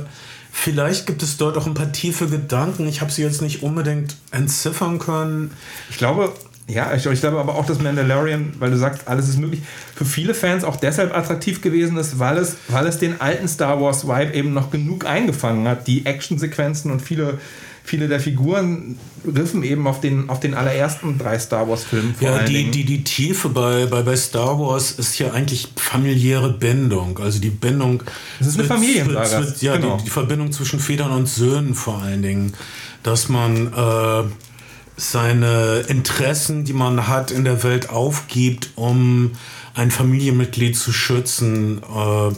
vielleicht 0.52 1.08
gibt 1.08 1.24
es 1.24 1.38
dort 1.38 1.58
auch 1.58 1.68
ein 1.68 1.74
paar 1.74 1.92
tiefe 1.92 2.28
Gedanken. 2.28 2.88
Ich 2.88 3.02
habe 3.02 3.12
sie 3.12 3.22
jetzt 3.22 3.42
nicht 3.42 3.64
unbedingt 3.64 4.18
entziffern 4.32 5.00
können. 5.00 5.52
Ich 5.90 5.98
glaube, 5.98 6.34
ja, 6.70 6.94
ich, 6.94 7.06
ich, 7.06 7.20
glaube 7.20 7.40
aber 7.40 7.56
auch, 7.56 7.66
dass 7.66 7.82
Mandalorian, 7.82 8.54
weil 8.60 8.70
du 8.70 8.78
sagst, 8.78 9.08
alles 9.08 9.28
ist 9.28 9.40
möglich, 9.40 9.62
für 9.96 10.06
viele 10.06 10.36
Fans 10.36 10.64
auch 10.64 10.76
deshalb 10.76 11.16
attraktiv 11.16 11.62
gewesen 11.62 11.98
ist, 11.98 12.20
weil 12.20 12.38
es, 12.38 12.58
weil 12.68 12.86
es 12.86 13.00
den 13.00 13.20
alten 13.20 13.48
Star 13.48 13.82
Wars 13.82 14.08
Vibe 14.08 14.34
eben 14.36 14.54
noch 14.54 14.70
genug 14.70 15.06
eingefangen 15.06 15.68
hat. 15.68 15.88
Die 15.88 16.06
Actionsequenzen 16.06 16.92
und 16.92 17.02
viele, 17.02 17.40
viele 17.84 18.08
der 18.08 18.20
Figuren 18.20 18.98
riffen 19.26 19.64
eben 19.64 19.88
auf 19.88 20.00
den, 20.00 20.30
auf 20.30 20.40
den 20.40 20.54
allerersten 20.54 21.18
drei 21.18 21.40
Star 21.40 21.68
Wars-Filmen. 21.68 22.14
Ja, 22.20 22.44
die, 22.44 22.70
die, 22.70 22.86
die 22.86 23.04
Tiefe 23.04 23.50
bei, 23.50 23.88
bei, 23.88 24.04
bei 24.04 24.16
Star 24.16 24.60
Wars 24.60 24.92
ist 24.92 25.18
ja 25.18 25.32
eigentlich 25.32 25.70
familiäre 25.76 26.54
Bindung. 26.54 27.18
Also 27.18 27.40
die 27.40 27.50
Bindung. 27.50 28.04
Das 28.38 28.50
ist 28.50 28.60
eine 28.60 28.68
Familiensaga. 28.68 29.44
Ja, 29.62 29.78
genau. 29.78 29.98
die, 29.98 30.04
die 30.04 30.10
Verbindung 30.12 30.52
zwischen 30.52 30.80
Vätern 30.80 31.12
und 31.12 31.28
Söhnen 31.28 31.74
vor 31.74 32.00
allen 32.04 32.22
Dingen. 32.22 32.54
Dass 33.02 33.28
man. 33.28 33.74
Äh, 33.74 34.30
seine 35.00 35.86
Interessen, 35.88 36.66
die 36.66 36.74
man 36.74 37.08
hat 37.08 37.32
in 37.32 37.46
der 37.46 37.64
Welt, 37.64 37.90
aufgibt, 37.90 38.72
um 38.76 39.32
ein 39.74 39.92
Familienmitglied 39.92 40.78
zu 40.78 40.92
schützen. 40.92 41.82
Äh, 41.84 42.34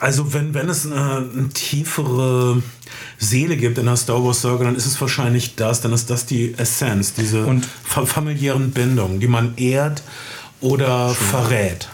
also 0.00 0.32
wenn, 0.32 0.54
wenn 0.54 0.68
es 0.68 0.86
eine, 0.86 1.28
eine 1.32 1.48
tiefere 1.50 2.62
Seele 3.18 3.56
gibt 3.56 3.78
in 3.78 3.84
der 3.84 3.96
Star 3.96 4.24
Wars 4.24 4.40
Saga, 4.40 4.64
dann 4.64 4.76
ist 4.76 4.86
es 4.86 5.00
wahrscheinlich 5.00 5.54
das, 5.54 5.82
dann 5.82 5.92
ist 5.92 6.08
das 6.10 6.26
die 6.26 6.54
Essenz, 6.56 7.12
diese 7.14 7.44
und 7.44 7.66
familiären 7.84 8.70
Bindungen, 8.70 9.20
die 9.20 9.28
man 9.28 9.54
ehrt 9.56 10.02
oder 10.60 11.14
Schön. 11.14 11.26
verrät. 11.26 11.88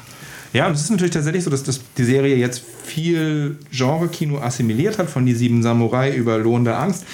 Ja, 0.52 0.66
und 0.66 0.74
es 0.74 0.82
ist 0.82 0.90
natürlich 0.90 1.12
tatsächlich 1.12 1.44
so, 1.44 1.50
dass 1.50 1.64
das, 1.64 1.80
die 1.98 2.04
Serie 2.04 2.36
jetzt 2.36 2.62
viel 2.84 3.58
Genre-Kino 3.70 4.38
assimiliert 4.38 4.98
hat, 4.98 5.10
von 5.10 5.26
die 5.26 5.34
sieben 5.34 5.62
Samurai 5.62 6.14
über 6.14 6.38
lohnende 6.38 6.74
Angst. 6.76 7.04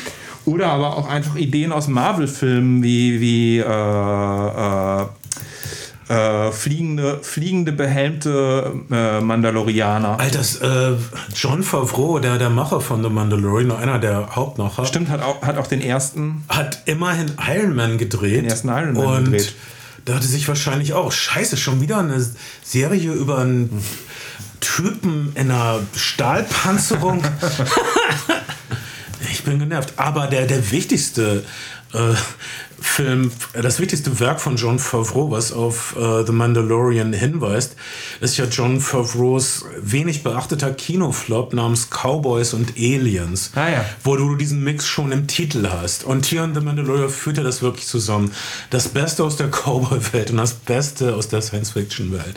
Oder 0.46 0.68
aber 0.68 0.96
auch 0.96 1.08
einfach 1.08 1.36
Ideen 1.36 1.72
aus 1.72 1.88
Marvel-Filmen 1.88 2.82
wie, 2.82 3.20
wie 3.20 3.58
äh, 3.58 3.62
äh, 3.62 5.06
äh, 6.08 6.52
fliegende, 6.52 7.20
fliegende, 7.22 7.72
behelmte 7.72 8.74
äh, 8.90 9.20
Mandalorianer. 9.20 10.20
Alter, 10.20 10.92
äh, 10.92 10.96
John 11.34 11.62
Favreau, 11.62 12.18
der, 12.18 12.36
der 12.36 12.50
Macher 12.50 12.82
von 12.82 13.02
The 13.02 13.08
Mandalorian, 13.08 13.70
einer 13.70 13.98
der 13.98 14.36
Hauptmacher. 14.36 14.84
Stimmt, 14.84 15.08
hat 15.08 15.22
auch, 15.22 15.40
hat 15.42 15.56
auch 15.56 15.66
den 15.66 15.80
ersten. 15.80 16.44
Hat 16.48 16.82
immerhin 16.84 17.32
Iron 17.48 17.74
Man 17.74 17.96
gedreht. 17.96 18.36
Den 18.36 18.50
ersten 18.50 18.68
Iron 18.68 18.92
Man 18.92 19.06
und 19.06 19.24
gedreht. 19.24 19.54
Da 20.04 20.16
hatte 20.16 20.26
sich 20.26 20.46
wahrscheinlich 20.46 20.92
auch, 20.92 21.10
scheiße, 21.10 21.56
schon 21.56 21.80
wieder 21.80 21.98
eine 21.98 22.22
Serie 22.62 23.12
über 23.12 23.38
einen 23.38 23.82
Typen 24.60 25.32
in 25.34 25.50
einer 25.50 25.80
Stahlpanzerung. 25.96 27.24
ich 29.44 29.50
bin 29.50 29.58
genervt. 29.58 29.92
Aber 29.96 30.26
der, 30.26 30.46
der 30.46 30.70
wichtigste 30.70 31.44
äh, 31.92 31.98
Film, 32.80 33.30
das 33.52 33.78
wichtigste 33.78 34.18
Werk 34.20 34.40
von 34.40 34.56
John 34.56 34.78
Favreau, 34.78 35.30
was 35.30 35.52
auf 35.52 35.94
äh, 35.98 36.24
The 36.24 36.32
Mandalorian 36.32 37.12
hinweist, 37.12 37.76
ist 38.20 38.36
ja 38.38 38.46
John 38.46 38.80
Favreaus 38.80 39.64
wenig 39.80 40.22
beachteter 40.22 40.72
Kinoflop 40.72 41.52
namens 41.52 41.88
Cowboys 41.90 42.52
und 42.54 42.72
Aliens, 42.76 43.52
Ah, 43.54 43.68
ja. 43.68 43.84
wo 44.02 44.16
du 44.16 44.34
diesen 44.36 44.64
Mix 44.64 44.86
schon 44.86 45.12
im 45.12 45.26
Titel 45.26 45.68
hast. 45.70 46.04
Und 46.04 46.26
hier 46.26 46.42
in 46.44 46.54
The 46.54 46.60
Mandalorian 46.60 47.10
führt 47.10 47.38
er 47.38 47.44
das 47.44 47.60
wirklich 47.62 47.86
zusammen. 47.86 48.32
Das 48.70 48.88
Beste 48.88 49.24
aus 49.24 49.36
der 49.36 49.48
Cowboy-Welt 49.50 50.30
und 50.30 50.38
das 50.38 50.54
Beste 50.54 51.14
aus 51.14 51.28
der 51.28 51.42
Science-Fiction-Welt. 51.42 52.36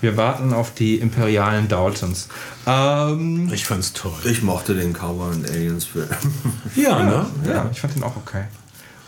Wir 0.00 0.16
warten 0.16 0.52
auf 0.52 0.72
die 0.74 0.96
imperialen 0.96 1.66
Daltons. 1.68 2.28
Ähm, 2.66 3.50
Ich 3.52 3.64
fand's 3.64 3.92
toll. 3.92 4.12
Ich 4.24 4.42
mochte 4.42 4.74
den 4.74 4.92
Cowboy 4.92 5.34
und 5.34 5.50
Aliens 5.50 5.84
Film. 5.86 6.08
Ja, 6.76 7.02
ne? 7.02 7.26
ja, 7.48 7.68
ich 7.72 7.80
fand 7.80 7.96
den 7.96 8.02
auch 8.04 8.16
okay. 8.16 8.44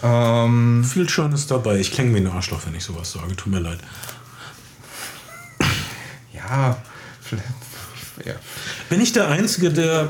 Ähm, 0.03 0.83
Viel 0.85 1.09
Schönes 1.09 1.47
dabei. 1.47 1.79
Ich 1.79 1.93
klinge 1.93 2.13
wie 2.15 2.19
ein 2.21 2.27
Arschloch, 2.27 2.61
wenn 2.67 2.75
ich 2.75 2.83
sowas 2.85 3.13
sage. 3.13 3.37
Tut 3.37 3.53
mir 3.53 3.61
leid. 3.61 3.79
ja, 6.33 6.77
vielleicht- 7.21 7.47
ja. 8.25 8.35
Bin 8.89 9.01
ich 9.01 9.13
der 9.13 9.29
Einzige, 9.29 9.71
der 9.71 10.09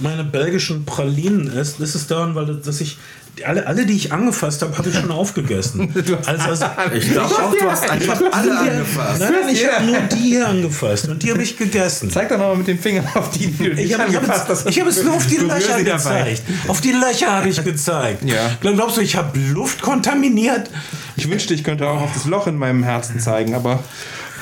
meine 0.00 0.24
belgischen 0.24 0.84
Pralinen 0.86 1.46
isst? 1.48 1.80
Ist 1.80 1.94
es 1.94 2.06
daran, 2.06 2.34
weil 2.34 2.56
dass 2.56 2.80
ich 2.80 2.98
alle, 3.46 3.66
alle 3.66 3.86
die 3.86 3.94
ich 3.96 4.12
angefasst 4.12 4.62
habe, 4.62 4.76
habe 4.78 4.88
ich 4.88 4.94
schon 4.94 5.10
aufgegessen. 5.10 5.92
Also, 6.26 6.50
also, 6.50 6.66
Ich 6.94 7.10
glaube 7.12 7.34
auch, 7.34 7.52
du 7.54 7.70
hast 7.70 7.88
einfach 7.90 8.20
alle 8.32 8.58
angefasst. 8.58 9.20
nein, 9.20 9.32
ich 9.50 9.66
habe 9.66 9.84
nur 9.86 10.00
die 10.02 10.16
hier 10.16 10.48
angefasst 10.48 11.08
und 11.08 11.22
die 11.22 11.30
habe 11.30 11.42
ich 11.42 11.56
gegessen. 11.56 12.10
Zeig 12.10 12.28
doch 12.28 12.38
noch 12.38 12.48
mal 12.48 12.56
mit 12.56 12.68
dem 12.68 12.78
Finger 12.78 13.04
auf 13.14 13.30
die, 13.30 13.46
die 13.48 13.64
du 13.64 13.70
Ich 13.70 13.76
nicht 13.76 13.94
habe 13.94 14.04
angefasst 14.04 14.46
hast. 14.48 14.66
hab 14.66 14.86
es 14.86 15.02
nur 15.02 15.14
auf 15.14 15.26
die 15.26 15.36
Löcher 15.36 15.82
gezeigt. 15.82 16.42
Auf 16.68 16.80
die 16.80 16.92
Löcher 16.92 17.32
habe 17.32 17.48
ich 17.48 17.62
gezeigt. 17.64 18.24
Ja. 18.24 18.56
Glaubst 18.60 18.96
du, 18.96 19.00
ich 19.00 19.16
habe 19.16 19.38
Luft 19.38 19.82
kontaminiert? 19.82 20.70
Ich 21.16 21.28
wünschte, 21.30 21.54
ich 21.54 21.64
könnte 21.64 21.86
auch 21.88 22.00
auf 22.00 22.12
das 22.14 22.24
Loch 22.26 22.46
in 22.46 22.56
meinem 22.56 22.82
Herzen 22.82 23.20
zeigen, 23.20 23.54
aber, 23.54 23.82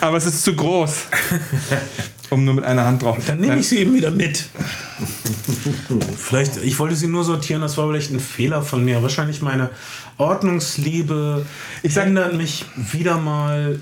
aber 0.01 0.17
es 0.17 0.27
ist 0.27 0.45
zu 0.45 0.55
groß, 0.55 0.93
um 2.31 2.45
nur 2.45 2.55
mit 2.55 2.65
einer 2.65 2.85
Hand 2.85 3.03
drauf. 3.03 3.19
Dann 3.27 3.41
nehme 3.41 3.59
ich 3.59 3.69
sie 3.69 3.79
eben 3.79 3.95
wieder 3.95 4.11
mit. 4.11 4.45
Vielleicht, 6.17 6.57
ich 6.63 6.79
wollte 6.79 6.95
sie 6.97 7.07
nur 7.07 7.25
sortieren, 7.25 7.63
das 7.63 7.77
war 7.77 7.89
vielleicht 7.89 8.11
ein 8.13 8.21
Fehler 8.21 8.63
von 8.63 8.85
mir. 8.85 9.03
Wahrscheinlich 9.03 9.43
meine 9.43 9.71
Ordnungsliebe 10.17 11.45
Ich 11.83 11.95
sag- 11.95 12.05
hindert 12.07 12.35
mich 12.35 12.65
wieder 12.77 13.19
mal 13.19 13.79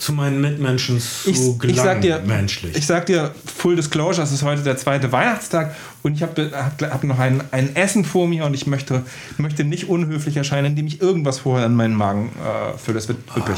zu 0.00 0.12
meinen 0.12 0.40
Mitmenschen 0.40 1.00
zu 1.00 1.30
ich, 1.30 1.36
gelangen, 1.58 1.70
ich 1.70 1.76
sag 1.76 2.00
dir, 2.00 2.20
menschlich. 2.26 2.76
ich 2.76 2.86
sag 2.86 3.06
dir, 3.06 3.34
Full 3.56 3.76
Disclosure, 3.76 4.22
es 4.22 4.32
ist 4.32 4.42
heute 4.42 4.62
der 4.62 4.76
zweite 4.76 5.10
Weihnachtstag 5.12 5.74
und 6.02 6.14
ich 6.14 6.22
habe 6.22 6.52
hab, 6.54 6.80
hab 6.82 7.04
noch 7.04 7.18
ein, 7.18 7.42
ein 7.50 7.74
Essen 7.74 8.04
vor 8.04 8.28
mir 8.28 8.44
und 8.44 8.54
ich 8.54 8.66
möchte, 8.66 9.02
möchte 9.38 9.64
nicht 9.64 9.88
unhöflich 9.88 10.36
erscheinen, 10.36 10.66
indem 10.66 10.86
ich 10.86 11.00
irgendwas 11.00 11.40
vorher 11.40 11.66
in 11.66 11.74
meinen 11.74 11.94
Magen 11.94 12.30
äh, 12.36 12.78
fülle. 12.78 12.96
Das 12.96 13.08
wird 13.08 13.18
üppig. 13.36 13.56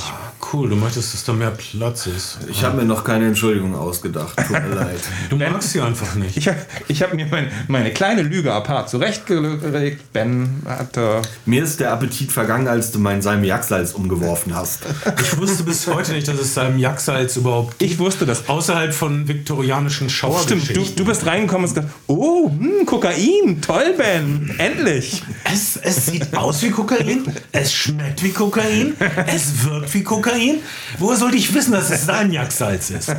cool, 0.52 0.68
du 0.70 0.76
möchtest, 0.76 1.12
dass 1.14 1.24
da 1.24 1.32
mehr 1.32 1.50
Platz 1.50 2.06
ist. 2.06 2.38
Ich 2.48 2.64
habe 2.64 2.78
mir 2.78 2.84
noch 2.84 3.04
keine 3.04 3.26
Entschuldigung 3.26 3.74
ausgedacht. 3.74 4.36
Tut 4.36 4.50
mir 4.50 4.68
leid. 4.74 5.00
Du 5.28 5.36
magst 5.36 5.72
sie 5.72 5.80
einfach 5.80 6.14
nicht. 6.14 6.36
Ich 6.36 6.48
habe 6.48 6.58
ich 6.88 7.02
hab 7.02 7.12
mir 7.12 7.26
mein, 7.26 7.48
meine 7.66 7.90
kleine 7.90 8.22
Lüge 8.22 8.52
apart 8.52 8.88
zurechtgelegt. 8.88 10.12
Ben 10.12 10.62
hat. 10.66 10.96
Äh, 10.96 11.20
Mir 11.44 11.64
ist 11.64 11.80
der 11.80 11.92
Appetit 11.92 12.32
vergangen, 12.32 12.68
als 12.68 12.92
du 12.92 12.98
meinen 12.98 13.20
Salmiaksalz 13.22 13.92
umgeworfen 13.92 14.54
hast. 14.54 14.82
Ich 15.20 15.36
wusste 15.36 15.64
bis 15.64 15.86
heute 15.86 16.12
nicht, 16.12 16.27
dass 16.28 16.40
es 16.40 16.54
Salmiaksalz 16.54 17.36
überhaupt 17.36 17.78
gibt. 17.78 17.92
ich 17.92 17.98
wusste 17.98 18.26
das. 18.26 18.48
Außerhalb 18.48 18.94
von 18.94 19.26
viktorianischen 19.28 20.08
Stimmt, 20.10 20.34
Schauergeschichten. 20.34 20.74
du, 20.74 20.90
du 20.96 21.04
bist 21.04 21.26
reingekommen 21.26 21.64
und 21.64 21.70
hast 21.70 21.74
gedacht, 21.74 21.94
oh, 22.06 22.50
hm, 22.50 22.86
Kokain, 22.86 23.60
toll, 23.60 23.94
Ben, 23.96 24.54
endlich. 24.58 25.22
Es, 25.44 25.76
es 25.76 26.06
sieht 26.06 26.36
aus 26.36 26.62
wie 26.62 26.70
Kokain, 26.70 27.32
es 27.52 27.72
schmeckt 27.72 28.22
wie 28.22 28.30
Kokain, 28.30 28.94
es 29.26 29.64
wirkt 29.64 29.92
wie 29.94 30.02
Kokain. 30.02 30.58
Woher 30.98 31.16
sollte 31.16 31.36
ich 31.36 31.52
wissen, 31.54 31.72
dass 31.72 31.90
es 31.90 32.06
Salmiaksalz 32.06 32.90
ist? 32.90 33.12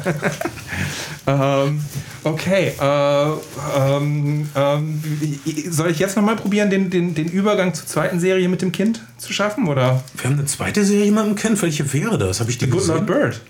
Ähm, 1.28 1.82
okay, 2.24 2.74
äh, 2.80 3.32
ähm, 3.78 4.49
ähm, 4.55 5.03
soll 5.70 5.91
ich 5.91 5.99
jetzt 5.99 6.16
nochmal 6.16 6.36
probieren, 6.36 6.70
den, 6.70 6.89
den, 6.89 7.14
den 7.14 7.28
Übergang 7.28 7.74
zur 7.74 7.86
zweiten 7.86 8.20
Serie 8.20 8.49
mit 8.49 8.62
dem 8.62 8.72
Kind 8.72 9.01
zu 9.18 9.32
schaffen? 9.32 9.68
Oder 9.68 10.03
Wir 10.16 10.26
haben 10.26 10.39
eine 10.39 10.45
zweite 10.45 10.84
Serie 10.84 11.05
jemandem 11.05 11.36
kennt. 11.36 11.62
Welche 11.62 11.91
wäre 11.93 12.18
das? 12.18 12.39
Habe 12.39 12.49
ich 12.49 12.57
die 12.57 12.68
Good 12.68 12.84
Lord 12.90 13.08
gesehen? 13.08 13.22
Bird? 13.22 13.42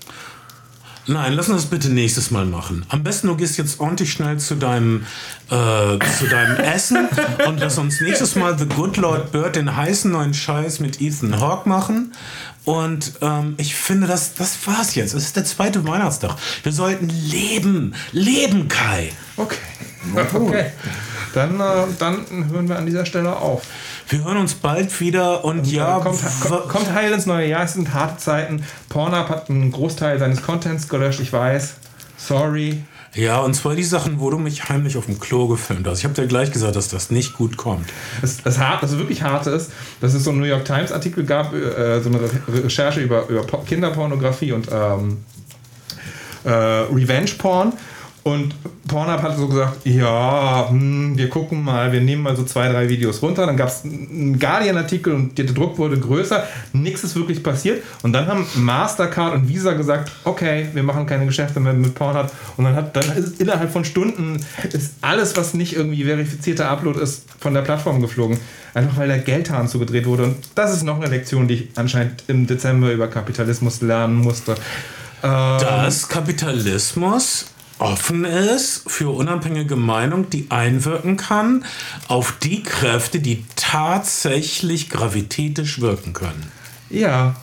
Nein, 1.06 1.32
lass 1.32 1.48
uns 1.48 1.62
das 1.62 1.70
bitte 1.70 1.88
nächstes 1.88 2.30
Mal 2.30 2.44
machen. 2.44 2.84
Am 2.88 3.02
besten 3.02 3.26
du 3.26 3.36
gehst 3.36 3.58
jetzt 3.58 3.80
ordentlich 3.80 4.12
schnell 4.12 4.38
zu 4.38 4.54
deinem, 4.54 5.06
äh, 5.50 5.98
zu 6.18 6.28
deinem 6.30 6.56
Essen 6.58 7.08
und 7.48 7.58
lass 7.58 7.78
uns 7.78 8.00
nächstes 8.00 8.36
Mal 8.36 8.56
The 8.56 8.66
Good 8.66 8.96
Lord 8.96 9.32
Bird, 9.32 9.56
den 9.56 9.74
heißen 9.76 10.10
neuen 10.10 10.34
Scheiß 10.34 10.78
mit 10.78 11.00
Ethan 11.00 11.40
Hawke 11.40 11.68
machen. 11.68 12.12
Und 12.64 13.14
ähm, 13.22 13.54
ich 13.56 13.74
finde, 13.74 14.06
das, 14.06 14.34
das 14.34 14.58
war's 14.66 14.94
jetzt. 14.94 15.14
Es 15.14 15.24
ist 15.24 15.36
der 15.36 15.44
zweite 15.44 15.86
Weihnachtstag. 15.88 16.36
Wir 16.62 16.72
sollten 16.72 17.08
leben. 17.08 17.94
Leben, 18.12 18.68
Kai. 18.68 19.12
Okay. 19.36 19.56
Okay. 20.14 20.70
Dann, 21.34 21.60
äh, 21.60 21.86
dann 21.98 22.24
hören 22.50 22.68
wir 22.68 22.78
an 22.78 22.86
dieser 22.86 23.04
Stelle 23.04 23.36
auf. 23.36 23.62
Wir 24.10 24.24
hören 24.24 24.38
uns 24.38 24.54
bald 24.54 24.98
wieder 25.00 25.44
und 25.44 25.66
ja, 25.70 26.00
kommt, 26.00 26.18
kommt, 26.40 26.68
kommt 26.68 26.92
heil 26.92 27.12
ins 27.12 27.26
neue 27.26 27.48
Jahr, 27.48 27.64
es 27.64 27.74
sind 27.74 27.94
harte 27.94 28.16
Zeiten. 28.18 28.64
Pornhub 28.88 29.28
hat 29.28 29.48
einen 29.48 29.70
Großteil 29.70 30.18
seines 30.18 30.42
Contents 30.42 30.88
gelöscht, 30.88 31.20
ich 31.20 31.32
weiß. 31.32 31.74
Sorry. 32.16 32.82
ja, 33.14 33.38
und 33.38 33.54
zwar 33.54 33.76
die 33.76 33.84
Sachen, 33.84 34.18
wo 34.20 34.28
du 34.30 34.38
mich 34.38 34.68
heimlich 34.68 34.96
auf 34.96 35.06
dem 35.06 35.20
Klo 35.20 35.46
gefilmt 35.46 35.86
hast. 35.86 35.98
Ich 36.00 36.04
habe 36.04 36.14
dir 36.14 36.26
gleich 36.26 36.50
gesagt, 36.50 36.74
dass 36.76 36.88
das 36.88 37.10
nicht 37.10 37.34
gut 37.34 37.56
kommt. 37.56 37.88
Das, 38.20 38.42
das, 38.42 38.58
hart, 38.58 38.82
das 38.82 38.98
wirklich 38.98 39.22
harte 39.22 39.50
ist, 39.50 39.70
dass 40.00 40.12
es 40.12 40.24
so 40.24 40.30
einen 40.30 40.40
New 40.40 40.46
York 40.46 40.64
Times 40.64 40.90
Artikel 40.92 41.24
gab, 41.24 41.54
äh, 41.54 42.00
so 42.00 42.08
eine 42.10 42.20
Re 42.20 42.30
Recherche 42.64 43.00
über, 43.00 43.28
über 43.28 43.42
Po- 43.44 43.58
Kinderpornografie 43.58 44.52
und 44.52 44.68
ähm, 44.72 45.24
äh, 46.44 46.50
Revenge 46.50 47.30
Porn. 47.38 47.72
Und 48.22 48.54
Pornhub 48.86 49.22
hat 49.22 49.36
so 49.38 49.48
gesagt, 49.48 49.86
ja, 49.86 50.68
hm, 50.68 51.16
wir 51.16 51.28
gucken 51.30 51.62
mal, 51.62 51.90
wir 51.92 52.00
nehmen 52.00 52.22
mal 52.22 52.36
so 52.36 52.44
zwei, 52.44 52.68
drei 52.68 52.88
Videos 52.88 53.22
runter. 53.22 53.46
Dann 53.46 53.56
gab 53.56 53.68
es 53.68 53.82
einen 53.84 54.38
Guardian-Artikel 54.38 55.14
und 55.14 55.38
der 55.38 55.46
Druck 55.46 55.78
wurde 55.78 55.98
größer. 55.98 56.44
Nichts 56.72 57.02
ist 57.02 57.16
wirklich 57.16 57.42
passiert. 57.42 57.82
Und 58.02 58.12
dann 58.12 58.26
haben 58.26 58.46
Mastercard 58.56 59.34
und 59.34 59.48
Visa 59.48 59.72
gesagt, 59.72 60.12
okay, 60.24 60.68
wir 60.74 60.82
machen 60.82 61.06
keine 61.06 61.24
Geschäfte 61.24 61.60
mehr 61.60 61.72
mit 61.72 61.94
Pornhub. 61.94 62.30
Und 62.56 62.64
dann 62.64 62.74
hat 62.74 62.94
dann 62.94 63.04
ist 63.16 63.40
innerhalb 63.40 63.72
von 63.72 63.84
Stunden 63.84 64.44
ist 64.70 64.94
alles, 65.00 65.36
was 65.36 65.54
nicht 65.54 65.74
irgendwie 65.76 66.04
verifizierter 66.04 66.68
Upload 66.68 67.00
ist, 67.00 67.24
von 67.38 67.54
der 67.54 67.62
Plattform 67.62 68.02
geflogen. 68.02 68.38
Einfach 68.74 68.98
weil 68.98 69.08
der 69.08 69.18
Geldhahn 69.18 69.66
zugedreht 69.66 70.06
wurde. 70.06 70.24
Und 70.24 70.36
das 70.54 70.74
ist 70.74 70.82
noch 70.82 71.00
eine 71.00 71.06
Lektion, 71.06 71.48
die 71.48 71.54
ich 71.54 71.68
anscheinend 71.76 72.24
im 72.28 72.46
Dezember 72.46 72.92
über 72.92 73.08
Kapitalismus 73.08 73.80
lernen 73.80 74.16
musste. 74.16 74.56
Ähm, 75.22 75.58
dass 75.60 76.08
Kapitalismus 76.08 77.46
offen 77.80 78.24
ist 78.24 78.84
für 78.86 79.10
unabhängige 79.10 79.76
Meinung, 79.76 80.30
die 80.30 80.46
einwirken 80.50 81.16
kann 81.16 81.64
auf 82.08 82.34
die 82.42 82.62
Kräfte, 82.62 83.20
die 83.20 83.44
tatsächlich 83.56 84.90
gravitätisch 84.90 85.80
wirken 85.80 86.12
können. 86.12 86.50
Ja, 86.90 87.36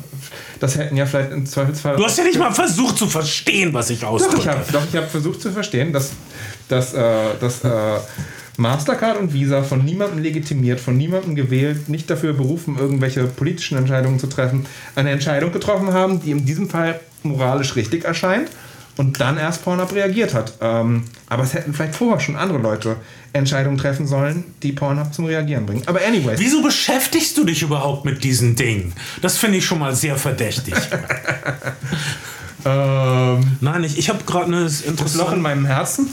das 0.59 0.77
hätten 0.77 0.97
ja 0.97 1.05
vielleicht 1.05 1.31
im 1.31 1.45
Zweifelsfall. 1.45 1.95
Du 1.95 2.03
hast 2.03 2.17
ja 2.17 2.23
nicht 2.23 2.37
mal 2.37 2.51
versucht 2.53 2.97
zu 2.97 3.07
verstehen, 3.07 3.73
was 3.73 3.89
ich 3.89 4.01
doch, 4.01 4.09
ausdrücke. 4.09 4.41
ich 4.41 4.47
habe 4.47 4.63
doch, 4.71 4.83
ich 4.89 4.95
hab 4.95 5.09
versucht 5.09 5.41
zu 5.41 5.51
verstehen, 5.51 5.93
dass, 5.93 6.11
dass, 6.67 6.93
äh, 6.93 7.35
dass 7.39 7.63
äh, 7.63 7.99
Mastercard 8.57 9.17
und 9.19 9.33
Visa 9.33 9.63
von 9.63 9.85
niemandem 9.85 10.19
legitimiert, 10.19 10.79
von 10.79 10.97
niemandem 10.97 11.35
gewählt, 11.35 11.89
nicht 11.89 12.09
dafür 12.09 12.33
berufen, 12.33 12.77
irgendwelche 12.77 13.25
politischen 13.25 13.77
Entscheidungen 13.77 14.19
zu 14.19 14.27
treffen, 14.27 14.65
eine 14.95 15.11
Entscheidung 15.11 15.51
getroffen 15.51 15.93
haben, 15.93 16.21
die 16.21 16.31
in 16.31 16.45
diesem 16.45 16.69
Fall 16.69 16.99
moralisch 17.23 17.75
richtig 17.75 18.03
erscheint 18.03 18.49
und 18.97 19.19
dann 19.19 19.37
erst 19.37 19.63
Pornhub 19.63 19.93
reagiert 19.93 20.33
hat. 20.33 20.53
Ähm, 20.61 21.03
aber 21.29 21.43
es 21.43 21.53
hätten 21.53 21.73
vielleicht 21.73 21.95
vorher 21.95 22.19
schon 22.19 22.35
andere 22.35 22.57
Leute 22.57 22.97
Entscheidungen 23.33 23.77
treffen 23.77 24.07
sollen, 24.07 24.43
die 24.63 24.71
Pornhub 24.71 25.13
zum 25.13 25.25
Reagieren 25.25 25.65
bringen. 25.65 25.83
Aber 25.85 26.01
anyways. 26.05 26.39
Wieso 26.39 26.61
beschäftigst 26.61 27.37
du 27.37 27.43
dich 27.43 27.61
überhaupt 27.61 28.05
mit 28.05 28.23
diesen 28.23 28.55
Dingen? 28.55 28.93
Das 29.21 29.37
finde 29.37 29.59
ich 29.59 29.65
schon 29.65 29.79
mal 29.79 29.95
sehr 29.95 30.17
verdächtig. 30.17 30.75
Ähm, 32.65 33.57
Nein, 33.61 33.83
ich, 33.83 33.97
ich 33.97 34.09
habe 34.09 34.23
gerade 34.25 34.45
eine 34.45 34.63
das 34.63 34.81
Loch 34.81 34.85
in 34.87 34.91
interessante. 34.91 35.35
meinem 35.37 35.65
Herzen. 35.65 36.09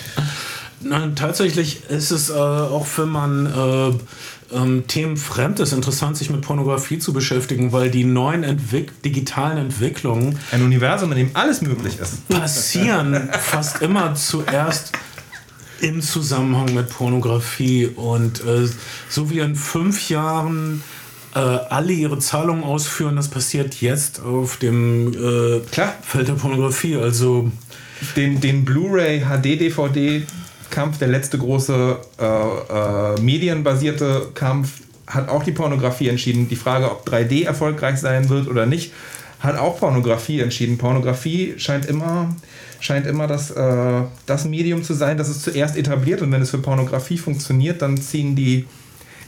Nein, 0.80 1.14
tatsächlich 1.14 1.88
ist 1.90 2.10
es 2.10 2.30
äh, 2.30 2.32
auch, 2.32 2.86
wenn 2.96 3.08
man 3.08 3.46
äh, 3.46 3.98
ähm, 4.52 4.86
Themen 4.86 5.16
fremd 5.16 5.60
ist, 5.60 5.72
interessant, 5.72 6.16
sich 6.16 6.30
mit 6.30 6.40
Pornografie 6.42 6.98
zu 6.98 7.12
beschäftigen, 7.12 7.72
weil 7.72 7.90
die 7.90 8.04
neuen 8.04 8.42
Entwick 8.42 9.02
digitalen 9.02 9.58
Entwicklungen 9.58 10.38
Ein 10.50 10.62
Universum, 10.62 11.12
in 11.12 11.18
dem 11.18 11.30
alles 11.34 11.62
möglich 11.62 11.98
ist. 11.98 12.28
passieren 12.28 13.28
fast 13.40 13.82
immer 13.82 14.14
zuerst 14.14 14.92
im 15.80 16.02
Zusammenhang 16.02 16.74
mit 16.74 16.90
Pornografie. 16.90 17.86
Und 17.86 18.44
äh, 18.44 18.68
so 19.08 19.30
wie 19.30 19.38
in 19.38 19.56
fünf 19.56 20.08
Jahren 20.10 20.82
äh, 21.34 21.38
alle 21.38 21.92
ihre 21.92 22.18
Zahlungen 22.18 22.64
ausführen, 22.64 23.16
das 23.16 23.28
passiert 23.28 23.76
jetzt 23.80 24.20
auf 24.20 24.56
dem 24.56 25.12
äh. 25.14 25.60
Feld 26.02 26.28
der 26.28 26.34
Pornografie. 26.34 26.96
Also 26.96 27.50
Den, 28.16 28.40
den 28.40 28.64
Blu-ray 28.64 29.20
HD-DVD 29.20 30.22
Kampf, 30.70 30.98
der 30.98 31.08
letzte 31.08 31.38
große 31.38 31.98
äh, 32.18 32.24
äh, 32.24 33.20
medienbasierte 33.20 34.28
Kampf, 34.34 34.80
hat 35.06 35.28
auch 35.28 35.42
die 35.42 35.52
Pornografie 35.52 36.08
entschieden. 36.08 36.48
Die 36.48 36.56
Frage, 36.56 36.90
ob 36.90 37.06
3D 37.08 37.44
erfolgreich 37.44 37.98
sein 37.98 38.28
wird 38.28 38.48
oder 38.48 38.66
nicht, 38.66 38.92
hat 39.40 39.58
auch 39.58 39.78
Pornografie 39.78 40.40
entschieden. 40.40 40.78
Pornografie 40.78 41.54
scheint 41.56 41.86
immer, 41.86 42.34
scheint 42.78 43.06
immer 43.06 43.26
das, 43.26 43.50
äh, 43.50 44.02
das 44.26 44.44
Medium 44.44 44.84
zu 44.84 44.94
sein, 44.94 45.16
das 45.16 45.28
es 45.28 45.42
zuerst 45.42 45.76
etabliert. 45.76 46.22
Und 46.22 46.30
wenn 46.32 46.42
es 46.42 46.50
für 46.50 46.58
Pornografie 46.58 47.18
funktioniert, 47.18 47.82
dann 47.82 47.96
ziehen 47.96 48.36
die, 48.36 48.66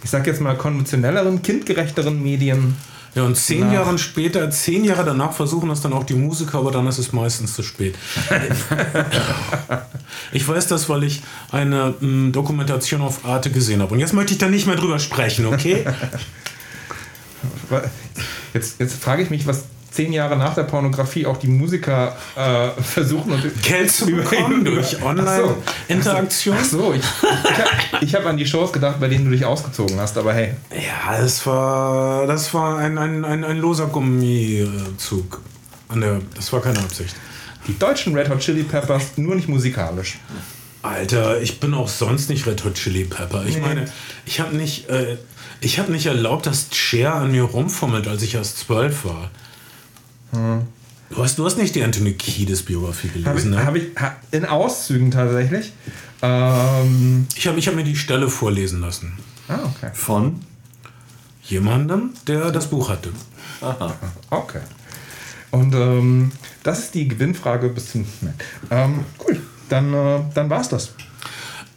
ich 0.05 0.11
sag 0.11 0.27
jetzt 0.27 0.41
mal, 0.41 0.57
konventionelleren, 0.57 1.43
kindgerechteren 1.43 2.23
Medien. 2.23 2.77
Ja, 3.15 3.25
und 3.25 3.37
zehn 3.37 3.61
Nach- 3.67 3.73
Jahre 3.75 3.99
später, 3.99 4.51
zehn 4.51 4.85
Jahre 4.85 5.05
danach 5.05 5.33
versuchen 5.33 5.69
das 5.69 5.83
dann 5.83 5.93
auch 5.93 6.05
die 6.05 6.15
Musiker, 6.15 6.59
aber 6.59 6.71
dann 6.71 6.87
ist 6.87 6.97
es 6.99 7.13
meistens 7.13 7.53
zu 7.53 7.63
spät. 7.63 7.95
ich 10.33 10.49
weiß 10.49 10.67
das, 10.69 10.89
weil 10.89 11.05
ich 11.05 11.23
eine 11.51 11.93
m, 12.01 12.33
Dokumentation 12.33 13.03
auf 13.03 13.27
Arte 13.27 13.51
gesehen 13.51 13.83
habe. 13.83 13.93
Und 13.93 14.01
jetzt 14.01 14.15
möchte 14.15 14.33
ich 14.33 14.39
da 14.39 14.49
nicht 14.49 14.67
mehr 14.67 14.77
drüber 14.77 14.99
sprechen, 14.99 15.45
okay? 15.47 15.85
Jetzt, 18.55 18.79
jetzt 18.81 19.03
frage 19.03 19.23
ich 19.23 19.31
mich, 19.31 19.47
was 19.47 19.65
zehn 19.93 20.13
Jahre 20.13 20.37
nach 20.37 20.55
der 20.55 20.63
Pornografie 20.65 21.27
auch 21.27 21.37
die 21.37 21.49
Musiker 21.49 22.17
äh, 22.35 22.71
versuchen 22.83 23.33
und 23.33 23.63
Geld 23.63 23.91
zu 23.91 24.07
bekommen 24.07 24.65
durch 24.65 24.97
Ach 24.97 25.01
so. 25.01 25.07
Online-Interaktion. 25.07 26.57
Ach 26.61 26.65
so, 26.65 26.95
ich, 26.95 27.03
ich 28.01 28.15
habe 28.15 28.25
hab 28.25 28.31
an 28.31 28.37
die 28.37 28.47
Shows 28.47 28.73
gedacht, 28.73 28.99
bei 29.01 29.09
denen 29.09 29.25
du 29.27 29.31
dich 29.31 29.45
ausgezogen 29.45 29.99
hast, 30.01 30.17
aber 30.17 30.33
hey. 30.33 30.55
Ja, 30.75 31.21
das 31.21 31.45
war, 31.47 32.27
das 32.27 32.53
war 32.55 32.79
ein, 32.79 32.97
ein, 32.99 33.25
ein, 33.25 33.45
ein 33.45 33.59
loser 33.59 33.87
Gummizug. 33.87 35.41
Der, 35.95 36.21
das 36.35 36.53
war 36.53 36.61
keine 36.63 36.79
Absicht. 36.79 37.15
Die 37.69 37.79
deutschen 37.79 38.15
Red 38.17 38.31
Hot 38.31 38.41
Chili 38.41 38.63
Peppers 38.63 39.13
nur 39.17 39.35
nicht 39.35 39.49
musikalisch. 39.49 40.19
Alter, 40.83 41.41
ich 41.41 41.61
bin 41.61 41.75
auch 41.75 41.89
sonst 41.89 42.29
nicht 42.29 42.47
Red 42.47 42.65
Hot 42.65 42.75
Chili 42.75 43.05
Pepper. 43.05 43.45
Ich 43.47 43.57
Nee. 43.57 43.61
meine, 43.61 43.85
ich 44.25 44.41
habe 44.41 44.57
nicht, 44.57 44.89
äh, 44.89 45.17
ich 45.61 45.79
habe 45.79 45.93
nicht 45.93 46.07
erlaubt, 46.07 46.47
dass 46.47 46.67
Cher 46.75 47.15
an 47.15 47.31
mir 47.31 47.45
rumfummelt, 47.45 48.09
als 48.09 48.23
ich 48.23 48.35
erst 48.35 48.59
zwölf 48.59 49.05
war. 49.05 49.31
Du, 50.33 51.23
hast, 51.23 51.39
du 51.39 51.45
hast 51.45 51.59
nicht 51.59 51.75
die 51.75 51.83
Anthony 51.83 52.15
Kiedis 52.15 52.63
Biografie 52.63 53.09
Habe 53.09 53.19
ich, 53.19 53.25
gelesen, 53.25 53.51
ne? 53.51 53.67
hab 53.67 53.77
ich 53.77 53.89
in 54.31 54.45
Auszügen 54.47 55.11
tatsächlich. 55.11 55.73
Ähm, 56.23 57.27
Ich 57.35 57.47
habe 57.47 57.59
ich 57.59 57.69
hab 57.69 57.75
mir 57.75 57.85
die 57.85 57.97
Stelle 57.97 58.29
vorlesen 58.31 58.81
lassen. 58.81 59.13
ah, 59.49 59.59
okay. 59.65 59.91
Von? 59.93 60.41
Jemandem, 61.45 62.11
der 62.27 62.51
das 62.51 62.69
Buch 62.69 62.89
hatte. 62.89 63.11
Okay. 64.31 64.61
Und 65.51 65.75
ähm, 65.75 66.33
das 66.63 66.79
ist 66.79 66.95
die 66.95 67.09
Gewinnfrage 67.09 67.69
bis 67.69 67.93
zum. 67.93 68.07
Ähm, 68.71 69.05
cool. 69.27 69.39
Dann, 69.69 69.93
äh, 69.93 70.21
dann 70.35 70.49
war's 70.49 70.69
das. 70.69 70.93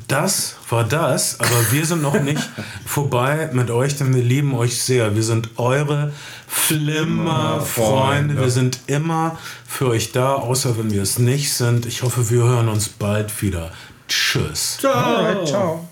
Das 0.08 0.56
war 0.70 0.84
das, 0.84 1.40
aber 1.40 1.72
wir 1.72 1.86
sind 1.86 2.02
noch 2.02 2.20
nicht 2.22 2.42
vorbei 2.86 3.50
mit 3.54 3.72
euch, 3.72 3.98
denn 3.98 4.14
wir 4.14 4.24
lieben 4.24 4.54
euch 4.54 4.82
sehr. 4.82 5.16
Wir 5.16 5.24
sind 5.24 5.50
eure 5.58 6.12
Flimmer-Freunde. 6.48 8.38
Wir 8.38 8.52
sind 8.52 8.80
immer 8.88 9.38
für 9.68 9.88
euch 9.88 10.12
da, 10.12 10.36
außer 10.36 10.78
wenn 10.78 10.92
wir 10.92 11.02
es 11.02 11.18
nicht 11.18 11.54
sind. 11.54 11.86
Ich 11.86 12.04
hoffe, 12.04 12.30
wir 12.30 12.44
hören 12.44 12.70
uns 12.70 12.90
bald 12.90 13.42
wieder. 13.42 13.72
Tschüss. 14.08 14.78
Ciao. 14.80 14.94
Alright, 14.94 15.48
ciao. 15.48 15.88